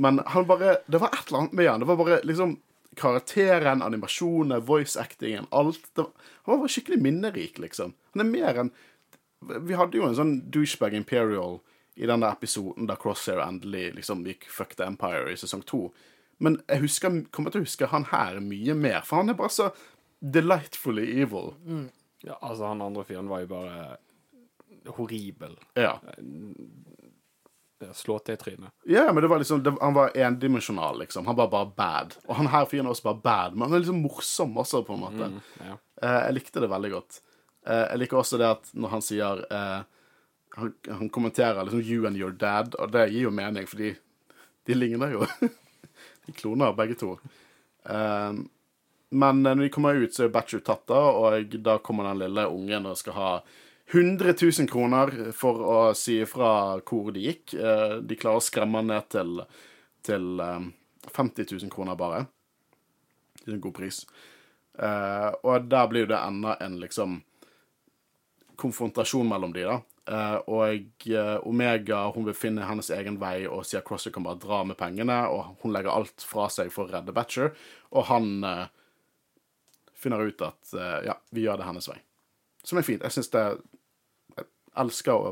Men 0.00 0.20
han 0.32 0.46
bare 0.48 0.78
Det 0.88 1.00
var 1.02 1.12
et 1.12 1.26
eller 1.28 1.40
annet 1.42 1.56
med 1.58 1.68
han. 1.70 1.80
Det 1.82 1.88
var 1.90 1.98
bare 2.04 2.20
liksom 2.28 2.58
Karakteren, 3.00 3.82
animasjonen, 3.86 4.60
voice-actingen, 4.66 5.44
alt. 5.54 5.80
Det, 5.94 6.02
var- 6.02 6.30
han 6.48 6.60
var 6.60 6.68
skikkelig 6.72 6.98
minnerik, 7.04 7.58
liksom. 7.62 7.92
Han 8.12 8.24
er 8.24 8.30
mer 8.30 8.58
enn 8.64 8.70
Vi 9.68 9.76
hadde 9.78 9.96
jo 9.96 10.04
en 10.08 10.16
sånn 10.18 10.32
douchebag 10.52 10.96
Imperial 10.98 11.60
i 12.00 12.08
den 12.08 12.22
der 12.24 12.32
episoden 12.32 12.88
da 12.88 12.96
Crosshair 12.96 13.42
endelig 13.44 13.90
liksom 13.98 14.24
gikk 14.24 14.46
fuck 14.48 14.72
the 14.78 14.86
Empire 14.88 15.28
i 15.32 15.36
sesong 15.36 15.62
to. 15.68 15.88
Men 16.40 16.56
jeg 16.64 16.86
husker, 16.86 17.18
kommer 17.28 17.52
til 17.52 17.60
å 17.60 17.66
huske 17.66 17.88
han 17.92 18.06
her 18.08 18.38
mye 18.40 18.76
mer, 18.76 19.02
for 19.04 19.20
han 19.20 19.28
er 19.28 19.36
bare 19.36 19.52
så 19.52 19.66
delightfully 20.20 21.04
evil. 21.20 21.52
Ja, 22.24 22.38
altså, 22.40 22.70
han 22.70 22.80
andre 22.84 23.04
fyren 23.04 23.28
var 23.28 23.44
jo 23.44 23.50
bare 23.52 23.98
horribel. 24.96 25.58
Ja. 25.76 25.98
Slå 27.96 28.18
til 28.24 28.36
i 28.36 28.40
trynet. 28.40 28.72
ja, 28.88 29.06
men 29.12 29.22
det 29.24 29.28
var 29.32 29.40
liksom 29.40 29.62
det, 29.64 29.72
Han 29.80 29.94
var 29.96 30.16
endimensjonal, 30.16 30.98
liksom. 31.04 31.26
Han 31.26 31.36
var 31.36 31.48
bare 31.52 31.72
bad. 31.76 32.16
Og 32.26 32.34
han 32.36 32.48
her 32.52 32.64
fyren 32.68 32.88
er 32.88 32.96
også 32.96 33.08
bare 33.10 33.22
bad, 33.24 33.56
men 33.56 33.68
han 33.68 33.76
er 33.76 33.84
liksom 33.84 34.02
morsom 34.04 34.58
også, 34.60 34.82
på 34.88 34.96
en 34.96 35.04
måte. 35.04 35.30
Ja. 35.60 35.76
Eh, 36.02 36.18
jeg 36.26 36.40
likte 36.40 36.64
det 36.64 36.72
veldig 36.72 36.90
godt. 36.96 37.22
Eh, 37.66 37.86
jeg 37.86 38.02
liker 38.04 38.20
også 38.20 38.40
det 38.40 38.48
at 38.48 38.72
når 38.72 38.96
han 38.96 39.04
sier 39.04 39.44
eh, 39.52 39.80
han, 40.56 40.72
han 40.88 41.08
kommenterer 41.08 41.64
liksom 41.64 41.80
'you 41.80 42.06
and 42.06 42.16
your 42.16 42.32
dad', 42.32 42.74
og 42.74 42.92
det 42.92 43.10
gir 43.10 43.28
jo 43.28 43.30
mening, 43.30 43.66
fordi 43.66 43.94
de 44.66 44.74
ligner 44.74 45.12
jo. 45.12 45.26
de 46.26 46.32
kloner 46.32 46.72
begge 46.72 46.94
to. 46.94 47.18
Um, 47.82 48.48
men 49.10 49.42
når 49.42 49.54
de 49.54 49.68
kommer 49.68 49.94
ut, 49.94 50.14
så 50.14 50.24
er 50.24 50.34
Batchu 50.34 50.60
tatt, 50.60 50.86
da, 50.86 51.00
og 51.10 51.56
da 51.64 51.78
kommer 51.78 52.06
den 52.06 52.20
lille 52.22 52.46
ungen 52.46 52.86
og 52.86 52.98
skal 52.98 53.16
ha 53.16 53.30
100 53.90 54.34
000 54.38 54.68
kroner 54.70 55.32
for 55.34 55.62
å 55.66 55.78
si 55.98 56.20
ifra 56.22 56.78
hvor 56.86 57.10
de 57.14 57.24
gikk. 57.24 57.56
Eh, 57.58 57.96
de 58.06 58.18
klarer 58.18 58.38
å 58.38 58.44
skremme 58.44 58.78
han 58.78 58.86
ned 58.92 59.08
til, 59.10 59.40
til 60.06 60.42
eh, 60.44 60.68
50 61.10 61.48
000 61.56 61.72
kroner 61.74 61.98
bare. 61.98 62.20
Det 63.40 63.48
er 63.48 63.56
en 63.56 63.64
god 63.64 63.74
pris. 63.80 64.04
Eh, 64.78 65.30
og 65.42 65.66
der 65.66 65.90
blir 65.90 66.06
det 66.06 66.20
enda 66.22 66.54
en 66.62 66.78
liksom 66.78 67.18
konfrontasjon 68.60 69.26
mellom 69.26 69.56
de, 69.56 69.66
da. 69.66 69.80
Eh, 70.08 70.36
og 70.48 71.06
eh, 71.06 71.36
Omega 71.46 72.06
hun 72.14 72.24
vil 72.26 72.36
finne 72.36 72.66
hennes 72.66 72.88
egen 72.94 73.18
vei 73.20 73.44
og 73.46 73.66
sier 73.68 73.84
Crosser 73.86 74.14
kan 74.14 74.24
bare 74.24 74.40
dra 74.40 74.62
med 74.66 74.78
pengene, 74.80 75.18
og 75.28 75.60
hun 75.62 75.74
legger 75.74 75.92
alt 75.92 76.24
fra 76.26 76.48
seg 76.52 76.72
for 76.74 76.88
å 76.88 76.94
redde 76.94 77.14
Batcher, 77.14 77.52
og 77.92 78.08
han 78.08 78.30
eh, 78.46 78.64
finner 80.00 80.24
ut 80.24 80.46
at 80.46 80.70
ja, 81.04 81.12
vi 81.28 81.42
gjør 81.44 81.58
det 81.60 81.66
hennes 81.66 81.90
vei. 81.90 81.98
Som 82.64 82.78
er 82.80 82.86
fint. 82.86 83.02
Jeg 83.04 83.12
syns 83.12 83.28
det 83.34 83.42
Jeg 84.38 84.46
elsker 84.80 85.26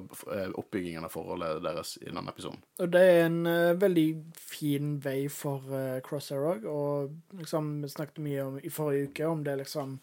oppbyggingen 0.60 1.06
av 1.06 1.14
forholdet 1.14 1.62
deres 1.64 1.94
i 2.02 2.10
denne 2.10 2.28
episoden. 2.28 2.60
Og 2.84 2.90
det 2.92 3.00
er 3.00 3.20
en 3.22 3.38
uh, 3.46 3.78
veldig 3.80 4.04
fin 4.36 4.98
vei 5.00 5.30
for 5.32 5.64
uh, 5.72 6.02
Crosshair 6.04 6.44
òg, 6.50 6.66
og 6.68 7.38
liksom, 7.38 7.78
vi 7.80 7.88
snakket 7.94 8.20
mye 8.26 8.44
om 8.44 8.58
i 8.60 8.72
forrige 8.74 9.08
uke 9.08 9.30
om 9.30 9.46
det 9.46 9.56
liksom 9.62 9.96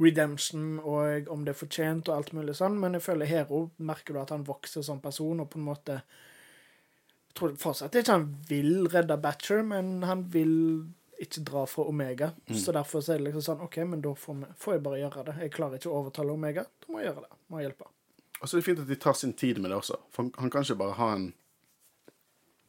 redemption 0.00 0.78
og 0.80 1.28
om 1.32 1.44
det 1.44 1.54
er 1.54 1.60
fortjent 1.60 2.08
og 2.08 2.16
alt 2.16 2.32
mulig 2.36 2.56
sånn, 2.56 2.78
men 2.80 2.96
jeg 2.96 3.04
føler 3.04 3.28
Hero 3.28 3.66
merker 3.76 4.16
du 4.16 4.22
at 4.22 4.32
han 4.34 4.46
vokser 4.48 4.84
som 4.86 5.02
person, 5.02 5.42
og 5.42 5.50
på 5.52 5.60
en 5.60 5.68
måte 5.68 6.00
Jeg 7.30 7.36
tror 7.38 7.52
fortsatt 7.62 7.94
ikke 7.94 8.16
han 8.16 8.24
vil 8.48 8.88
redde 8.90 9.16
Batcher, 9.22 9.62
men 9.62 10.00
han 10.02 10.24
vil 10.32 10.56
ikke 11.20 11.44
dra 11.46 11.66
fra 11.68 11.84
Omega. 11.86 12.30
Så 12.48 12.72
derfor 12.72 13.04
så 13.04 13.12
er 13.12 13.20
det 13.20 13.28
liksom 13.28 13.44
sånn 13.44 13.62
OK, 13.62 13.76
men 13.86 14.00
da 14.02 14.14
får, 14.16 14.38
vi, 14.40 14.48
får 14.58 14.74
jeg 14.74 14.82
bare 14.86 15.00
gjøre 15.02 15.24
det. 15.28 15.34
Jeg 15.44 15.52
klarer 15.54 15.78
ikke 15.78 15.90
å 15.92 15.98
overtale 16.00 16.32
Omega. 16.32 16.64
Da 16.64 16.90
må 16.90 16.98
jeg 16.98 17.10
gjøre 17.10 17.22
det. 17.26 17.38
Må 17.46 17.60
jeg 17.60 17.68
hjelpe. 17.68 17.90
Og 18.40 18.48
så 18.48 18.56
er 18.56 18.58
det 18.58 18.66
fint 18.66 18.80
at 18.82 18.88
de 18.88 18.98
tar 19.04 19.18
sin 19.20 19.36
tid 19.36 19.60
med 19.60 19.70
det 19.70 19.78
også. 19.78 20.00
For 20.10 20.24
han, 20.24 20.32
han 20.40 20.52
kan 20.52 20.64
ikke 20.64 20.80
bare 20.80 20.96
ha 20.98 21.10
en 21.18 21.28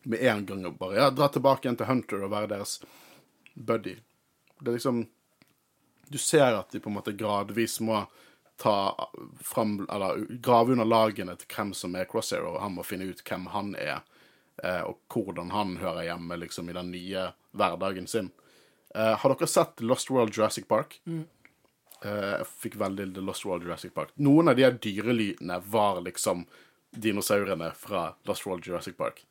med 0.04 0.24
en 0.26 0.46
gang 0.46 0.66
og 0.66 0.78
bare 0.80 0.98
ja, 0.98 1.10
dra 1.14 1.28
tilbake 1.30 1.68
igjen 1.68 1.78
til 1.78 1.90
Hunter 1.90 2.24
og 2.26 2.32
være 2.34 2.50
deres 2.56 2.80
buddy. 3.54 3.96
Det 4.60 4.72
er 4.72 4.78
liksom 4.78 5.04
Du 6.12 6.20
ser 6.20 6.58
at 6.58 6.74
de 6.74 6.82
på 6.84 6.92
en 6.92 6.98
måte 7.00 7.16
gradvis 7.16 7.80
må 7.84 8.04
ta 8.62 9.10
fram 9.40 9.88
Eller 9.90 10.26
grave 10.30 10.76
under 10.76 10.86
lagene 10.86 11.34
til 11.40 11.50
hvem 11.56 11.72
som 11.74 11.96
er 11.98 12.06
Crosshair, 12.10 12.44
og 12.46 12.60
han 12.62 12.76
må 12.76 12.86
finne 12.86 13.08
ut 13.10 13.24
hvem 13.26 13.48
han 13.56 13.72
er, 13.80 14.04
eh, 14.62 14.84
og 14.86 15.00
hvordan 15.10 15.50
han 15.56 15.78
hører 15.82 16.06
hjemme 16.12 16.38
liksom 16.44 16.70
i 16.70 16.76
den 16.78 16.92
nye 16.94 17.32
hverdagen 17.58 18.08
sin. 18.08 18.30
Eh, 18.94 19.16
har 19.18 19.34
dere 19.34 19.50
sett 19.50 19.82
Lost 19.82 20.12
World 20.14 20.38
Jurassic 20.38 20.68
Park? 20.70 21.00
Eh, 21.08 22.30
jeg 22.38 22.48
fikk 22.68 22.78
veldig 22.82 23.14
The 23.16 23.26
Lost 23.26 23.46
World 23.46 23.66
Jurassic 23.66 23.96
Park. 23.98 24.14
Noen 24.22 24.52
av 24.52 24.60
de 24.60 24.70
dyrelydene 24.84 25.58
var 25.72 26.02
liksom 26.06 26.46
dinosaurene 26.92 27.72
fra 27.78 28.12
Lost 28.30 28.46
World 28.46 28.68
Jurassic 28.68 28.98
Park. 28.98 29.24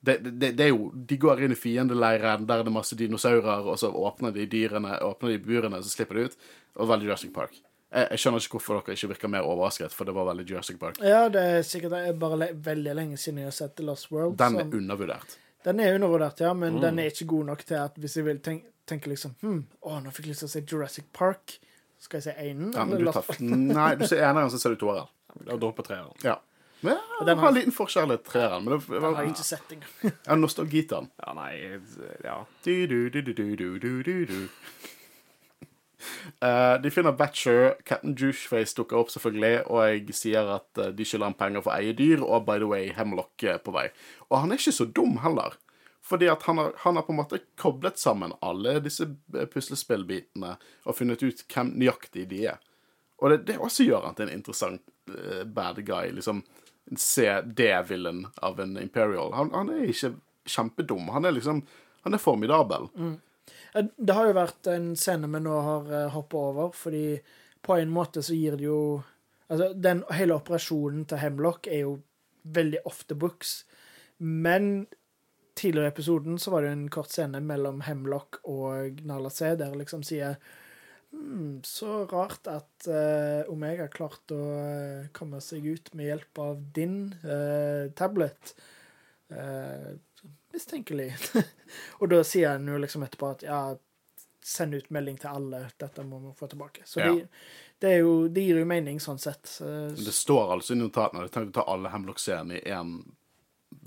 Det, 0.00 0.18
det, 0.22 0.52
det 0.54 0.64
er 0.64 0.68
jo 0.70 0.92
De 0.94 1.16
går 1.18 1.40
inn 1.42 1.52
i 1.52 1.58
fiendeleiren, 1.58 2.44
der 2.46 2.60
er 2.60 2.68
det 2.68 2.72
masse 2.74 2.96
dinosaurer, 2.98 3.66
og 3.66 3.78
så 3.80 3.90
åpner 3.90 4.30
de 4.34 4.46
dyrene, 4.50 4.94
åpner 5.02 5.34
de 5.34 5.40
burene, 5.42 5.80
så 5.82 5.90
slipper 5.90 6.20
de 6.20 6.28
ut. 6.28 6.36
Og 6.78 6.90
veldig 6.92 7.08
Jurassic 7.08 7.32
Park. 7.34 7.56
Jeg, 7.88 8.06
jeg 8.12 8.22
skjønner 8.22 8.44
ikke 8.44 8.58
hvorfor 8.58 8.78
dere 8.78 8.94
ikke 8.98 9.10
virker 9.14 9.32
mer 9.32 9.48
overrasket, 9.48 9.94
for 9.96 10.08
det 10.08 10.14
var 10.14 10.28
veldig 10.30 10.46
Jurassic 10.50 10.78
Park. 10.80 11.00
Ja, 11.02 11.24
det 11.32 11.42
er 11.42 11.62
sikkert 11.66 11.96
det 11.96 12.02
er 12.10 12.18
bare 12.20 12.38
le 12.44 12.48
veldig 12.68 12.94
lenge 12.98 13.18
siden 13.20 13.42
jeg 13.42 13.50
har 13.50 13.56
sett 13.58 13.76
The 13.80 13.86
Lost 13.88 14.10
World. 14.12 14.36
Den 14.38 14.58
er 14.60 14.74
undervurdert. 14.80 15.38
den 15.64 15.80
er 15.80 15.94
undervurdert, 15.96 16.40
ja, 16.40 16.52
men 16.54 16.78
den 16.82 16.98
er 17.02 17.10
ikke 17.10 17.26
god 17.32 17.48
nok 17.52 17.64
til 17.66 17.80
at 17.80 17.96
hvis 17.98 18.16
jeg 18.20 18.28
vil 18.28 18.42
tenke, 18.44 18.70
tenke 18.88 19.10
liksom 19.10 19.34
hm, 19.42 19.62
Å, 19.82 19.98
nå 20.04 20.12
fikk 20.14 20.28
jeg 20.28 20.36
lyst 20.36 20.44
til 20.44 20.48
å 20.48 20.52
se 20.54 20.62
Jurassic 20.64 21.08
Park. 21.16 21.58
Skal 21.98 22.20
jeg 22.20 22.28
se 22.28 22.34
einen? 22.38 22.70
Ja, 22.76 22.84
men 22.86 23.02
du 23.02 23.10
tar, 23.10 23.26
nei, 23.42 23.88
du 23.98 24.04
ser 24.06 24.22
eneren, 24.22 24.52
så 24.52 24.60
ser 24.62 24.76
du 24.76 24.84
toeren. 24.84 25.08
Da 25.48 25.56
dropper 25.58 25.84
treeren. 25.88 26.12
Ja. 26.22 26.36
Ja, 26.80 27.24
den 27.26 27.38
har 27.38 27.48
en 27.48 27.54
liten 27.54 27.74
forskjell 27.74 28.06
forskjærlighet, 28.06 28.24
treeren. 28.24 28.64
Men 28.64 28.74
det, 28.78 29.00
var, 29.00 29.14
har 29.16 29.26
jeg 29.26 29.34
ikke 29.34 29.46
sett 29.46 29.72
engang. 29.74 30.12
ja, 30.28 30.36
nostalgiteren. 30.38 31.10
Ja, 31.24 31.34
nei 31.34 31.52
Ja. 32.24 32.38
Du, 32.64 32.86
du, 32.86 33.10
du, 33.10 33.20
du, 33.22 33.32
du, 33.32 33.78
du, 33.78 34.02
du, 34.02 34.24
du. 34.26 34.48
Uh, 36.38 36.78
de 36.82 36.90
finner 36.94 37.16
Batcher. 37.18 37.74
Captain 37.84 38.14
Juiceface 38.14 38.76
dukker 38.78 39.00
opp, 39.00 39.10
selvfølgelig, 39.10 39.64
og 39.66 39.82
jeg 39.88 40.18
sier 40.18 40.52
at 40.58 40.82
eh, 40.82 40.92
de 40.94 41.06
skylder 41.06 41.32
han 41.32 41.38
penger 41.38 41.64
for 41.64 41.74
å 41.74 41.80
eie 41.80 41.96
dyr, 41.98 42.22
og 42.22 42.46
by 42.46 42.60
the 42.62 42.68
way, 42.70 42.92
Hemlock 42.94 43.42
er 43.42 43.58
på 43.62 43.74
vei. 43.74 43.88
Og 44.30 44.38
han 44.44 44.54
er 44.54 44.62
ikke 44.62 44.76
så 44.78 44.86
dum 44.86 45.18
heller, 45.24 45.58
fordi 46.08 46.30
at 46.30 46.46
han 46.46 46.62
har, 46.62 46.70
han 46.84 46.96
har 46.96 47.04
på 47.08 47.12
en 47.12 47.18
måte 47.18 47.42
koblet 47.58 47.98
sammen 47.98 48.36
alle 48.38 48.78
disse 48.84 49.08
eh, 49.34 49.50
puslespillbitene 49.50 50.54
og 50.86 50.96
funnet 50.96 51.26
ut 51.26 51.42
hvem 51.50 51.74
nøyaktig 51.74 52.28
de 52.30 52.44
er. 52.54 52.62
Og 53.18 53.32
det, 53.32 53.42
det 53.48 53.58
også 53.58 53.82
gjør 53.82 54.06
han 54.06 54.14
til 54.14 54.28
en 54.28 54.36
interessant 54.38 54.84
uh, 55.10 55.42
bad 55.42 55.80
guy, 55.82 56.12
liksom 56.14 56.44
se 56.96 57.40
D-villen 57.42 58.26
av 58.36 58.60
en 58.60 58.78
Imperial. 58.78 59.32
Han, 59.36 59.52
han 59.54 59.70
er 59.74 59.90
ikke 59.90 60.14
kjempedum. 60.48 61.08
Han 61.12 61.24
er 61.24 61.36
liksom 61.36 61.62
Han 62.06 62.14
er 62.14 62.22
formidabel. 62.22 62.86
Mm. 62.94 63.16
Det 63.96 64.14
har 64.14 64.28
jo 64.28 64.36
vært 64.36 64.68
en 64.70 64.92
scene 64.96 65.28
vi 65.28 65.40
nå 65.42 65.56
har 65.66 65.88
uh, 65.90 66.12
hoppa 66.14 66.38
over, 66.52 66.70
fordi 66.72 67.18
på 67.60 67.74
en 67.76 67.90
måte 67.92 68.22
så 68.22 68.36
gir 68.36 68.56
det 68.56 68.68
jo 68.68 69.02
Altså, 69.48 69.72
den 69.72 70.02
hele 70.12 70.34
operasjonen 70.36 71.06
til 71.08 71.22
Hemlock 71.22 71.66
er 71.72 71.78
jo 71.86 71.92
veldig 72.52 72.82
off 72.84 72.98
the 73.08 73.16
books, 73.16 73.62
men 74.20 74.86
tidligere 75.56 75.88
i 75.88 75.94
episoden 75.94 76.36
så 76.38 76.52
var 76.52 76.62
det 76.62 76.68
jo 76.68 76.76
en 76.76 76.90
kort 76.92 77.08
scene 77.12 77.40
mellom 77.40 77.80
Hemlock 77.86 78.42
og 78.44 79.00
Nala 79.08 79.30
C, 79.32 79.54
der 79.56 79.72
liksom 79.78 80.04
sier 80.04 80.36
hmm, 81.12 81.60
så 81.64 82.04
rart 82.10 82.48
at 82.50 82.88
uh, 82.88 83.48
Omega 83.52 83.88
klarte 83.92 84.36
å 84.36 84.48
uh, 84.54 85.08
komme 85.16 85.40
seg 85.44 85.66
ut 85.66 85.92
med 85.98 86.10
hjelp 86.10 86.40
av 86.44 86.62
din 86.74 86.98
uh, 87.24 87.90
tablet. 87.98 88.54
Mistenkelig. 90.54 91.10
og 92.00 92.08
da 92.08 92.22
sier 92.24 92.54
han 92.54 92.68
jo 92.70 92.78
liksom 92.80 93.04
etterpå 93.04 93.28
at 93.34 93.42
ja, 93.44 93.60
send 94.40 94.78
ut 94.78 94.88
melding 94.94 95.18
til 95.20 95.28
alle, 95.28 95.66
dette 95.76 96.04
må 96.08 96.22
vi 96.22 96.32
få 96.38 96.48
tilbake. 96.48 96.86
Så 96.88 97.02
Ja. 97.04 97.12
de, 97.12 97.26
det, 97.84 97.92
jo, 98.00 98.14
det 98.32 98.46
gir 98.46 98.62
jo 98.62 98.70
mening 98.70 98.96
sånn 99.04 99.20
sett. 99.20 99.58
Det 99.60 100.14
står 100.16 100.56
altså 100.56 100.72
i 100.74 100.80
notatene. 100.80 101.26
Jeg 101.26 101.34
tenkte 101.36 101.52
å 101.52 101.58
ta 101.60 101.66
alle 101.74 101.92
Hemlock-scenene 101.92 102.56
i 102.56 102.72
én 102.72 102.96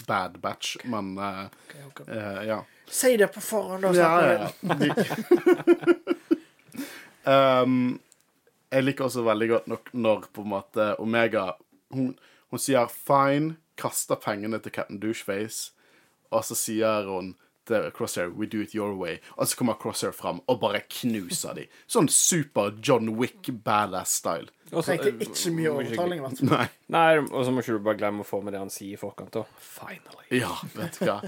bad 0.08 0.40
batch, 0.40 0.78
men 0.84 1.18
eh, 1.18 1.46
okay. 1.46 1.82
ok. 1.88 2.08
eh, 2.08 2.44
ja. 2.44 2.66
Si 2.88 3.18
det 3.18 3.28
på 3.28 3.42
forhånd, 3.42 3.84
da. 3.84 3.94
Ja, 3.96 4.34
ja, 4.34 4.50
ja. 4.86 6.14
Um, 7.26 8.00
jeg 8.72 8.84
liker 8.84 9.06
også 9.06 9.24
veldig 9.26 9.50
godt 9.50 9.68
nok 9.68 9.90
når 9.94 10.26
på 10.34 10.42
en 10.46 10.50
måte 10.56 10.88
Omega 11.00 11.52
Hun, 11.92 12.16
hun 12.50 12.60
sier 12.60 12.88
'fine', 12.88 13.56
kaster 13.78 14.16
pengene 14.16 14.60
til 14.60 14.72
Captain 14.72 15.00
Doucheface, 15.00 15.72
og 16.32 16.44
så 16.46 16.56
sier 16.56 17.04
hun 17.10 17.36
til 17.68 17.92
Crosshair 17.92 18.30
'we 18.32 18.46
do 18.48 18.62
it 18.62 18.72
your 18.74 18.94
way', 18.96 19.20
og 19.38 19.48
så 19.48 19.58
kommer 19.58 19.74
Crosshair 19.74 20.12
fram 20.14 20.42
og 20.48 20.60
bare 20.62 20.82
knuser 20.90 21.54
de. 21.54 21.68
Sånn 21.88 22.08
super 22.10 22.72
John 22.88 23.10
Wick 23.10 23.50
badass-style. 23.66 24.48
Og 24.72 24.84
så- 24.84 24.98
Trengte 24.98 25.20
ikke 25.26 25.52
mye 25.52 25.70
overtaling. 25.70 26.20
i 26.20 26.28
hvert. 26.28 26.42
Nei. 26.42 26.68
Nei, 26.90 27.18
og 27.18 27.46
så 27.46 27.52
må 27.52 27.60
ikke 27.60 27.74
du 27.78 27.80
bare 27.80 27.98
glemme 27.98 28.22
å 28.24 28.26
få 28.26 28.42
med 28.44 28.54
det 28.54 28.60
han 28.60 28.70
sier 28.70 28.94
i 28.94 28.98
forkant. 28.98 29.36
Finally. 29.60 30.40
Ja, 30.40 30.56
vet 30.76 31.00
du 31.00 31.06
hva. 31.06 31.22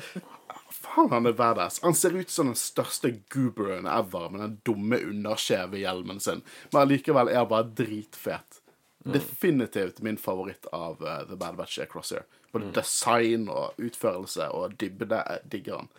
Faen, 0.84 1.12
han 1.14 1.30
er 1.30 1.38
badass. 1.38 1.80
Han 1.84 1.96
ser 1.96 2.16
ut 2.18 2.30
som 2.30 2.50
den 2.52 2.60
største 2.60 3.14
gooberen 3.34 3.88
ever 3.88 4.30
med 4.34 4.44
den 4.44 4.58
dumme, 4.68 5.00
underskjeve 5.14 5.80
hjelmen 5.80 6.20
sin, 6.24 6.44
men 6.72 6.82
allikevel 6.84 7.32
er 7.32 7.44
han 7.44 7.52
bare 7.52 7.72
dritfet. 7.78 8.60
Definitivt 9.04 10.00
min 10.02 10.18
favoritt 10.18 10.68
av 10.72 11.02
uh, 11.04 11.24
The 11.28 11.36
Bad 11.36 11.58
Batch 11.60 11.80
er 11.80 11.90
Crosshair. 11.92 12.24
Både 12.54 12.70
design 12.76 13.50
og 13.52 13.80
utførelse 13.82 14.48
og 14.56 14.78
dybde 14.80 15.20
eh, 15.20 15.42
digger 15.52 15.82
han. 15.82 15.90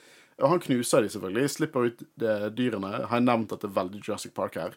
Og 0.42 0.48
han 0.50 0.62
knuser 0.64 1.04
de 1.04 1.10
selvfølgelig, 1.12 1.50
slipper 1.50 1.90
ut 1.90 2.00
dyrene. 2.58 2.90
Har 3.06 3.20
jeg 3.20 3.26
nevnt 3.28 3.52
at 3.54 3.62
det 3.62 3.68
er 3.68 3.76
veldig 3.76 4.00
Jurassic 4.02 4.32
Park 4.34 4.56
her. 4.58 4.72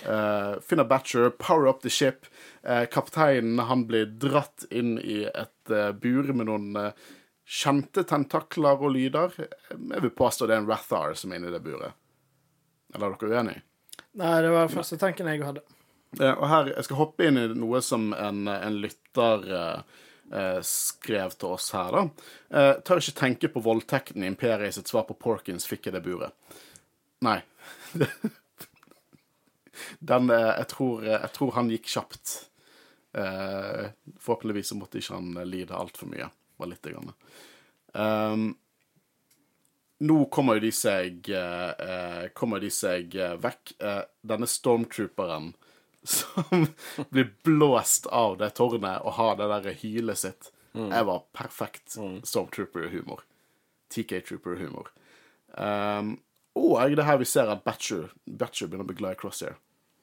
Uh, 0.00 0.60
finner 0.64 0.86
Batcher, 0.88 1.28
power 1.28 1.68
up 1.68 1.82
the 1.82 1.92
ship. 1.92 2.24
Uh, 2.62 2.86
kapteinen 2.88 3.60
han 3.68 3.84
blir 3.88 4.08
dratt 4.08 4.64
inn 4.72 4.96
i 5.02 5.24
et 5.28 5.74
uh, 5.74 5.90
bur 5.92 6.32
med 6.32 6.48
noen 6.48 6.70
eh, 6.80 7.04
kjente 7.44 8.04
tentakler 8.08 8.80
og 8.80 8.94
lyder. 8.94 9.34
Jeg 9.36 10.02
vil 10.06 10.14
påstå 10.16 10.48
det 10.48 10.56
er 10.56 10.62
en 10.62 10.70
Rathar 10.70 11.14
som 11.18 11.32
er 11.32 11.40
inne 11.40 11.50
i 11.50 11.54
det 11.54 11.62
buret. 11.64 11.96
Eller 12.94 13.10
er 13.10 13.18
dere 13.20 13.38
uenige? 13.40 13.64
Nei, 14.20 14.34
det 14.44 14.52
var 14.54 14.70
første 14.72 14.98
tanken 15.00 15.28
jeg 15.30 15.42
hadde. 15.44 15.64
Eh, 16.20 16.32
og 16.32 16.46
her, 16.48 16.72
Jeg 16.76 16.86
skal 16.86 17.00
hoppe 17.00 17.26
inn 17.26 17.38
i 17.40 17.46
noe 17.58 17.80
som 17.82 18.12
en, 18.14 18.46
en 18.48 18.78
lytter 18.78 19.48
eh, 19.50 19.80
eh, 20.32 20.60
skrev 20.66 21.34
til 21.34 21.56
oss 21.56 21.72
her. 21.74 21.90
da. 21.98 22.30
Eh, 22.54 22.72
tør 22.86 23.02
ikke 23.02 23.20
tenke 23.20 23.50
på 23.50 23.64
voldtekten 23.64 24.22
i 24.22 24.30
Imperiet 24.30 24.76
sitt 24.76 24.90
svar 24.90 25.06
på 25.08 25.18
Porkins 25.18 25.66
fikk 25.66 25.90
i 25.90 25.94
det 25.96 26.04
buret. 26.06 26.32
Nei. 27.26 27.40
Den 29.98 30.30
eh, 30.30 30.50
jeg, 30.60 30.68
tror, 30.70 31.04
jeg 31.08 31.32
tror 31.34 31.54
han 31.58 31.70
gikk 31.72 31.90
kjapt. 31.96 32.38
Eh, 33.14 33.90
forhåpentligvis 34.20 34.72
så 34.72 34.78
måtte 34.78 34.98
ikke 34.98 35.18
han 35.18 35.36
eh, 35.38 35.46
lide 35.48 35.76
altfor 35.78 36.10
mye. 36.10 36.30
Bare 36.56 36.72
lite 36.74 36.92
grann. 36.92 37.12
Um, 37.92 38.46
nå 40.04 40.24
kommer 40.34 40.58
jo 40.58 40.64
de 40.66 40.72
seg 40.74 41.28
eh, 41.30 41.70
eh, 41.70 42.24
Kommer 42.34 42.58
de 42.60 42.70
seg 42.74 43.14
eh, 43.14 43.36
vekk. 43.40 43.76
Uh, 43.78 44.02
denne 44.26 44.48
stormtrooperen 44.50 45.52
som 46.16 46.66
blir 47.14 47.30
blåst 47.46 48.10
av 48.12 48.36
det 48.42 48.50
tårnet 48.58 49.06
og 49.06 49.16
har 49.16 49.38
det 49.38 49.48
der 49.52 49.78
hylet 49.80 50.20
sitt. 50.20 50.50
Jeg 50.74 51.06
var 51.06 51.22
perfekt 51.32 51.94
stormtrooper-humor. 51.94 53.22
TK 53.94 54.18
Trooper-humor. 54.26 54.90
Um, 55.54 56.16
og 56.58 56.96
det 56.96 57.06
her 57.06 57.18
vi 57.18 57.28
ser 57.28 57.50
at 57.50 57.62
Batcher, 57.66 58.10
Batcher 58.26 58.66
begynner 58.68 58.86
å 58.86 58.90
bli 58.90 58.98
glad 58.98 59.16
i 59.16 59.20
Crosshair. 59.22 59.56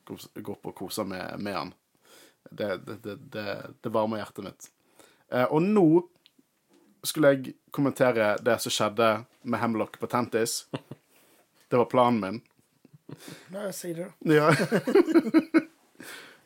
Går 0.07 0.57
på 0.63 0.71
og 0.71 0.75
koser 0.75 1.07
med, 1.07 1.39
med 1.43 1.57
han. 1.57 1.73
Det, 2.49 2.77
det, 2.87 2.97
det, 3.03 3.17
det, 3.35 3.45
det 3.83 3.93
varmer 3.93 4.19
hjertet 4.19 4.47
mitt. 4.47 4.71
Eh, 5.31 5.45
og 5.45 5.61
nå 5.63 5.85
skulle 7.03 7.33
jeg 7.33 7.53
kommentere 7.71 8.35
det 8.43 8.59
som 8.61 8.73
skjedde 8.73 9.11
med 9.41 9.59
Hemlock 9.59 9.99
på 9.99 10.07
Tentis. 10.07 10.65
Det 11.71 11.77
var 11.77 11.85
planen 11.85 12.19
min. 12.19 12.41
Nei, 13.51 13.71
si 13.73 13.93
det, 13.93 14.07
da. 14.19 14.33
Ja. 14.33 14.51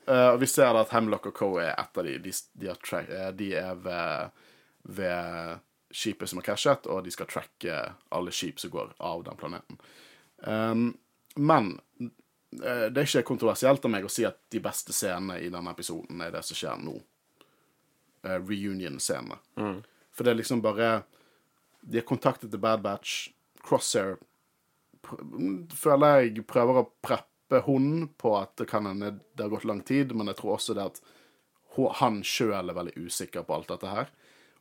Uh, 0.09 0.37
vi 0.37 0.47
ser 0.47 0.73
da 0.73 0.83
at 0.85 0.91
Hemlock 0.93 1.25
og 1.31 1.33
Co. 1.37 1.47
er 1.57 1.73
et 1.73 1.97
av 1.97 2.05
de. 2.05 2.17
De, 2.21 2.33
de, 2.53 2.67
har 2.69 2.77
tra 2.77 2.99
eh, 3.01 3.31
de 3.33 3.47
er 3.57 3.79
ved, 3.81 4.43
ved 4.99 5.63
skipet 5.89 6.29
som 6.29 6.41
har 6.41 6.45
krasjet, 6.45 6.85
og 6.85 7.01
de 7.05 7.13
skal 7.13 7.29
tracke 7.29 7.79
alle 8.13 8.33
skip 8.35 8.61
som 8.61 8.73
går 8.73 8.93
av 9.01 9.23
den 9.25 9.39
planeten. 9.39 9.81
Um, 10.45 10.91
men 11.35 11.71
uh, 12.03 12.85
det 12.93 13.01
er 13.01 13.07
ikke 13.07 13.25
kontroversielt 13.31 13.85
av 13.85 13.93
meg 13.95 14.05
å 14.05 14.13
si 14.13 14.27
at 14.29 14.43
de 14.53 14.61
beste 14.61 14.93
scenene 14.93 15.39
i 15.41 15.49
denne 15.49 15.73
episoden 15.73 16.21
er 16.21 16.37
det 16.37 16.45
som 16.45 16.59
skjer 16.59 16.85
nå. 16.85 16.99
Uh, 18.25 18.37
Reunion-scenene. 18.37 19.41
For 20.15 20.25
det 20.25 20.33
er 20.33 20.39
liksom 20.39 20.63
bare 20.63 21.03
De 21.85 21.99
har 21.99 22.07
kontaktet 22.07 22.51
The 22.51 22.57
Bad 22.61 22.81
Batch. 22.81 23.29
Crosshair 23.65 24.17
pr- 25.05 25.21
føler 25.73 26.23
jeg 26.23 26.45
prøver 26.49 26.81
å 26.81 26.89
preppe 27.03 27.61
hun 27.67 28.07
på 28.17 28.31
at 28.39 28.55
det 28.57 28.69
kan 28.71 28.87
hende 28.89 29.19
det 29.35 29.45
har 29.45 29.51
gått 29.53 29.67
lang 29.69 29.83
tid, 29.85 30.15
men 30.17 30.31
jeg 30.31 30.39
tror 30.39 30.55
også 30.55 30.73
det 30.77 30.87
at 30.89 31.01
han 31.99 32.21
sjøl 32.23 32.71
er 32.71 32.77
veldig 32.77 32.95
usikker 33.05 33.43
på 33.45 33.53
alt 33.53 33.69
dette 33.73 33.91
her. 33.91 34.09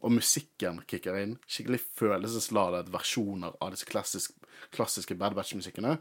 Og 0.04 0.12
musikken 0.12 0.82
kicker 0.90 1.16
inn. 1.16 1.36
Skikkelig 1.48 1.80
følelsesladet 1.96 2.90
versjoner 2.92 3.54
av 3.62 3.72
disse 3.72 3.88
klassisk, 3.88 4.34
klassiske 4.74 5.16
Bad 5.16 5.36
Batch-musikkene. 5.38 5.94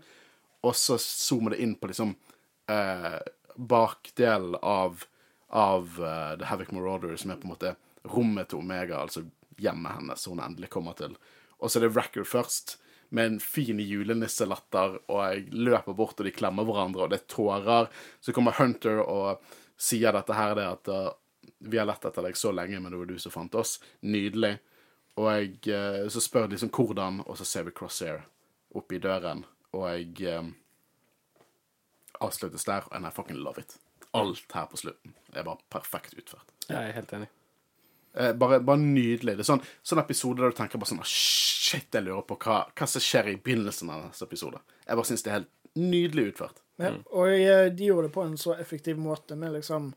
Og 0.63 0.75
så 0.75 0.97
zoomer 0.99 1.53
det 1.53 1.61
inn 1.63 1.77
på 1.79 1.87
liksom 1.91 2.15
eh, 2.71 3.19
bakdelen 3.55 4.57
av, 4.59 5.05
av 5.53 5.87
uh, 5.99 6.33
The 6.39 6.49
Havoc 6.49 6.73
Marauder, 6.75 7.15
som 7.19 7.31
er 7.31 7.39
på 7.39 7.47
en 7.47 7.53
måte 7.53 7.75
rommet 8.09 8.49
til 8.51 8.59
Omega, 8.59 8.99
altså 9.03 9.23
hjemmet 9.61 9.99
hennes, 9.99 10.25
hun 10.29 10.41
endelig 10.43 10.71
kommer 10.73 10.97
til. 10.97 11.17
Og 11.59 11.71
så 11.71 11.79
er 11.79 11.87
det 11.87 11.95
Racker 11.95 12.27
først, 12.27 12.77
med 13.13 13.25
en 13.25 13.39
fin 13.39 13.77
julenisselatter, 13.79 14.95
og 15.05 15.19
jeg 15.21 15.43
løper 15.53 15.93
bort, 15.93 16.17
og 16.17 16.25
de 16.25 16.33
klemmer 16.33 16.65
hverandre, 16.65 17.05
og 17.05 17.11
det 17.11 17.19
er 17.19 17.27
tårer. 17.29 17.91
Så 18.17 18.33
kommer 18.33 18.57
Hunter 18.57 19.03
og 19.03 19.43
sier 19.77 20.15
dette 20.15 20.33
her, 20.33 20.55
det 20.57 20.65
at 20.65 20.89
uh, 20.89 21.11
vi 21.69 21.77
har 21.77 21.85
lett 21.85 22.07
etter 22.09 22.25
deg 22.25 22.39
så 22.39 22.49
lenge, 22.55 22.79
men 22.81 22.89
det 22.89 23.03
var 23.03 23.11
du 23.11 23.19
som 23.21 23.35
fant 23.35 23.59
oss. 23.61 23.75
Nydelig. 24.01 24.55
Og 25.21 25.29
jeg, 25.29 25.53
uh, 25.69 26.09
så 26.09 26.23
spør 26.25 26.49
liksom 26.55 26.73
hvordan, 26.73 27.21
og 27.27 27.37
så 27.37 27.45
ser 27.45 27.69
vi 27.69 27.75
Crosshair 27.77 28.25
oppi 28.73 28.97
døren, 28.97 29.45
og 29.77 29.85
jeg 29.91 30.33
uh, 30.33 30.49
avsluttes 32.25 32.65
der, 32.65 32.89
and 32.97 33.05
I 33.05 33.13
fucking 33.13 33.37
love 33.45 33.61
it. 33.61 33.77
Alt 34.17 34.57
her 34.57 34.65
på 34.73 34.81
slutten 34.81 35.13
er 35.33 35.45
bare 35.45 35.61
perfekt 35.69 36.17
utført. 36.17 36.49
Jeg 36.65 36.81
er 36.81 36.97
helt 36.97 37.13
enig. 37.13 37.29
Eh, 38.13 38.33
bare, 38.37 38.59
bare 38.61 38.77
nydelig. 38.81 39.37
Det 39.37 39.45
er 39.45 39.49
sånn, 39.49 39.63
sånn 39.81 40.01
episode 40.03 40.43
der 40.43 40.53
du 40.53 40.57
tenker 40.57 40.81
bare 40.81 40.91
sånn 40.91 41.01
«Å, 41.01 41.07
Shit, 41.09 41.89
jeg 41.95 42.05
lurer 42.05 42.25
på 42.29 42.37
hva, 42.43 42.59
hva 42.69 42.87
som 42.89 43.01
skjer 43.01 43.31
i 43.31 43.37
begynnelsen 43.41 43.89
av 43.89 44.03
neste 44.05 44.27
episode. 44.27 44.59
Jeg 44.85 44.99
bare 44.99 45.09
syns 45.09 45.25
det 45.25 45.31
er 45.31 45.39
helt 45.39 45.53
nydelig 45.79 46.25
utført. 46.33 46.59
Ja, 46.81 46.91
og 47.13 47.29
eh, 47.33 47.67
de 47.73 47.87
gjorde 47.89 48.09
det 48.09 48.15
på 48.15 48.25
en 48.25 48.35
så 48.37 48.55
effektiv 48.57 48.97
måte 49.01 49.35
med 49.37 49.53
liksom 49.53 49.91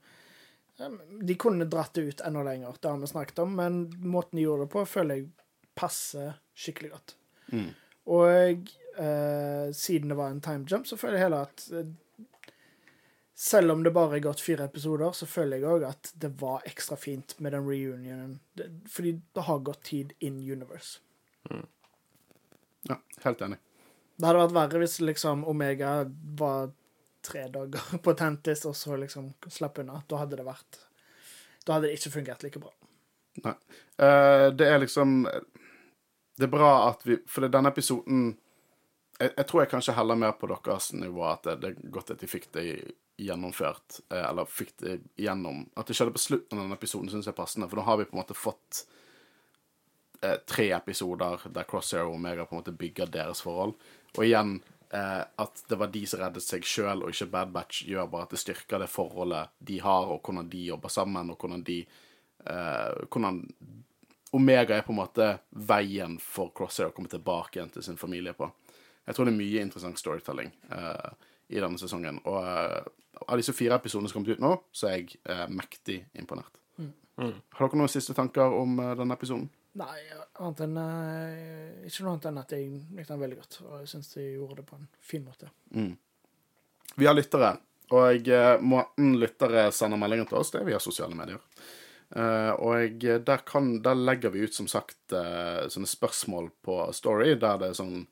De 1.24 1.34
kunne 1.40 1.64
dratt 1.72 1.94
det 1.96 2.02
ut 2.04 2.20
enda 2.20 2.42
lenger, 2.44 2.74
det 2.80 2.90
har 2.90 2.98
vi 3.00 3.08
snakket 3.08 3.38
om, 3.46 3.54
men 3.56 3.78
måten 4.04 4.36
de 4.36 4.42
gjorde 4.44 4.66
det 4.66 4.72
på, 4.74 4.82
føler 4.84 5.22
jeg 5.22 5.30
passer 5.76 6.34
skikkelig 6.52 6.90
godt. 6.92 7.14
Og 8.12 8.28
eh, 9.00 9.72
siden 9.72 10.12
det 10.12 10.18
var 10.18 10.34
en 10.34 10.42
time 10.44 10.68
jump, 10.68 10.84
så 10.86 10.98
føler 11.00 11.16
jeg 11.16 11.24
heller 11.26 11.48
at 11.48 11.64
eh, 11.72 11.88
selv 13.38 13.70
om 13.70 13.82
det 13.84 13.90
bare 13.92 14.16
er 14.16 14.24
gått 14.24 14.40
fire 14.40 14.64
episoder, 14.64 15.12
så 15.12 15.26
føler 15.28 15.60
jeg 15.60 15.68
òg 15.68 15.82
at 15.90 16.10
det 16.16 16.30
var 16.40 16.64
ekstra 16.64 16.96
fint 16.96 17.34
med 17.44 17.52
den 17.52 17.66
reunionen. 17.68 18.38
Det, 18.56 18.70
fordi 18.88 19.12
det 19.36 19.44
har 19.44 19.58
gått 19.66 19.82
tid 19.84 20.14
in 20.24 20.38
universe. 20.40 21.02
Ja, 22.88 22.96
helt 23.26 23.42
enig. 23.44 23.58
Det 24.16 24.24
hadde 24.24 24.40
vært 24.40 24.56
verre 24.56 24.80
hvis 24.80 24.96
liksom 25.04 25.44
Omega 25.44 25.90
var 26.40 26.70
tre 27.26 27.44
dager 27.52 27.98
på 28.04 28.14
Tentis 28.16 28.64
og 28.64 28.76
så 28.78 28.96
liksom 28.96 29.28
slapp 29.52 29.82
unna. 29.84 30.00
Da 30.08 30.22
hadde 30.22 30.40
det 30.40 30.46
vært 30.46 30.80
Da 31.66 31.76
hadde 31.76 31.90
det 31.90 32.00
ikke 32.00 32.14
fungert 32.16 32.46
like 32.46 32.62
bra. 32.62 32.72
Nei. 33.44 33.56
Uh, 34.00 34.48
det 34.56 34.70
er 34.70 34.80
liksom 34.80 35.26
Det 35.26 36.46
er 36.46 36.52
bra 36.52 36.70
at 36.86 37.02
vi 37.04 37.18
For 37.28 37.44
denne 37.52 37.68
episoden 37.68 38.30
jeg, 39.18 39.32
jeg 39.36 39.46
tror 39.48 39.62
jeg 39.62 39.72
kanskje 39.72 39.96
heller 39.96 40.18
mer 40.20 40.36
på 40.36 40.48
deres 40.50 40.92
nivå 40.96 41.24
at 41.28 41.48
det, 41.60 41.70
er 41.72 41.90
godt 41.92 42.12
at 42.14 42.22
de 42.22 42.28
fikk 42.30 42.50
det 42.56 42.66
gjennomført. 43.16 44.00
eh, 44.10 44.22
Eller 44.28 44.48
fikk 44.50 44.74
det 44.82 44.98
gjennom 45.16 45.64
At 45.76 45.88
det 45.88 45.96
skjedde 45.96 46.14
på 46.16 46.22
slutten 46.22 46.58
av 46.58 46.66
denne 46.66 46.78
episoden, 46.78 47.10
syns 47.12 47.28
jeg 47.28 47.34
er 47.34 47.40
passende. 47.40 47.68
For 47.70 47.80
nå 47.80 47.86
har 47.86 48.00
vi 48.00 48.08
på 48.08 48.16
en 48.16 48.22
måte 48.22 48.36
fått 48.36 48.84
eh, 50.22 50.38
tre 50.48 50.70
episoder 50.76 51.48
der 51.48 51.68
Crosshair 51.68 52.06
og 52.06 52.18
Omega 52.18 52.44
på 52.44 52.56
en 52.56 52.62
måte 52.62 52.76
bygger 52.76 53.12
deres 53.12 53.40
forhold. 53.44 53.76
Og 54.16 54.24
igjen 54.26 54.58
eh, 54.92 55.22
at 55.24 55.64
det 55.68 55.80
var 55.80 55.92
de 55.94 56.04
som 56.08 56.20
reddet 56.20 56.44
seg 56.44 56.66
sjøl, 56.68 57.04
og 57.06 57.14
ikke 57.14 57.30
Bad 57.32 57.56
Batch, 57.56 57.86
gjør 57.88 58.12
bare 58.12 58.28
at 58.28 58.36
det 58.36 58.42
styrker 58.42 58.84
det 58.84 58.92
forholdet 58.92 59.56
de 59.58 59.80
har, 59.84 60.12
og 60.12 60.20
hvordan 60.20 60.52
de 60.52 60.68
jobber 60.68 60.92
sammen, 60.92 61.32
og 61.32 61.40
hvordan 61.40 61.64
de 61.66 61.80
eh, 61.82 63.02
Hvordan 63.08 63.42
Omega 64.36 64.76
er 64.76 64.84
på 64.84 64.92
en 64.92 64.98
måte 65.00 65.26
veien 65.70 66.18
for 66.20 66.50
Crosshair 66.52 66.90
å 66.90 66.94
komme 66.94 67.08
tilbake 67.08 67.56
igjen 67.56 67.70
til 67.72 67.84
sin 67.86 67.96
familie 67.96 68.34
på. 68.36 68.50
Jeg 69.06 69.14
tror 69.16 69.28
det 69.28 69.32
er 69.34 69.38
mye 69.38 69.62
interessant 69.62 69.98
storytelling 70.00 70.50
uh, 70.72 71.10
i 71.48 71.60
denne 71.62 71.78
sesongen. 71.78 72.18
Og 72.26 72.38
uh, 72.42 72.80
av 73.26 73.38
disse 73.38 73.54
fire 73.56 73.78
episodene 73.78 74.10
som 74.10 74.18
har 74.18 74.24
kommet 74.24 74.38
ut 74.38 74.42
nå, 74.44 74.50
så 74.74 74.88
er 74.90 74.96
jeg 74.98 75.20
uh, 75.30 75.46
mektig 75.52 76.00
imponert. 76.18 76.58
Har 77.16 77.70
dere 77.70 77.78
noen 77.80 77.88
siste 77.88 78.12
tanker 78.12 78.52
om 78.52 78.74
denne 78.76 79.14
episoden? 79.16 79.46
Nei, 79.80 79.94
annet 80.40 80.58
enn 80.66 80.74
Ikke 81.88 82.02
noe 82.04 82.10
annet 82.12 82.26
enn 82.28 82.40
at 82.42 82.52
jeg 82.52 82.66
likte 82.92 83.14
den 83.14 83.22
veldig 83.22 83.38
godt. 83.38 83.56
Og 83.64 83.78
jeg 83.80 83.88
syns 83.88 84.10
de 84.12 84.26
gjorde 84.34 84.58
det 84.58 84.66
på 84.68 84.76
en 84.76 84.84
fin 85.00 85.24
måte. 85.24 85.48
Vi 86.96 87.08
har 87.08 87.16
lyttere, 87.16 87.54
og 87.96 88.28
måten 88.68 89.16
lyttere 89.20 89.70
sender 89.72 90.00
meldinger 90.00 90.28
til 90.28 90.42
oss, 90.42 90.52
det 90.52 90.60
er 90.60 90.68
via 90.68 90.80
sosiale 90.82 91.16
medier. 91.16 91.40
Uh, 92.14 92.52
og 92.62 93.00
jeg- 93.02 93.24
der, 93.24 93.38
kan, 93.48 93.82
der 93.82 93.94
legger 93.94 94.30
vi 94.30 94.44
ut, 94.44 94.54
som 94.54 94.68
sagt, 94.68 94.98
uh, 95.12 95.66
sånne 95.72 95.88
spørsmål 95.90 96.50
på 96.62 96.92
Story, 96.94 97.34
der 97.34 97.58
det 97.58 97.70
er 97.72 97.80
sånn 97.80 98.06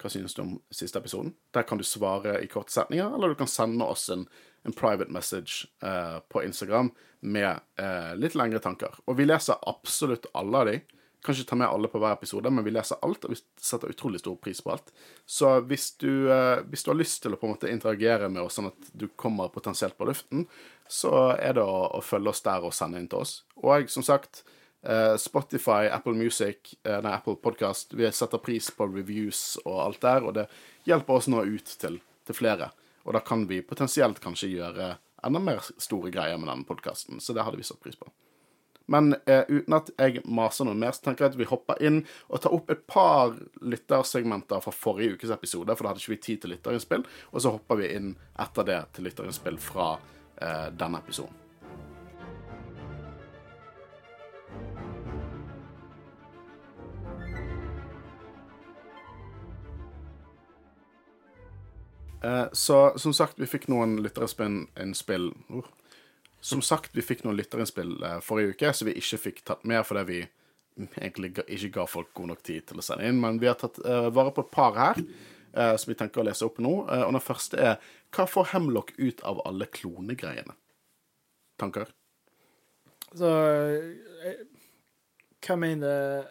Hva 0.00 0.08
synes 0.08 0.34
du 0.34 0.42
om 0.42 0.54
siste 0.72 0.98
episoden? 0.98 1.34
Der 1.52 1.66
kan 1.68 1.78
du 1.78 1.84
svare 1.84 2.38
i 2.40 2.48
korte 2.48 2.72
setninger, 2.72 3.12
eller 3.14 3.28
du 3.28 3.38
kan 3.40 3.50
sende 3.50 3.84
oss 3.84 4.08
en, 4.12 4.24
en 4.64 4.76
private 4.76 5.12
message 5.12 5.68
eh, 5.84 6.18
på 6.28 6.44
Instagram 6.46 6.92
med 7.20 7.60
eh, 7.76 8.14
litt 8.16 8.36
lengre 8.38 8.62
tanker. 8.64 8.96
Og 9.04 9.18
vi 9.18 9.28
leser 9.28 9.60
absolutt 9.68 10.30
alle 10.32 10.62
av 10.62 10.70
de. 10.70 10.78
Kan 11.20 11.36
ikke 11.36 11.50
ta 11.50 11.58
med 11.60 11.68
alle 11.68 11.90
på 11.92 12.00
hver 12.00 12.14
episode, 12.16 12.48
men 12.48 12.64
vi 12.64 12.72
leser 12.72 13.00
alt, 13.04 13.26
og 13.28 13.34
vi 13.34 13.36
setter 13.60 13.92
utrolig 13.92 14.22
stor 14.22 14.38
pris 14.40 14.62
på 14.64 14.72
alt. 14.72 14.88
Så 15.28 15.52
hvis 15.68 15.90
du, 16.00 16.30
eh, 16.32 16.62
hvis 16.72 16.86
du 16.86 16.94
har 16.94 17.00
lyst 17.00 17.20
til 17.22 17.36
å 17.36 17.40
på 17.40 17.48
en 17.48 17.52
måte 17.58 17.72
interagere 17.72 18.30
med 18.32 18.46
oss, 18.46 18.56
sånn 18.56 18.70
at 18.70 18.94
du 18.96 19.04
kommer 19.20 19.52
potensielt 19.52 19.98
på 19.98 20.08
luften, 20.08 20.46
så 20.88 21.34
er 21.36 21.58
det 21.58 21.66
å, 21.66 21.82
å 21.92 22.00
følge 22.00 22.32
oss 22.32 22.40
der 22.46 22.64
og 22.64 22.72
sende 22.74 23.02
inn 23.02 23.10
til 23.10 23.20
oss. 23.20 23.42
Og 23.60 23.92
som 23.92 24.06
sagt, 24.06 24.46
Spotify, 25.20 25.90
Apple 25.92 26.14
Music, 26.16 26.74
eh, 26.84 27.00
nei, 27.04 27.12
Apple 27.12 27.36
Podcast, 27.36 27.92
vi 27.92 28.08
setter 28.12 28.40
pris 28.40 28.70
på 28.72 28.86
reviews 28.88 29.58
og 29.64 29.76
alt 29.84 30.00
der, 30.00 30.24
og 30.24 30.34
det 30.38 30.46
hjelper 30.88 31.20
oss 31.20 31.28
nå 31.28 31.44
ut 31.44 31.76
til, 31.82 32.00
til 32.24 32.38
flere. 32.38 32.70
Og 33.04 33.14
da 33.16 33.20
kan 33.24 33.44
vi 33.50 33.60
potensielt 33.66 34.20
kanskje 34.24 34.52
gjøre 34.54 34.94
enda 35.26 35.42
mer 35.42 35.60
store 35.76 36.12
greier 36.12 36.40
med 36.40 36.48
denne 36.48 36.68
podkasten, 36.68 37.20
så 37.20 37.36
det 37.36 37.44
hadde 37.44 37.60
vi 37.60 37.66
satt 37.68 37.82
pris 37.84 37.98
på. 38.00 38.08
Men 38.90 39.12
eh, 39.30 39.44
uten 39.46 39.76
at 39.76 39.92
jeg 39.94 40.24
maser 40.26 40.66
noe 40.66 40.74
mer, 40.74 40.96
så 40.96 41.04
tenker 41.04 41.28
jeg 41.28 41.34
at 41.34 41.38
vi 41.38 41.46
hopper 41.46 41.78
inn 41.86 42.00
og 42.26 42.40
tar 42.42 42.56
opp 42.56 42.72
et 42.74 42.80
par 42.90 43.36
lyttersegmenter 43.62 44.64
fra 44.64 44.72
forrige 44.74 45.14
ukes 45.14 45.30
episode, 45.30 45.76
for 45.76 45.86
da 45.86 45.92
hadde 45.92 46.02
ikke 46.02 46.16
vi 46.16 46.24
tid 46.24 46.42
til 46.42 46.54
lytterinnspill. 46.56 47.04
Og 47.30 47.44
så 47.44 47.52
hopper 47.54 47.78
vi 47.78 47.92
inn 47.94 48.16
etter 48.42 48.66
det 48.66 48.80
til 48.96 49.06
lytterinnspill 49.06 49.60
fra 49.62 49.92
eh, 49.94 50.66
denne 50.74 51.04
episoden. 51.04 51.49
Så 62.52 62.78
som 63.00 63.14
sagt, 63.16 63.38
vi 63.40 63.46
fikk 63.48 63.68
noen 63.72 63.94
lytterinnspill 64.04 65.30
uh. 65.54 65.68
Som 66.40 66.60
sagt, 66.64 66.92
vi 66.96 67.04
fikk 67.04 67.22
noen 67.24 67.36
lytterinnspill 67.36 67.94
uh, 68.00 68.18
forrige 68.24 68.54
uke, 68.54 68.72
så 68.72 68.86
vi 68.88 68.96
ikke 68.96 69.18
fikk 69.20 69.42
tatt 69.44 69.64
med 69.68 69.80
fordi 69.84 70.04
vi 70.08 70.20
egentlig 71.00 71.34
ikke 71.46 71.72
ga 71.74 71.84
folk 71.88 72.14
god 72.16 72.32
nok 72.32 72.42
tid 72.46 72.66
til 72.68 72.80
å 72.80 72.84
sende 72.84 73.08
inn. 73.08 73.20
Men 73.20 73.40
vi 73.40 73.48
har 73.50 73.58
tatt 73.60 73.80
uh, 73.84 74.08
vare 74.14 74.32
på 74.36 74.44
et 74.46 74.52
par 74.54 74.76
her, 74.78 75.02
eh, 75.52 75.76
som 75.76 75.90
vi 75.90 75.98
tenker 75.98 76.22
å 76.22 76.26
lese 76.26 76.46
opp 76.46 76.60
nå. 76.62 76.74
Eh, 76.88 77.04
og 77.06 77.14
den 77.16 77.24
første 77.24 77.60
er 77.60 77.94
Hva 78.14 78.26
får 78.26 78.50
Hemlock 78.54 78.92
ut 78.98 79.22
av 79.26 79.42
alle 79.46 79.68
klonegreiene? 79.70 80.56
Tanker? 81.60 81.90
Så 83.14 83.30
eh, 83.30 84.44
Hva 85.44 85.56
mener 85.60 86.28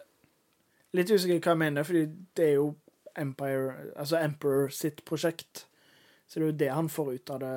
Litt 0.96 1.10
usikker 1.10 1.38
hva 1.38 1.52
jeg 1.54 1.60
mener, 1.60 1.84
fordi 1.86 2.06
det 2.34 2.46
er 2.48 2.56
jo 2.56 2.70
Empire, 3.18 3.92
altså 3.94 4.18
Emperor 4.18 4.72
sitt 4.74 5.04
prosjekt. 5.06 5.68
Så 6.30 6.38
det 6.38 6.44
er 6.44 6.50
jo 6.52 6.58
det 6.58 6.68
han 6.70 6.88
får 6.88 7.08
ut 7.14 7.30
av 7.34 7.40
det. 7.42 7.54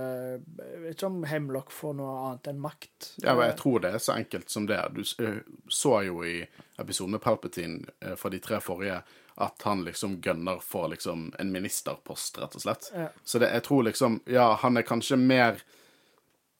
Jeg 0.57 0.79
vet 0.81 0.95
ikke 0.95 1.09
om 1.11 1.17
Hemlock 1.29 1.71
får 1.71 1.91
noe 1.99 2.13
annet 2.23 2.47
enn 2.49 2.61
makt. 2.63 3.09
Ja, 3.21 3.35
men 3.37 3.45
jeg 3.51 3.57
tror 3.59 3.83
det 3.83 3.91
er 3.93 4.01
så 4.01 4.15
enkelt 4.15 4.49
som 4.49 4.65
det. 4.65 4.79
Du 4.95 5.03
eh, 5.21 5.43
så 5.69 5.99
jo 6.07 6.23
i 6.25 6.39
episoden 6.81 7.13
med 7.13 7.21
Palpatine 7.21 7.93
eh, 8.01 8.15
fra 8.17 8.31
de 8.33 8.39
tre 8.41 8.57
forrige 8.65 9.03
at 9.45 9.67
han 9.69 9.83
liksom 9.85 10.15
gønner 10.25 10.57
for 10.65 10.89
liksom 10.89 11.27
en 11.37 11.53
ministerpost, 11.53 12.41
rett 12.41 12.57
og 12.57 12.65
slett. 12.65 12.89
Ja. 12.97 13.05
Så 13.23 13.43
det, 13.43 13.51
jeg 13.53 13.65
tror 13.69 13.85
liksom 13.91 14.19
Ja, 14.25 14.47
han 14.65 14.81
er 14.81 14.89
kanskje 14.89 15.21
mer 15.21 15.61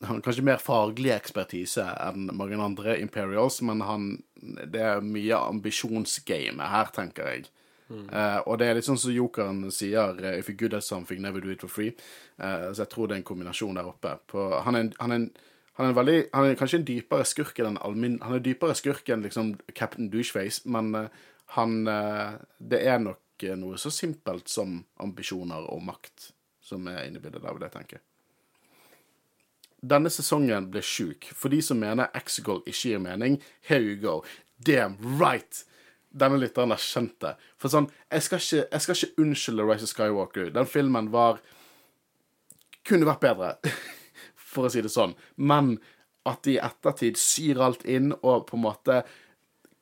han 0.03 0.16
har 0.20 0.22
kanskje 0.22 0.45
mer 0.45 0.61
faglig 0.61 1.16
ekspertise 1.16 1.86
enn 2.03 2.28
mange 2.36 2.61
andre 2.61 2.97
Imperials, 2.99 3.61
men 3.66 3.82
han, 3.88 4.07
det 4.36 4.82
er 4.86 5.05
mye 5.05 5.38
ambisjonsgame 5.39 6.68
her, 6.68 6.89
tenker 6.93 7.30
jeg. 7.30 7.45
Eh, 7.91 8.39
og 8.47 8.57
det 8.59 8.67
er 8.67 8.77
litt 8.77 8.88
sånn 8.88 8.99
som 8.99 9.13
jokeren 9.13 9.65
sier 9.73 10.19
eh, 10.23 10.39
If 10.39 10.49
you're 10.49 10.57
good 10.57 10.73
at 10.77 10.86
something, 10.86 11.21
never 11.21 11.41
do 11.41 11.51
it 11.51 11.61
for 11.61 11.71
free. 11.71 11.93
Uh, 12.39 12.71
så 12.73 12.84
jeg 12.84 12.91
tror 12.93 13.09
det 13.09 13.17
er 13.17 13.21
en 13.21 13.27
kombinasjon 13.27 13.77
der 13.77 13.89
oppe. 13.89 14.15
På, 14.27 14.47
han, 14.65 14.75
er 14.75 14.88
en, 14.88 14.93
han, 14.99 15.11
er 15.11 15.49
han 15.73 15.86
er 15.86 15.91
en 15.91 15.97
veldig 15.97 16.17
Han 16.34 16.47
er 16.47 16.57
kanskje 16.59 16.81
en 16.81 16.88
dypere 16.88 17.27
skurk 17.27 17.59
enn 17.59 17.77
en 17.77 18.17
Han 18.23 18.38
er 18.38 18.45
dypere 18.45 18.77
skurk 18.77 19.09
enn 19.09 19.25
liksom 19.25 19.55
Captain 19.75 20.09
Doucheface, 20.13 20.63
men 20.65 20.93
uh, 20.95 21.27
han 21.57 21.84
Det 22.57 22.79
er 22.81 23.03
nok 23.03 23.19
noe 23.59 23.77
så 23.77 23.91
simpelt 23.91 24.47
som 24.47 24.77
ambisjoner 25.03 25.65
og 25.73 25.81
makt 25.84 26.29
som 26.63 26.86
er 26.88 27.09
inne 27.09 27.19
i 27.19 27.21
bildet 27.21 27.43
der, 27.43 27.51
vil 27.51 27.65
jeg 27.65 27.73
tenke. 27.73 27.99
Denne 29.84 30.07
sesongen 30.13 30.69
ble 30.71 30.79
sjuk. 30.79 31.27
For 31.36 31.51
de 31.51 31.59
som 31.65 31.81
mener 31.81 32.07
Exegol 32.15 32.61
ikke 32.63 32.93
gir 32.93 33.03
mening, 33.03 33.41
here 33.67 33.84
you 33.84 33.97
go. 33.99 34.21
Damn 34.63 34.95
right! 35.19 35.65
Denne 36.14 36.38
lytteren 36.38 36.74
det. 37.22 37.34
For 37.57 37.74
sånn, 37.74 37.89
jeg 38.11 38.26
skal 38.26 38.41
ikke, 38.41 38.68
jeg 38.70 38.86
skal 38.86 38.97
ikke 38.97 39.24
unnskylde 39.24 39.66
Rise 39.66 39.88
of 39.88 39.93
Skywalker. 39.93 40.53
Den 40.53 40.70
filmen 40.70 41.11
var 41.14 41.41
Kunne 42.84 43.07
vært 43.07 43.22
bedre, 43.24 43.49
for 44.51 44.68
å 44.68 44.70
si 44.70 44.82
det 44.84 44.91
sånn. 44.91 45.14
Men 45.39 45.78
at 46.28 46.41
de 46.43 46.57
i 46.57 46.59
ettertid 46.59 47.16
syr 47.20 47.61
alt 47.64 47.86
inn 47.88 48.11
og 48.18 48.49
på 48.49 48.57
en 48.57 48.66
måte 48.66 48.97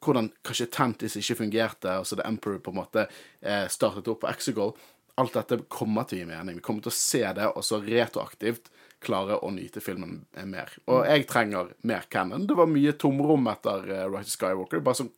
hvordan 0.02 0.32
kanskje 0.46 0.70
Tantis 0.74 1.18
ikke 1.18 1.40
fungerte, 1.44 1.96
og 1.98 2.08
så 2.10 2.18
The 2.18 2.28
Emperor 2.30 2.62
på 2.62 2.74
en 2.74 2.80
måte 2.80 3.06
eh, 3.06 3.68
startet 3.70 4.10
opp 4.10 4.24
på 4.24 4.30
Exegol. 4.30 4.74
Alt 5.22 5.38
dette 5.38 5.60
kommer 5.70 6.08
til 6.10 6.18
å 6.18 6.22
gi 6.22 6.30
mening. 6.30 6.58
Vi 6.58 6.66
kommer 6.66 6.86
til 6.86 6.94
å 6.94 6.98
se 6.98 7.22
det, 7.38 7.50
og 7.52 7.66
så 7.66 7.82
retroaktivt 7.84 8.72
klare 9.02 9.38
å 9.42 9.50
nyte 9.54 9.82
filmen 9.82 10.20
mer. 10.50 10.74
Og 10.90 11.06
jeg 11.10 11.26
trenger 11.30 11.74
mer 11.90 12.06
canon. 12.10 12.46
Det 12.50 12.58
var 12.58 12.70
mye 12.70 12.94
tomrom 13.02 13.50
etter 13.50 13.86
uh, 13.90 14.06
Rise 14.10 14.30
of 14.30 14.36
Skywalker. 14.36 14.84
Bare 14.86 15.02
sånn 15.02 15.14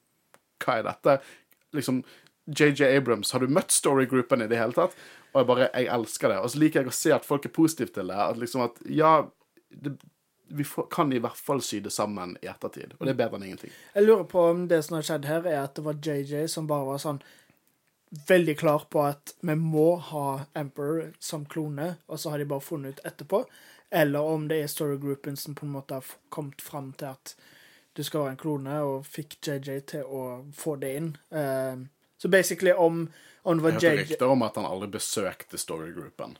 Hva 0.63 0.79
er 0.79 0.87
dette? 0.87 1.17
Liksom 1.75 2.01
JJ 2.45 2.89
Abrams, 2.97 3.31
har 3.31 3.43
du 3.43 3.51
møtt 3.51 3.71
storygroupen 3.71 4.43
i 4.43 4.49
det 4.51 4.59
hele 4.59 4.75
tatt? 4.75 4.95
Og 5.33 5.41
jeg 5.41 5.49
bare, 5.49 5.69
jeg 5.71 5.89
elsker 5.95 6.33
det. 6.33 6.39
Og 6.43 6.51
så 6.53 6.59
liker 6.61 6.81
jeg 6.81 6.91
å 6.91 6.97
se 6.97 7.13
at 7.15 7.27
folk 7.27 7.45
er 7.47 7.55
positive 7.55 7.93
til 7.95 8.11
det. 8.11 8.17
At 8.19 8.41
liksom 8.41 8.65
at, 8.65 8.81
ja, 8.91 9.13
det, 9.71 9.95
vi 10.53 10.65
får, 10.67 10.89
kan 10.91 11.13
i 11.13 11.21
hvert 11.23 11.39
fall 11.39 11.63
sy 11.65 11.79
det 11.83 11.93
sammen 11.93 12.35
i 12.41 12.49
ettertid. 12.51 12.97
Og 12.99 13.07
det 13.07 13.15
er 13.15 13.21
bedre 13.23 13.39
enn 13.39 13.47
ingenting. 13.47 13.71
Jeg 13.95 14.05
lurer 14.05 14.27
på 14.29 14.43
om 14.51 14.67
det 14.69 14.83
som 14.85 14.99
har 14.99 15.07
skjedd 15.07 15.29
her, 15.29 15.47
er 15.49 15.63
at 15.63 15.79
det 15.79 15.85
var 15.87 16.01
JJ 16.03 16.45
som 16.51 16.67
bare 16.69 16.89
var 16.91 17.01
sånn 17.01 17.23
veldig 18.27 18.57
klar 18.59 18.83
på 18.93 19.01
at 19.07 19.33
vi 19.41 19.55
må 19.57 19.95
ha 20.11 20.43
Emperor 20.53 21.15
som 21.17 21.47
klone, 21.49 21.95
og 22.05 22.19
så 22.21 22.33
har 22.33 22.43
de 22.43 22.49
bare 22.51 22.61
funnet 22.61 22.99
ut 22.99 23.07
etterpå. 23.09 23.41
Eller 23.93 24.25
om 24.35 24.45
det 24.49 24.59
er 24.61 24.69
storygroupen 24.69 25.37
som 25.37 25.55
på 25.57 25.65
en 25.65 25.73
måte 25.73 25.97
har 25.97 26.13
kommet 26.33 26.61
fram 26.61 26.91
til 26.97 27.15
at 27.15 27.33
du 27.93 28.03
skal 28.03 28.23
være 28.23 28.35
en 28.35 28.39
klone, 28.41 28.79
og 28.85 29.05
fikk 29.05 29.37
JJ 29.41 29.83
til 29.93 30.07
å 30.07 30.23
få 30.55 30.77
det 30.81 30.95
inn. 30.99 31.11
Uh, 31.33 31.85
så 32.17 32.31
basically 32.31 32.73
om, 32.73 33.05
om 33.43 33.59
det 33.59 33.63
var 33.63 33.77
Jeg 33.77 33.83
hørte 33.83 34.07
rykter 34.07 34.33
om 34.33 34.45
at 34.45 34.57
han 34.57 34.69
aldri 34.69 34.89
besøkte 34.95 35.59
storygroupen. 35.61 36.37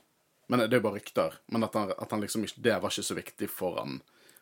Men 0.48 0.64
det 0.64 0.72
er 0.72 0.80
jo 0.80 0.86
bare 0.88 0.98
rykter. 0.98 1.38
Men 1.52 1.66
at 1.66 1.76
han, 1.78 1.92
at 1.92 2.10
han 2.12 2.24
liksom 2.24 2.44
ikke, 2.46 2.62
det 2.64 2.76
var 2.82 2.92
ikke 2.92 3.06
så 3.06 3.16
viktig 3.16 3.48
for 3.52 3.78
han. 3.80 4.00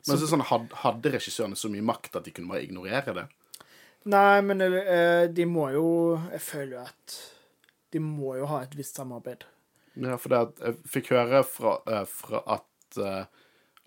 Men 0.08 0.18
så, 0.18 0.26
sånn, 0.26 0.42
hadde 0.42 1.12
regissørene 1.14 1.58
så 1.58 1.70
mye 1.70 1.84
makt 1.86 2.18
at 2.18 2.26
de 2.26 2.34
kunne 2.34 2.50
bare 2.50 2.64
ignorere 2.66 3.14
det? 3.20 3.26
Nei, 4.10 4.40
men 4.42 4.64
eh, 4.66 5.28
de 5.30 5.44
må 5.46 5.68
jo 5.70 5.86
Jeg 6.32 6.42
føler 6.42 6.72
jo 6.74 6.80
at 6.82 7.18
de 7.92 8.00
må 8.02 8.32
jo 8.38 8.48
ha 8.48 8.62
et 8.64 8.72
visst 8.74 8.96
samarbeid. 8.96 9.44
Ja, 10.00 10.16
for 10.16 10.32
det 10.32 10.38
at 10.46 10.62
jeg 10.64 10.78
fikk 10.94 11.10
høre 11.12 11.42
fra, 11.44 11.74
eh, 11.84 12.06
fra 12.08 12.40
at 12.54 12.96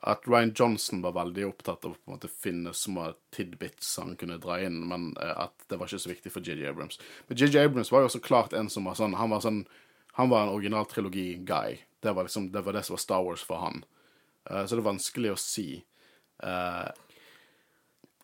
at 0.05 0.27
Ryan 0.29 0.53
Johnson 0.55 1.01
var 1.01 1.15
veldig 1.15 1.47
opptatt 1.47 1.85
av 1.85 1.95
å 1.95 1.97
på 1.97 2.11
en 2.11 2.13
måte 2.13 2.29
finne 2.29 2.73
små 2.77 3.07
tidbits 3.33 3.95
han 3.97 4.13
kunne 4.19 4.37
dra 4.41 4.59
inn, 4.61 4.83
men 4.85 5.07
eh, 5.17 5.31
at 5.45 5.65
det 5.69 5.79
var 5.81 5.89
ikke 5.89 6.03
så 6.03 6.11
viktig 6.11 6.33
for 6.33 6.45
JJ 6.45 6.69
Abrams. 6.69 6.99
Men 7.25 7.39
JJ 7.41 7.63
Abrams 7.63 7.89
var 7.93 8.03
jo 8.03 8.11
også 8.11 8.21
klart 8.21 8.53
en 8.53 8.69
som 8.69 8.85
var 8.85 8.99
sånn 8.99 9.17
Han 9.17 9.33
var 9.33 9.41
sånn 9.41 9.63
Han 10.19 10.29
var 10.29 10.45
en 10.45 10.53
originaltrilogi-guy. 10.53 11.79
Det 12.05 12.13
var 12.13 12.29
liksom 12.29 12.51
Det 12.53 12.61
var 12.61 12.77
det 12.77 12.83
som 12.85 12.93
var 12.93 13.01
Star 13.01 13.23
Wars 13.25 13.43
for 13.43 13.63
han. 13.63 13.81
Uh, 14.45 14.61
så 14.65 14.75
det 14.75 14.83
er 14.83 14.91
vanskelig 14.91 15.33
å 15.33 15.39
si. 15.41 15.69
Uh, 16.43 16.85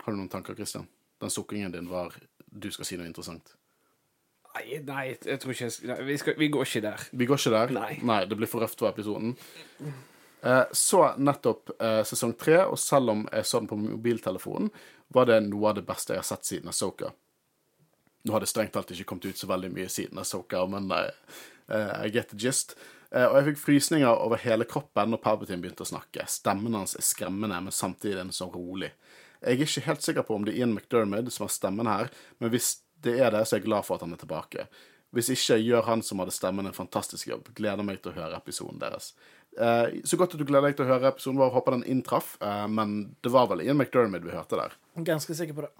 har 0.03 0.13
du 0.13 0.19
noen 0.19 0.29
tanker, 0.29 0.55
Christian? 0.55 0.85
Den 1.21 1.33
sukkingen 1.33 1.73
din 1.73 1.89
var 1.89 2.13
Du 2.45 2.69
skal 2.69 2.85
si 2.85 2.99
noe 2.99 3.09
interessant. 3.09 3.55
Nei, 4.51 4.81
nei, 4.85 5.03
jeg 5.15 5.39
tror 5.39 5.55
ikke 5.55 5.67
jeg 5.69 5.89
nei, 5.89 5.99
vi, 6.05 6.15
skal, 6.19 6.37
vi 6.37 6.51
går 6.51 6.67
ikke 6.67 6.85
der. 6.85 7.09
Vi 7.15 7.25
går 7.25 7.41
ikke 7.41 7.53
der. 7.57 7.75
Nei. 8.03 8.23
det 8.27 8.37
blir 8.37 8.49
for 8.51 8.61
røft 8.61 8.77
for 8.77 8.91
episoden. 8.91 9.33
Eh, 10.41 10.63
så 10.71 11.13
nettopp 11.17 11.81
eh, 11.81 12.03
sesong 12.03 12.33
tre, 12.33 12.63
og 12.65 12.79
selv 12.79 13.13
om 13.13 13.27
jeg 13.31 13.45
så 13.45 13.61
den 13.61 13.69
på 13.69 13.77
mobiltelefonen, 13.77 14.71
var 15.13 15.27
det 15.29 15.41
noe 15.45 15.69
av 15.69 15.77
det 15.77 15.85
beste 15.85 16.15
jeg 16.15 16.23
har 16.23 16.29
sett 16.29 16.47
siden 16.47 16.71
Asoka. 16.71 17.11
Nå 18.25 18.33
har 18.33 18.41
det 18.41 18.49
strengt 18.49 18.73
tatt 18.73 18.93
ikke 18.93 19.11
kommet 19.11 19.29
ut 19.29 19.37
så 19.37 19.49
veldig 19.49 19.71
mye 19.75 19.89
siden 19.91 20.21
Asoka, 20.21 20.63
men 20.69 20.89
nei, 20.89 21.03
eh, 21.69 21.93
I 22.07 22.09
get 22.13 22.33
the 22.33 22.39
gist. 22.39 22.77
Og 23.11 23.33
jeg 23.35 23.43
fikk 23.49 23.57
frysninger 23.59 24.21
over 24.23 24.39
hele 24.39 24.63
kroppen 24.63 25.09
når 25.11 25.19
Palpatine 25.19 25.59
begynte 25.59 25.83
å 25.83 25.89
snakke. 25.89 26.23
Stemmen 26.31 26.77
hans 26.77 26.93
er 26.95 27.03
skremmende, 27.03 27.57
men 27.59 27.75
samtidig 27.75 28.13
er 28.13 28.21
den 28.21 28.31
så 28.31 28.47
rolig. 28.47 28.93
Jeg 29.41 29.57
er 29.57 29.65
ikke 29.65 29.83
helt 29.89 30.05
sikker 30.05 30.23
på 30.23 30.37
om 30.37 30.45
det 30.47 30.53
er 30.53 30.61
Ian 30.61 30.77
McDermid 30.77 31.27
som 31.33 31.43
har 31.43 31.51
stemmen 31.51 31.89
her, 31.91 32.07
men 32.39 32.53
hvis 32.53 32.77
det 33.03 33.17
er 33.19 33.33
det, 33.35 33.41
så 33.43 33.57
er 33.57 33.59
jeg 33.59 33.67
glad 33.67 33.83
for 33.83 33.97
at 33.97 34.05
han 34.05 34.15
er 34.15 34.21
tilbake. 34.21 34.67
Hvis 35.11 35.27
ikke, 35.33 35.57
gjør 35.59 35.87
han 35.89 36.03
som 36.07 36.21
hadde 36.23 36.31
stemmen 36.31 36.69
en 36.69 36.75
fantastisk 36.75 37.27
jobb. 37.27 37.49
Gleder 37.57 37.83
meg 37.83 37.99
til 37.99 38.13
å 38.13 38.19
høre 38.21 38.37
episoden 38.37 38.79
deres. 38.79 39.11
Eh, 39.59 40.01
så 40.07 40.17
godt 40.17 40.35
at 40.35 40.41
du 40.41 40.47
gleder 40.47 40.69
deg 40.69 40.77
til 40.79 40.87
å 40.87 40.91
høre 40.93 41.11
episoden 41.11 41.39
vår. 41.41 41.53
Håper 41.55 41.77
den 41.77 41.87
inntraff. 41.91 42.35
Eh, 42.41 42.67
men 42.71 43.15
det 43.23 43.31
var 43.33 43.49
vel 43.51 43.63
Ian 43.65 43.79
McDermid 43.79 44.25
vi 44.27 44.35
hørte 44.35 44.59
der. 44.59 44.77
Ganske 45.07 45.35
sikker 45.37 45.57
på 45.57 45.65
det. 45.67 45.71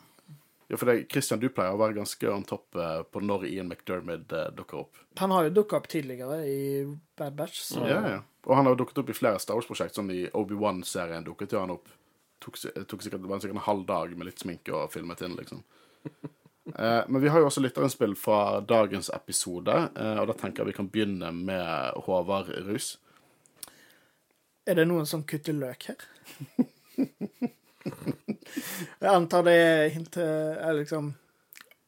Ja, 0.71 0.77
for 0.79 0.87
det, 0.87 1.09
Christian, 1.11 1.41
du 1.41 1.49
pleier 1.51 1.75
å 1.75 1.79
være 1.81 1.97
ganske 1.97 2.29
on 2.31 2.45
top 2.47 2.77
eh, 2.79 3.01
på 3.11 3.23
når 3.23 3.47
Ian 3.49 3.71
McDermid 3.71 4.31
dukker 4.55 4.85
opp. 4.85 4.99
Han 5.19 5.33
har 5.35 5.49
jo 5.49 5.55
dukka 5.61 5.81
opp 5.81 5.89
tidligere 5.91 6.41
i 6.47 6.61
Bad 7.19 7.35
Batch, 7.39 7.63
så 7.73 7.83
Ja, 7.87 8.01
ja. 8.07 8.19
Og 8.47 8.55
han 8.57 8.65
har 8.65 8.77
dukket 8.79 8.97
opp 9.03 9.09
i 9.11 9.15
flere 9.15 9.39
Star 9.39 9.59
Wars-prosjekt. 9.59 9.93
Sånn 9.97 10.09
i 10.13 10.23
Obi-Wan-serien 10.33 11.27
dukket 11.27 11.53
jo 11.53 11.61
han 11.61 11.75
opp. 11.75 11.91
Tok, 12.41 12.55
tok 12.89 13.03
sikkert, 13.03 13.21
det 13.21 13.29
var 13.29 13.41
sikkert 13.43 13.59
en 13.59 13.67
halv 13.67 13.83
dag 13.85 14.15
med 14.17 14.31
litt 14.31 14.41
sminke 14.41 14.73
og 14.73 14.89
filmet 14.93 15.21
inn, 15.25 15.37
liksom. 15.39 15.65
Eh, 16.77 17.03
men 17.07 17.21
vi 17.21 17.27
har 17.27 17.41
jo 17.41 17.47
også 17.49 17.61
lytterinnspill 17.63 18.13
fra 18.15 18.61
dagens 18.61 19.09
episode, 19.15 19.73
eh, 19.97 20.19
og 20.21 20.27
da 20.29 20.35
tenker 20.37 20.61
jeg 20.61 20.69
vi 20.69 20.75
kan 20.77 20.89
begynne 20.93 21.31
med 21.33 21.97
Håvard 22.05 22.51
Rus. 22.67 22.93
Er 24.71 24.81
det 24.81 24.87
noen 24.89 25.09
som 25.09 25.25
kutter 25.27 25.57
løk 25.57 25.91
her. 25.91 26.05
jeg 29.01 29.11
antar 29.11 29.45
det 29.47 29.57
er 29.57 29.91
hint 29.93 30.13
til 30.15 30.79
liksom 30.79 31.11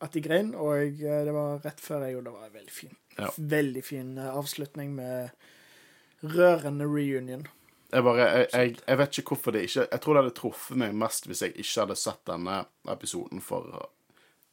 at 0.03 0.15
de 0.15 0.23
grein, 0.23 0.51
og 0.59 0.99
det 0.99 1.31
var 1.31 1.61
rett 1.63 1.79
før 1.79 2.03
jeg 2.03 2.17
gjorde 2.17 2.29
det. 2.29 2.35
var 2.35 2.55
veldig 2.59 2.75
fin. 2.75 2.95
Ja. 3.15 3.29
Veldig 3.37 3.83
fin 3.85 4.17
eh, 4.17 4.35
avslutning 4.35 4.95
med 4.97 6.23
rørende 6.23 6.87
reunion. 6.89 7.45
Jeg 7.93 8.03
bare, 8.03 8.25
jeg, 8.25 8.47
jeg, 8.53 8.77
jeg 8.87 8.99
vet 8.99 9.17
ikke 9.19 9.35
hvorfor 9.35 9.53
det 9.53 9.67
ikke 9.67 9.83
Jeg 9.85 10.01
tror 10.01 10.15
det 10.15 10.21
hadde 10.23 10.37
truffet 10.39 10.79
meg 10.81 10.95
mest 10.97 11.27
hvis 11.29 11.43
jeg 11.45 11.53
ikke 11.53 11.83
hadde 11.83 11.97
sett 11.99 12.23
denne 12.25 12.63
episoden 12.89 13.43
for 13.43 13.67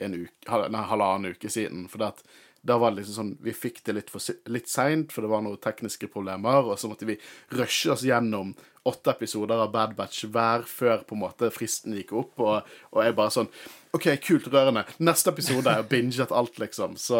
en 0.01 0.16
uke, 0.16 0.59
nei, 0.72 0.83
halvannen 0.91 1.37
uke 1.37 1.51
siden. 1.53 1.87
For 1.89 2.03
det 2.03 2.12
at, 2.14 2.22
da 2.62 2.76
var 2.76 2.92
det 2.92 3.00
liksom 3.00 3.16
sånn 3.16 3.30
Vi 3.40 3.54
fikk 3.56 3.78
det 3.86 3.94
litt, 3.96 4.11
for, 4.12 4.20
litt 4.52 4.68
seint, 4.68 5.12
for 5.12 5.24
det 5.24 5.30
var 5.32 5.44
noen 5.44 5.61
tekniske 5.62 6.11
problemer, 6.12 6.66
og 6.68 6.76
så 6.80 6.90
måtte 6.90 7.08
vi 7.08 7.16
rushe 7.56 7.94
oss 7.94 8.04
gjennom 8.04 8.52
åtte 8.88 9.12
episoder 9.12 9.61
av 9.61 9.72
Bad 9.72 9.94
Batch 9.96 10.24
hver 10.32 10.64
før 10.68 11.04
på 11.08 11.16
en 11.16 11.22
måte 11.24 11.50
fristen 11.52 11.96
gikk 11.96 12.14
opp, 12.16 12.38
og, 12.40 12.68
og 12.92 13.02
jeg 13.04 13.16
bare 13.16 13.34
sånn 13.34 13.50
OK, 13.96 14.06
kult, 14.22 14.46
rørende. 14.52 14.84
Neste 15.02 15.32
episode. 15.32 15.72
Jeg 15.80 15.88
binget 15.90 16.30
alt, 16.30 16.61
liksom. 16.62 16.94
Så 17.00 17.18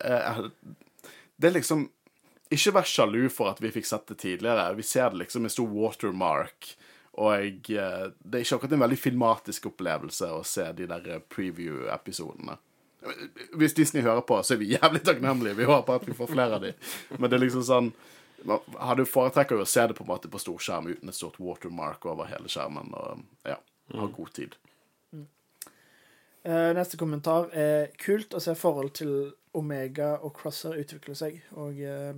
eh, 0.00 0.38
det 1.36 1.50
er 1.50 1.58
liksom 1.58 1.84
ikke 2.56 2.72
vær 2.78 2.88
sjalu 2.88 3.26
for 3.32 3.50
at 3.50 3.60
vi 3.60 3.72
fikk 3.74 3.88
sett 3.88 4.06
det 4.08 4.20
tidligere. 4.22 4.70
Vi 4.78 4.86
ser 4.86 5.10
det 5.12 5.24
liksom 5.24 5.44
med 5.44 5.52
stor 5.52 5.68
watermark. 5.68 6.70
Og 7.20 7.32
jeg, 7.34 7.58
eh, 7.76 8.06
det 8.24 8.38
er 8.38 8.46
ikke 8.46 8.58
akkurat 8.60 8.76
en 8.78 8.84
veldig 8.86 9.00
filmatisk 9.00 9.68
opplevelse 9.72 10.30
å 10.32 10.40
se 10.46 10.70
de 10.78 10.88
der 10.88 11.20
preview-episodene. 11.32 12.56
Hvis 13.56 13.74
Disney 13.76 14.02
hører 14.02 14.24
på, 14.26 14.38
så 14.42 14.54
er 14.54 14.60
vi 14.62 14.72
jævlig 14.74 15.02
takknemlige. 15.06 15.58
Vi 15.58 15.68
håper 15.68 16.00
at 16.00 16.06
vi 16.08 16.16
får 16.16 16.30
flere 16.32 16.58
av 16.58 16.66
de. 16.66 16.74
Men 17.16 17.30
det 17.30 17.38
er 17.38 17.44
liksom 17.46 17.66
sånn 17.66 17.90
man 18.46 18.60
hadde 18.78 19.02
jo 19.02 19.10
foretrekker 19.10 19.58
jo 19.58 19.64
å 19.64 19.68
se 19.68 19.82
det 19.88 19.96
på 19.96 20.04
en 20.04 20.10
måte 20.10 20.30
på 20.30 20.38
storskjerm 20.38 20.90
uten 20.92 21.10
et 21.10 21.16
stort 21.16 21.38
watermark 21.42 22.04
over 22.06 22.28
hele 22.30 22.50
skjermen. 22.52 22.92
Og 22.94 23.48
ja, 23.48 23.56
ha 23.96 24.08
god 24.12 24.32
tid. 24.36 24.54
Eh, 26.46 26.70
neste 26.76 26.98
kommentar 27.00 27.48
er 27.56 27.88
kult 27.98 28.36
å 28.36 28.42
se 28.42 28.54
forhold 28.58 28.92
til 29.00 29.12
Omega 29.56 30.16
og 30.22 30.36
Crosser 30.36 30.76
utvikle 30.78 31.16
seg. 31.18 31.40
Og 31.58 31.80
uh, 31.80 32.12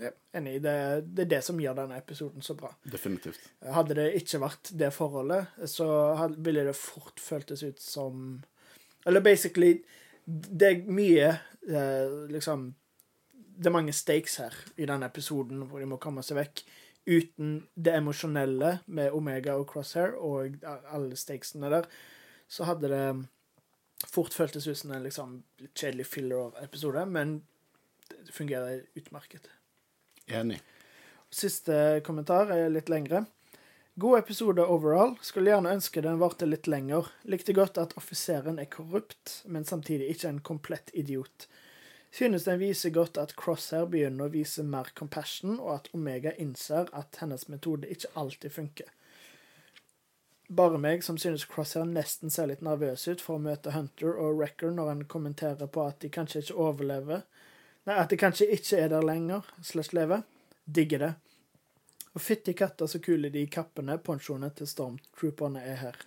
ja, 0.00 0.10
enig. 0.38 0.56
Det, 0.64 0.76
det 1.04 1.26
er 1.26 1.30
det 1.34 1.42
som 1.44 1.60
gjør 1.60 1.76
denne 1.82 1.98
episoden 2.00 2.44
så 2.44 2.56
bra. 2.58 2.70
Definitivt. 2.88 3.42
Hadde 3.76 3.98
det 3.98 4.08
ikke 4.22 4.40
vært 4.46 4.72
det 4.78 4.88
forholdet, 4.94 5.52
så 5.70 5.88
ville 6.38 6.64
det 6.64 6.76
fort 6.78 7.20
føltes 7.20 7.66
ut 7.66 7.82
som 7.82 8.42
Eller 9.04 9.20
basically 9.20 9.82
Det 10.24 10.70
er 10.70 10.86
mye 10.88 11.28
eh, 11.68 12.14
liksom 12.32 12.70
Det 13.34 13.68
er 13.68 13.74
mange 13.74 13.92
stakes 13.92 14.38
her 14.40 14.56
i 14.80 14.86
denne 14.88 15.06
episoden 15.06 15.66
hvor 15.68 15.82
de 15.82 15.86
må 15.86 16.00
komme 16.02 16.24
seg 16.26 16.40
vekk. 16.40 16.64
Uten 17.04 17.56
det 17.76 17.92
emosjonelle 17.98 18.78
med 18.86 19.12
Omega 19.12 19.54
og 19.60 19.68
Crosshair 19.70 20.16
og 20.16 20.56
alle 20.64 21.18
stakesene 21.20 21.70
der, 21.70 21.86
så 22.48 22.64
hadde 22.64 22.90
det 22.90 23.04
fort 24.10 24.34
føltes 24.34 24.66
ut 24.66 24.78
som 24.78 24.94
en 24.96 25.04
liksom 25.04 25.36
litt 25.60 25.76
kjedelig 25.76 26.06
filler-episode, 26.08 27.04
men 27.06 27.36
det 28.08 28.32
fungerer 28.34 28.82
utmerket. 28.98 29.46
Enig. 30.32 30.58
Siste 31.34 32.00
kommentar 32.06 32.52
er 32.54 32.72
litt 32.72 32.90
lengre. 32.92 33.24
God 33.96 34.18
episode 34.18 34.66
overall. 34.66 35.12
Skulle 35.22 35.52
gjerne 35.52 35.70
ønske 35.76 36.02
den 36.02 36.18
varte 36.18 36.48
litt 36.48 36.66
lenger. 36.66 37.12
Likte 37.30 37.54
godt 37.54 37.78
at 37.78 37.92
offiseren 37.94 38.56
er 38.58 38.66
korrupt, 38.66 39.44
men 39.46 39.62
samtidig 39.64 40.08
ikke 40.10 40.32
en 40.32 40.40
komplett 40.42 40.90
idiot. 40.98 41.46
Synes 42.10 42.42
den 42.48 42.58
viser 42.58 42.90
godt 42.90 43.20
at 43.22 43.36
Crosshair 43.38 43.86
begynner 43.90 44.26
å 44.26 44.32
vise 44.34 44.66
mer 44.66 44.90
compassion, 44.98 45.60
og 45.60 45.70
at 45.76 45.88
Omega 45.94 46.32
innser 46.42 46.90
at 46.90 47.20
hennes 47.22 47.46
metode 47.46 47.86
ikke 47.86 48.10
alltid 48.18 48.56
funker. 48.56 48.90
Bare 50.50 50.78
meg 50.82 51.06
som 51.06 51.18
synes 51.18 51.46
Crosshair 51.46 51.86
nesten 51.86 52.34
ser 52.34 52.50
litt 52.50 52.66
nervøs 52.66 53.06
ut 53.06 53.22
for 53.22 53.38
å 53.38 53.44
møte 53.46 53.76
Hunter 53.78 54.18
og 54.18 54.40
Wrecker 54.40 54.74
når 54.74 54.90
han 54.90 55.04
kommenterer 55.06 55.70
på 55.70 55.86
at 55.86 56.02
de 56.02 56.10
kanskje 56.10 56.42
ikke 56.42 56.58
overlever. 56.66 57.22
Nei, 57.86 57.94
at 57.94 58.10
de 58.10 58.18
kanskje 58.18 58.50
ikke 58.58 58.82
er 58.88 58.90
der 58.90 59.06
lenger, 59.06 59.46
slash 59.62 59.94
lever. 59.94 60.26
Digger 60.66 61.06
det. 61.06 61.12
Og 62.14 62.22
fytti 62.22 62.54
katta 62.54 62.86
så 62.90 63.00
kule 63.02 63.30
de 63.34 63.42
kappene, 63.50 63.98
ponchoene 63.98 64.52
til 64.54 64.70
stormtrooperne 64.70 65.62
er 65.62 65.80
her. 65.82 65.98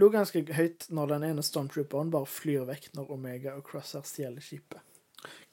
Lo 0.00 0.08
ganske 0.12 0.44
høyt 0.56 0.86
når 0.94 1.16
den 1.16 1.26
ene 1.32 1.44
stormtrooperen 1.44 2.12
bare 2.14 2.30
flyr 2.30 2.64
vekk 2.70 2.92
når 2.96 3.10
Omega 3.12 3.56
og 3.58 3.66
Crosser 3.66 4.06
stjeler 4.06 4.44
skipet. 4.44 4.80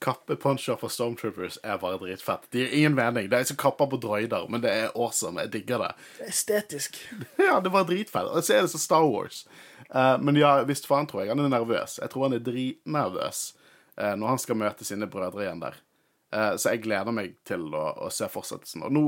Kappeponcher 0.01 0.77
for 0.79 0.89
Stormtroopers 0.89 1.59
er 1.63 1.77
bare 1.77 1.99
dritfett. 2.01 2.47
De 2.49 2.63
gir 2.63 2.71
ingen 2.73 2.95
mening. 2.95 3.27
Det 3.29 3.37
er 3.37 3.49
som 3.49 3.57
kapper 3.59 3.89
på 3.91 3.99
droider, 4.01 4.47
men 4.49 4.63
det 4.63 4.71
er 4.71 4.93
awesome. 4.95 5.41
Jeg 5.43 5.51
digger 5.53 5.83
det. 5.83 5.89
Det 6.17 6.25
er 6.25 6.31
estetisk. 6.33 7.01
Ja, 7.49 7.59
det 7.59 7.73
var 7.73 7.85
dritfett. 7.89 8.31
Og 8.31 8.43
så 8.43 8.55
er 8.55 8.63
det 8.65 8.71
så 8.71 8.81
Star 8.81 9.05
Wars. 9.05 9.43
Uh, 9.89 10.15
men 10.21 10.39
ja, 10.39 10.55
visst 10.69 10.87
faen 10.87 11.09
tror 11.09 11.23
jeg 11.23 11.33
han 11.33 11.43
er 11.43 11.51
nervøs. 11.51 11.99
Jeg 12.01 12.13
tror 12.13 12.29
han 12.29 12.37
er 12.37 12.45
dritnervøs 12.45 13.43
uh, 13.99 14.15
når 14.15 14.33
han 14.33 14.41
skal 14.41 14.59
møte 14.63 14.87
sine 14.87 15.09
brødre 15.11 15.45
igjen 15.45 15.61
der. 15.65 15.77
Uh, 16.33 16.55
så 16.55 16.73
jeg 16.73 16.85
gleder 16.87 17.13
meg 17.13 17.35
til 17.45 17.67
å, 17.75 17.85
å 18.07 18.09
se 18.13 18.29
fortsettelsen. 18.31 18.87
Og 18.87 18.95
nå 18.95 19.05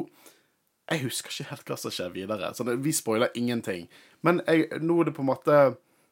Jeg 0.92 1.06
husker 1.06 1.32
ikke 1.32 1.52
helt 1.54 1.72
hva 1.72 1.78
som 1.80 1.94
skjer 1.94 2.12
videre, 2.16 2.52
så 2.56 2.66
det, 2.68 2.76
vi 2.84 2.92
spoiler 2.96 3.32
ingenting. 3.40 3.88
Men 4.28 4.42
jeg, 4.48 4.68
nå 4.84 5.00
er 5.00 5.10
det 5.10 5.16
på 5.16 5.24
en 5.24 5.32
måte 5.32 5.62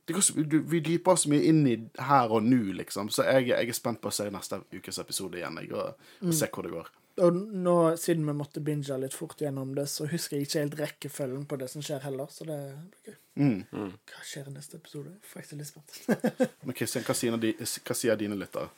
det 0.09 0.15
går 0.15 0.23
så, 0.25 0.33
Vi 0.41 0.79
dyper 0.81 1.13
oss 1.13 1.27
mye 1.29 1.51
inn 1.51 1.59
i 1.69 1.75
her 2.01 2.31
og 2.33 2.41
nå, 2.41 2.71
liksom. 2.79 3.11
Så 3.13 3.27
jeg, 3.27 3.51
jeg 3.51 3.69
er 3.69 3.77
spent 3.77 3.99
på 4.01 4.09
å 4.09 4.15
se 4.15 4.25
neste 4.33 4.57
ukes 4.73 4.97
episode 5.03 5.37
igjen 5.37 5.59
jeg, 5.61 5.69
og, 5.77 5.99
og 6.23 6.33
se 6.33 6.49
hvor 6.49 6.65
det 6.65 6.71
går. 6.73 6.89
Og 7.19 7.35
nå, 7.35 7.75
siden 7.99 8.25
vi 8.25 8.33
måtte 8.33 8.63
binge 8.63 8.97
litt 9.01 9.13
fort 9.13 9.41
gjennom 9.43 9.75
det, 9.77 9.85
så 9.91 10.07
husker 10.09 10.37
jeg 10.37 10.47
ikke 10.47 10.63
helt 10.63 10.77
rekkefølgen 10.79 11.45
på 11.51 11.59
det 11.61 11.67
som 11.69 11.83
skjer 11.85 12.01
heller, 12.07 12.31
så 12.31 12.47
det 12.47 12.57
blir 12.63 13.11
gøy. 13.11 13.17
Mm. 13.39 13.91
Hva 14.09 14.25
skjer 14.25 14.49
i 14.49 14.55
neste 14.55 14.79
episode? 14.79 15.13
Faktisk 15.27 15.59
litt 15.59 15.69
spent. 15.69 16.49
Men 16.65 16.77
Kristian, 16.79 17.05
hva, 17.05 17.69
hva 17.85 17.97
sier 18.01 18.19
dine 18.19 18.39
lyttere? 18.39 18.71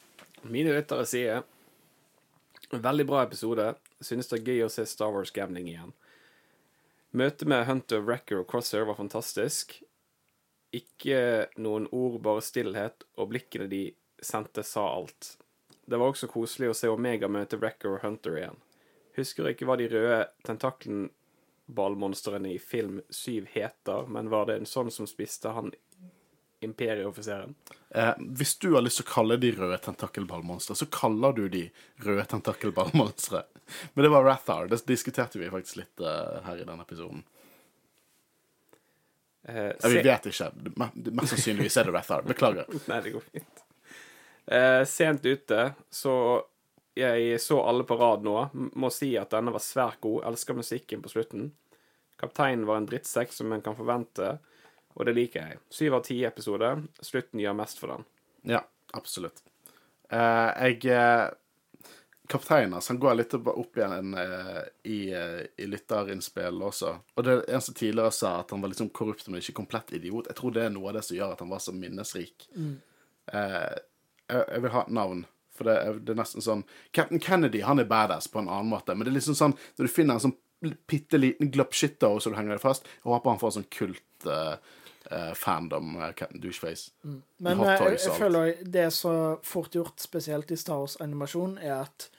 Mine 0.52 0.74
lyttere 0.76 1.06
sier 1.10 1.46
veldig 2.80 3.06
bra 3.10 3.24
episode. 3.24 3.74
Synes 4.00 4.30
det 4.32 4.40
er 4.40 4.48
gøy 4.48 4.66
å 4.66 4.70
se 4.72 4.86
Star 4.88 5.12
Wars 5.14 5.32
Gambling 5.36 5.68
igjen. 5.72 5.94
Møtet 7.12 7.48
med 7.52 7.66
Hunter, 7.68 8.00
Wrecker 8.08 8.40
og 8.40 8.48
Crosshair 8.52 8.86
var 8.88 8.96
fantastisk. 8.96 9.84
Ikke 10.72 11.48
noen 11.60 11.90
ord, 11.92 12.22
bare 12.24 12.42
stillhet, 12.46 13.04
og 13.20 13.30
blikkene 13.34 13.68
de 13.72 13.96
sendte, 14.24 14.64
sa 14.64 14.86
alt. 14.96 15.38
Det 15.84 16.00
var 16.00 16.08
også 16.14 16.28
koselig 16.32 16.70
å 16.72 16.78
se 16.78 16.88
Omega 16.88 17.28
møte 17.28 17.60
Wrecker 17.60 17.98
og 17.98 18.04
Hunter 18.06 18.38
igjen. 18.40 18.60
Husker 19.18 19.50
ikke 19.52 19.66
hva 19.68 19.76
de 19.76 19.90
røde 19.92 20.22
tentakelballmonstrene 20.48 22.54
i 22.54 22.60
film 22.64 23.02
7 23.10 23.46
heter, 23.52 24.08
men 24.08 24.32
var 24.32 24.48
det 24.48 24.56
en 24.62 24.70
sånn 24.70 24.92
som 24.94 25.08
spiste 25.10 25.52
han 25.52 25.74
imperieoffiseren? 26.62 27.56
Eh, 27.90 28.14
hvis 28.38 28.54
du 28.62 28.70
har 28.76 28.84
lyst 28.86 29.02
til 29.02 29.08
å 29.08 29.12
kalle 29.12 29.38
de 29.42 29.50
røde 29.58 29.78
tentakelballmonstre, 29.84 30.76
så 30.80 30.88
kaller 30.94 31.34
du 31.38 31.44
de 31.52 31.64
røde 32.06 32.26
tentakelballmonstre. 32.32 33.44
Men 33.94 34.06
det 34.08 34.12
var 34.14 34.24
Rathar. 34.28 34.68
Det 34.72 34.82
diskuterte 34.90 35.40
vi 35.42 35.50
faktisk 35.52 35.82
litt 35.82 36.04
eh, 36.06 36.38
her 36.46 36.62
i 36.62 36.68
denne 36.68 36.86
episoden. 36.86 37.24
Eh, 39.44 39.72
Ja, 39.82 39.90
vi 39.90 40.02
vet 40.06 40.26
ikke. 40.30 40.52
Me- 40.78 40.92
Mest 41.12 41.34
sannsynligvis 41.36 41.78
er 41.82 41.90
det 41.90 41.96
Rathar. 41.96 42.22
Beklager. 42.28 42.66
Nei, 42.92 43.02
det 43.02 43.16
går 43.16 43.26
fint. 43.32 43.64
Eh, 44.52 44.84
sent 44.90 45.26
ute, 45.26 45.64
så 45.94 46.14
jeg 46.98 47.38
så 47.42 47.62
alle 47.64 47.86
på 47.88 47.96
rad 48.00 48.24
nå. 48.28 48.38
Må 48.76 48.90
si 48.94 49.14
at 49.18 49.32
denne 49.34 49.54
var 49.56 49.64
svært 49.64 50.02
god. 50.04 50.24
Elsker 50.30 50.58
musikken 50.58 51.02
på 51.04 51.12
slutten. 51.14 51.50
Kapteinen 52.22 52.68
var 52.70 52.78
en 52.82 52.86
drittsekk 52.90 53.32
som 53.34 53.50
en 53.56 53.64
kan 53.66 53.74
forvente, 53.78 54.36
og 54.96 55.08
det 55.08 55.16
liker 55.18 55.48
jeg. 55.48 55.62
Syv 55.74 56.00
av 56.00 56.06
ti 56.08 56.22
episoder. 56.28 56.82
Slutten 57.04 57.42
gjør 57.42 57.58
mest 57.58 57.82
for 57.82 57.96
den. 57.96 58.08
Ja, 58.56 58.64
absolutt. 58.98 59.44
Uh, 60.12 60.52
jeg 60.68 60.82
uh, 60.92 61.30
Kapteinen 62.32 62.74
altså, 62.78 62.94
han 62.94 63.00
går 63.00 63.18
litt 63.20 63.34
opp 63.36 63.78
igjen 63.80 64.14
uh, 64.16 64.62
i, 64.88 65.00
uh, 65.12 65.42
i 65.60 65.68
lytterinnspill 65.68 66.62
også. 66.64 66.94
Og 67.16 67.28
det 67.28 67.34
er 67.36 67.56
en 67.58 67.64
som 67.64 67.76
tidligere 67.76 68.16
sa 68.16 68.38
at 68.40 68.54
han 68.56 68.64
var 68.64 68.72
liksom 68.72 68.92
korrupt, 68.96 69.28
men 69.28 69.42
ikke 69.42 69.58
komplett 69.60 69.92
idiot. 69.98 70.30
Jeg 70.32 70.40
tror 70.40 70.56
det 70.56 70.66
er 70.68 70.74
noe 70.74 70.92
av 70.92 71.00
det 71.00 71.06
som 71.08 71.18
gjør 71.18 71.36
at 71.36 71.44
han 71.44 71.52
var 71.52 71.64
så 71.64 71.76
minnesrik. 71.76 72.48
Eh, 73.32 73.76
jeg, 74.32 74.46
jeg 74.48 74.64
vil 74.64 74.74
ha 74.76 74.86
et 74.86 74.96
navn. 74.96 75.26
For 75.52 75.68
det 75.68 75.76
det 76.08 76.14
er 76.14 76.22
nesten 76.22 76.44
sånn 76.44 76.64
Captain 76.96 77.20
Kennedy 77.22 77.62
han 77.68 77.84
er 77.84 77.90
badass 77.90 78.30
på 78.32 78.40
en 78.40 78.50
annen 78.50 78.72
måte, 78.72 78.96
men 78.96 79.06
det 79.06 79.12
er 79.12 79.20
liksom 79.20 79.36
sånn 79.38 79.56
når 79.76 79.88
du 79.88 79.92
finner 79.92 80.16
en 80.16 80.24
sånn 80.30 80.38
bitte 80.62 81.18
liten 81.18 81.52
gløppshitter 81.52 82.20
så 82.20 82.32
du 82.32 82.38
henger 82.38 82.56
deg 82.56 82.64
fast, 82.64 82.86
jeg 82.86 83.10
håper 83.10 83.34
han 83.34 83.42
får 83.42 83.52
en 83.52 83.58
sånn 83.60 83.72
kult 83.74 84.28
uh, 84.30 84.56
uh, 85.12 85.34
fandom, 85.38 85.96
eh, 86.02 86.14
Captain 86.18 86.42
Doucheface. 86.42 86.92
Men 87.42 87.62
Hot 87.62 87.74
eh, 87.74 87.86
jeg, 87.92 88.02
jeg 88.06 88.18
føler 88.20 88.54
det 88.62 88.88
er 88.88 88.94
så 88.96 89.16
fort 89.48 89.76
gjort, 89.76 90.00
spesielt 90.02 90.52
i 90.54 90.60
Star 90.60 90.84
Wars-animasjon, 90.84 91.58
er 91.62 91.80
at 91.82 92.10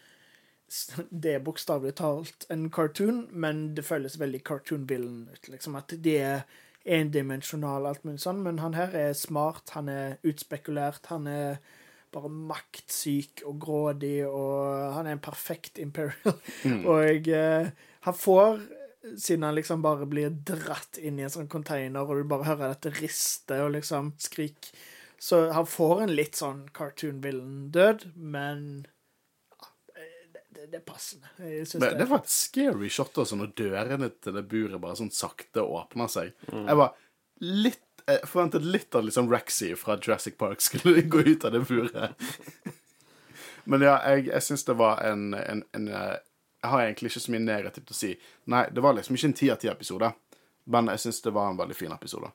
det 1.13 1.37
er 1.37 1.45
bokstavelig 1.45 1.95
talt 2.01 2.47
en 2.53 2.71
cartoon, 2.73 3.27
men 3.31 3.75
det 3.77 3.85
føles 3.85 4.17
veldig 4.21 4.41
cartoon-billen 4.49 5.27
ut. 5.29 5.51
Liksom 5.53 5.77
at 5.77 5.93
de 6.01 6.17
er 6.17 6.47
endimensjonale, 6.89 7.93
alt 7.93 8.07
mulig 8.09 8.23
sånn, 8.25 8.41
men 8.43 8.59
han 8.63 8.75
her 8.75 8.95
er 8.97 9.13
smart, 9.15 9.75
han 9.77 9.91
er 9.93 10.17
utspekulert, 10.27 11.07
han 11.13 11.29
er 11.31 11.61
bare 12.13 12.29
maktsyk 12.33 13.45
og 13.49 13.61
grådig, 13.63 14.25
og 14.27 14.97
han 14.97 15.07
er 15.07 15.17
en 15.17 15.23
perfekt 15.23 15.79
imperial. 15.81 16.37
Og 16.93 17.29
eh, 17.33 17.71
han 18.03 18.15
får 18.15 18.63
siden 19.19 19.43
han 19.43 19.55
liksom 19.55 19.83
bare 19.83 20.07
blir 20.07 20.31
dratt 20.31 20.99
inn 20.99 21.19
i 21.19 21.27
en 21.27 21.33
sånn 21.33 21.51
container, 21.51 22.07
og 22.07 22.23
du 22.23 22.29
bare 22.29 22.47
hører 22.47 22.75
dette 22.75 22.93
riste 23.01 23.59
og 23.65 23.75
liksom 23.77 24.13
skrik. 24.23 24.71
Så 25.23 25.45
han 25.55 25.67
får 25.67 26.05
en 26.05 26.15
litt 26.17 26.39
sånn 26.39 26.65
cartoon 26.75 27.21
villain-død, 27.23 28.09
men 28.15 28.65
ja, 29.55 29.71
det, 29.95 30.09
det, 30.49 30.67
det 30.73 30.81
er 30.81 30.85
passende. 30.87 31.31
Jeg 31.39 31.69
synes 31.71 31.85
Men 31.85 32.01
det 32.01 32.09
var 32.11 32.23
et 32.23 32.35
scary 32.35 32.91
shot 32.91 33.23
også, 33.23 33.39
når 33.39 33.55
dørene 33.59 34.11
til 34.23 34.39
det 34.39 34.45
buret 34.51 34.83
bare 34.83 34.99
sånn 34.99 35.15
sakte 35.15 35.63
åpner 35.63 36.11
seg. 36.11 36.35
Mm. 36.51 36.67
Jeg 36.67 36.83
var 36.83 37.01
litt 37.43 37.89
Jeg 38.03 38.27
forventet 38.27 38.65
litt 38.67 38.97
av 38.99 39.05
liksom 39.07 39.29
Rexy 39.31 39.77
fra 39.79 39.95
Jurassic 39.95 40.35
Park 40.39 40.63
skulle 40.63 41.05
gå 41.15 41.23
ut 41.23 41.45
av 41.47 41.55
det 41.55 41.63
buret. 41.69 42.27
Men 43.71 43.85
ja, 43.87 43.95
jeg, 44.11 44.27
jeg 44.27 44.43
syns 44.43 44.67
det 44.67 44.75
var 44.75 45.05
en, 45.07 45.29
en, 45.39 45.63
en 45.79 45.87
eh, 45.87 46.17
Jeg 46.63 46.71
har 46.71 46.85
egentlig 46.85 47.11
ikke 47.11 47.25
så 47.25 47.33
mye 47.35 47.45
negativt 47.45 47.91
å 47.91 47.97
si. 47.97 48.13
Nei, 48.53 48.67
det 48.71 48.85
var 48.85 48.95
liksom 48.95 49.19
ikke 49.19 49.33
en 49.33 49.39
ti 49.41 49.51
av 49.51 49.59
ti 49.59 49.71
episode, 49.71 50.13
men 50.71 50.93
jeg 50.93 51.03
syns 51.03 51.21
det 51.25 51.35
var 51.35 51.51
en 51.51 51.59
veldig 51.59 51.75
fin 51.75 51.93
episode. 51.95 52.31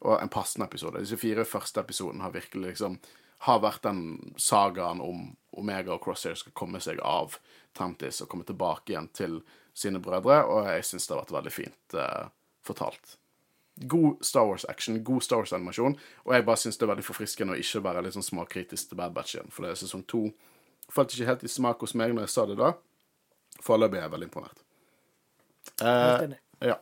Og 0.00 0.16
en 0.16 0.32
passende 0.32 0.68
episode. 0.70 1.02
Disse 1.04 1.18
fire 1.20 1.44
første 1.44 1.82
episodene 1.82 2.24
har 2.24 2.32
virkelig 2.32 2.72
liksom 2.72 2.96
har 3.44 3.60
vært 3.60 3.84
den 3.84 4.32
sagaen 4.40 5.02
om 5.04 5.36
Omega 5.56 5.92
og 5.94 6.02
Crosshair 6.04 6.38
skal 6.40 6.54
komme 6.56 6.80
seg 6.80 7.02
av 7.04 7.36
Tantis 7.76 8.22
og 8.24 8.30
komme 8.32 8.46
tilbake 8.48 8.94
igjen 8.94 9.10
til 9.12 9.38
sine 9.76 10.00
brødre, 10.00 10.40
og 10.48 10.70
jeg 10.70 10.86
syns 10.88 11.06
det 11.06 11.14
har 11.14 11.22
vært 11.24 11.34
veldig 11.36 11.52
fint 11.52 11.96
eh, 12.00 12.28
fortalt. 12.64 13.18
God 13.76 14.24
Star 14.24 14.46
Wars-action, 14.48 15.02
god 15.04 15.24
Star 15.26 15.42
Wars-animasjon, 15.42 15.98
og 16.24 16.32
jeg 16.32 16.46
bare 16.48 16.62
syns 16.62 16.80
det 16.80 16.86
er 16.86 16.92
veldig 16.94 17.04
forfriskende 17.04 17.56
å 17.56 17.60
ikke 17.60 17.82
være 17.84 18.06
litt 18.06 18.16
sånn 18.16 18.24
småkritisk 18.24 18.88
til 18.88 19.00
Bad 19.02 19.12
Batch 19.16 19.36
igjen, 19.36 19.52
for 19.52 19.66
det 19.66 19.74
er 19.74 19.82
sesong 19.82 20.06
to. 20.08 20.30
Falt 20.92 21.12
ikke 21.12 21.28
helt 21.28 21.44
i 21.44 21.52
smak 21.52 21.84
hos 21.84 21.92
meg 21.98 22.14
når 22.16 22.24
jeg 22.24 22.32
sa 22.38 22.46
det 22.48 22.56
da. 22.62 22.72
Foreløpig 23.64 24.00
er 24.00 24.06
jeg 24.06 24.14
veldig 24.14 24.28
imponert. 24.28 24.62
Eh, 25.82 26.36
ja. 26.68 26.76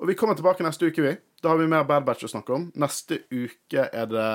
Og 0.00 0.08
vi 0.08 0.16
kommer 0.18 0.38
tilbake 0.38 0.64
neste 0.66 0.88
uke, 0.88 1.04
vi. 1.04 1.14
Da 1.42 1.52
har 1.52 1.60
vi 1.60 1.68
mer 1.70 1.84
Bad 1.88 2.06
Batch 2.06 2.26
å 2.26 2.32
snakke 2.32 2.54
om. 2.56 2.70
Neste 2.80 3.22
uke 3.30 3.88
er 3.92 4.12
det 4.12 4.28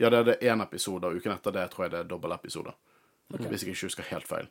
Ja, 0.00 0.08
det 0.08 0.18
er 0.22 0.24
det 0.24 0.38
én 0.48 0.62
episode, 0.64 1.04
og 1.04 1.20
uken 1.20 1.34
etter 1.34 1.52
det 1.52 1.66
tror 1.72 1.84
jeg 1.84 1.92
det 1.92 1.98
er 2.00 2.06
dobbeltepisode. 2.08 2.72
Hvis 3.34 3.64
jeg 3.64 3.74
ikke 3.74 3.88
husker 3.90 4.06
helt 4.08 4.28
feil. 4.28 4.46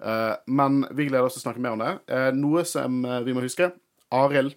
Eh, 0.00 0.34
men 0.46 0.86
vi 0.96 1.08
gleder 1.10 1.26
oss 1.26 1.36
til 1.36 1.42
å 1.42 1.46
snakke 1.48 1.60
mer 1.60 1.76
om 1.76 1.82
det. 1.82 1.90
Eh, 2.08 2.30
noe 2.32 2.64
som 2.68 3.02
eh, 3.04 3.20
vi 3.26 3.34
må 3.36 3.44
huske 3.44 3.68
Arild. 4.16 4.56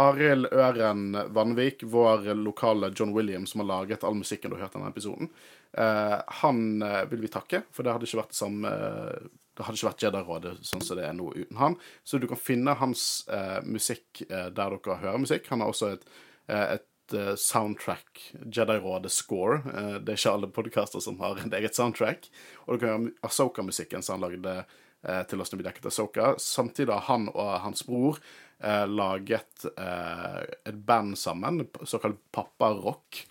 Arild 0.00 0.48
Øren 0.56 1.18
Vanvik, 1.36 1.84
vår 1.84 2.30
lokale 2.38 2.92
John 2.96 3.12
Williams 3.12 3.52
som 3.52 3.60
har 3.60 3.68
laget 3.68 4.04
all 4.08 4.16
musikken 4.16 4.50
du 4.50 4.56
har 4.56 4.64
hørt 4.64 4.76
i 4.76 4.78
denne 4.78 4.92
episoden. 4.94 5.28
Eh, 5.72 6.16
han 6.40 6.82
eh, 6.82 7.02
vil 7.10 7.26
vi 7.26 7.32
takke, 7.32 7.62
for 7.72 7.84
det 7.84 7.92
hadde 7.92 8.08
ikke 8.08 8.22
vært 8.22 8.32
det 8.32 8.40
samme 8.40 8.72
Det 9.52 9.66
hadde 9.66 9.76
ikke 9.76 9.90
vært 9.90 10.04
Jedi-rådet 10.06 10.52
sånn 10.64 10.84
som 10.84 10.98
det 10.98 11.04
er 11.04 11.16
nå 11.16 11.28
uten 11.34 11.58
han. 11.60 11.74
Så 12.08 12.20
du 12.20 12.24
kan 12.30 12.40
finne 12.40 12.74
hans 12.80 13.02
eh, 13.28 13.58
musikk 13.68 14.22
eh, 14.28 14.48
der 14.48 14.76
dere 14.78 15.00
hører 15.02 15.20
musikk. 15.20 15.50
Han 15.52 15.64
har 15.64 15.72
også 15.72 15.90
et, 15.96 16.06
eh, 16.48 16.78
et 16.78 17.16
eh, 17.18 17.34
soundtrack, 17.36 18.22
Jedi-rådet 18.46 19.12
score. 19.12 19.60
Eh, 19.68 19.98
det 20.00 20.14
er 20.14 20.20
ikke 20.20 20.36
alle 20.38 20.52
podkaster 20.56 21.04
som 21.04 21.20
har 21.20 21.42
et 21.42 21.58
eget 21.60 21.76
soundtrack. 21.76 22.30
Og 22.64 22.78
du 22.78 22.84
kan 22.84 22.94
høre 22.94 23.12
Asoka-musikken 23.28 24.04
som 24.04 24.18
han 24.18 24.30
lagde 24.30 24.62
til 25.26 25.40
oss 25.42 25.50
når 25.50 25.58
vi 25.58 25.64
dekket 25.66 25.86
Asoka. 25.90 26.26
Samtidig 26.38 26.94
har 26.94 27.02
han 27.08 27.24
og 27.32 27.48
hans 27.64 27.82
bror 27.82 28.20
laget 28.86 29.64
et 29.66 30.76
band 30.86 31.16
sammen, 31.18 31.64
såkalt 31.82 32.20
Pappa 32.30 32.68
Rock. 32.78 33.24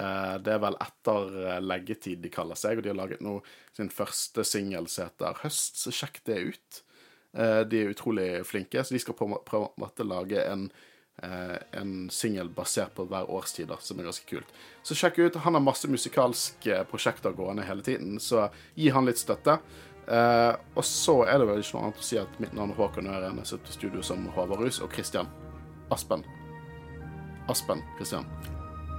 Eh, 0.00 0.34
det 0.44 0.52
er 0.52 0.60
vel 0.60 0.76
etter 0.82 1.38
eh, 1.46 1.60
leggetid 1.64 2.20
de 2.20 2.32
kaller 2.32 2.58
seg, 2.58 2.76
og 2.76 2.84
de 2.84 2.92
har 2.92 2.98
laget 2.98 3.22
nå 3.24 3.38
sin 3.76 3.88
første 3.92 4.44
singel 4.44 4.90
som 4.92 5.08
heter 5.08 5.40
Høst, 5.40 5.80
så 5.80 5.92
sjekk 5.94 6.20
det 6.28 6.42
ut. 6.50 6.82
Eh, 7.36 7.62
de 7.68 7.80
er 7.80 7.94
utrolig 7.94 8.28
flinke, 8.48 8.84
så 8.84 8.96
de 8.96 9.00
skal 9.00 9.16
på 9.16 9.30
en 9.30 9.66
måte 9.80 10.06
lage 10.06 10.42
en, 10.44 10.68
en 11.16 11.92
singel 12.12 12.50
basert 12.52 12.92
på 12.92 13.06
hver 13.08 13.30
årstid, 13.32 13.70
som 13.80 14.00
er 14.00 14.08
ganske 14.10 14.28
kult. 14.28 14.50
Så 14.84 14.96
sjekk 14.98 15.22
ut. 15.22 15.38
Han 15.46 15.56
har 15.56 15.64
masse 15.64 15.88
musikalske 15.88 16.82
prosjekter 16.90 17.32
gående 17.36 17.64
hele 17.64 17.84
tiden, 17.84 18.18
så 18.20 18.50
gi 18.76 18.90
han 18.92 19.08
litt 19.08 19.22
støtte. 19.22 19.54
Og 20.06 20.84
så 20.84 21.14
er 21.24 21.40
det 21.40 21.46
vel 21.48 21.62
ikke 21.64 21.78
noe 21.78 21.86
annet 21.88 22.02
å 22.02 22.06
si 22.10 22.20
at 22.20 22.36
mitt 22.42 22.52
navn 22.52 22.74
er 22.74 22.82
Håkon 22.82 23.08
Øren. 23.08 23.40
Jeg 23.40 23.54
sitter 23.54 23.72
i 23.72 23.78
studio 23.78 24.04
som 24.04 24.28
Håvard 24.36 24.60
Rus 24.66 24.82
og 24.84 24.92
Christian 24.92 25.32
Aspen. 25.88 26.20
Aspen 27.48 27.80
Kristian. 27.96 28.28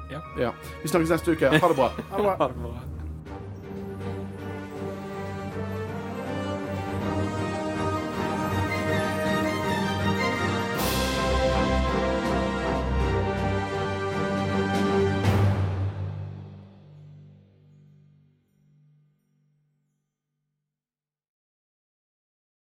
Ja. 0.10 0.22
ja. 0.40 0.54
Vi 0.82 0.90
snakkes 0.90 1.10
neste 1.10 1.32
uke. 1.32 1.50
Ha 1.60 1.68
det 1.68 1.76
bra. 1.76 1.92
Ha 2.12 2.18
det 2.18 2.24
bra. 2.24 2.36
Ha 2.40 2.48
det 2.48 2.62
bra. 2.62 2.97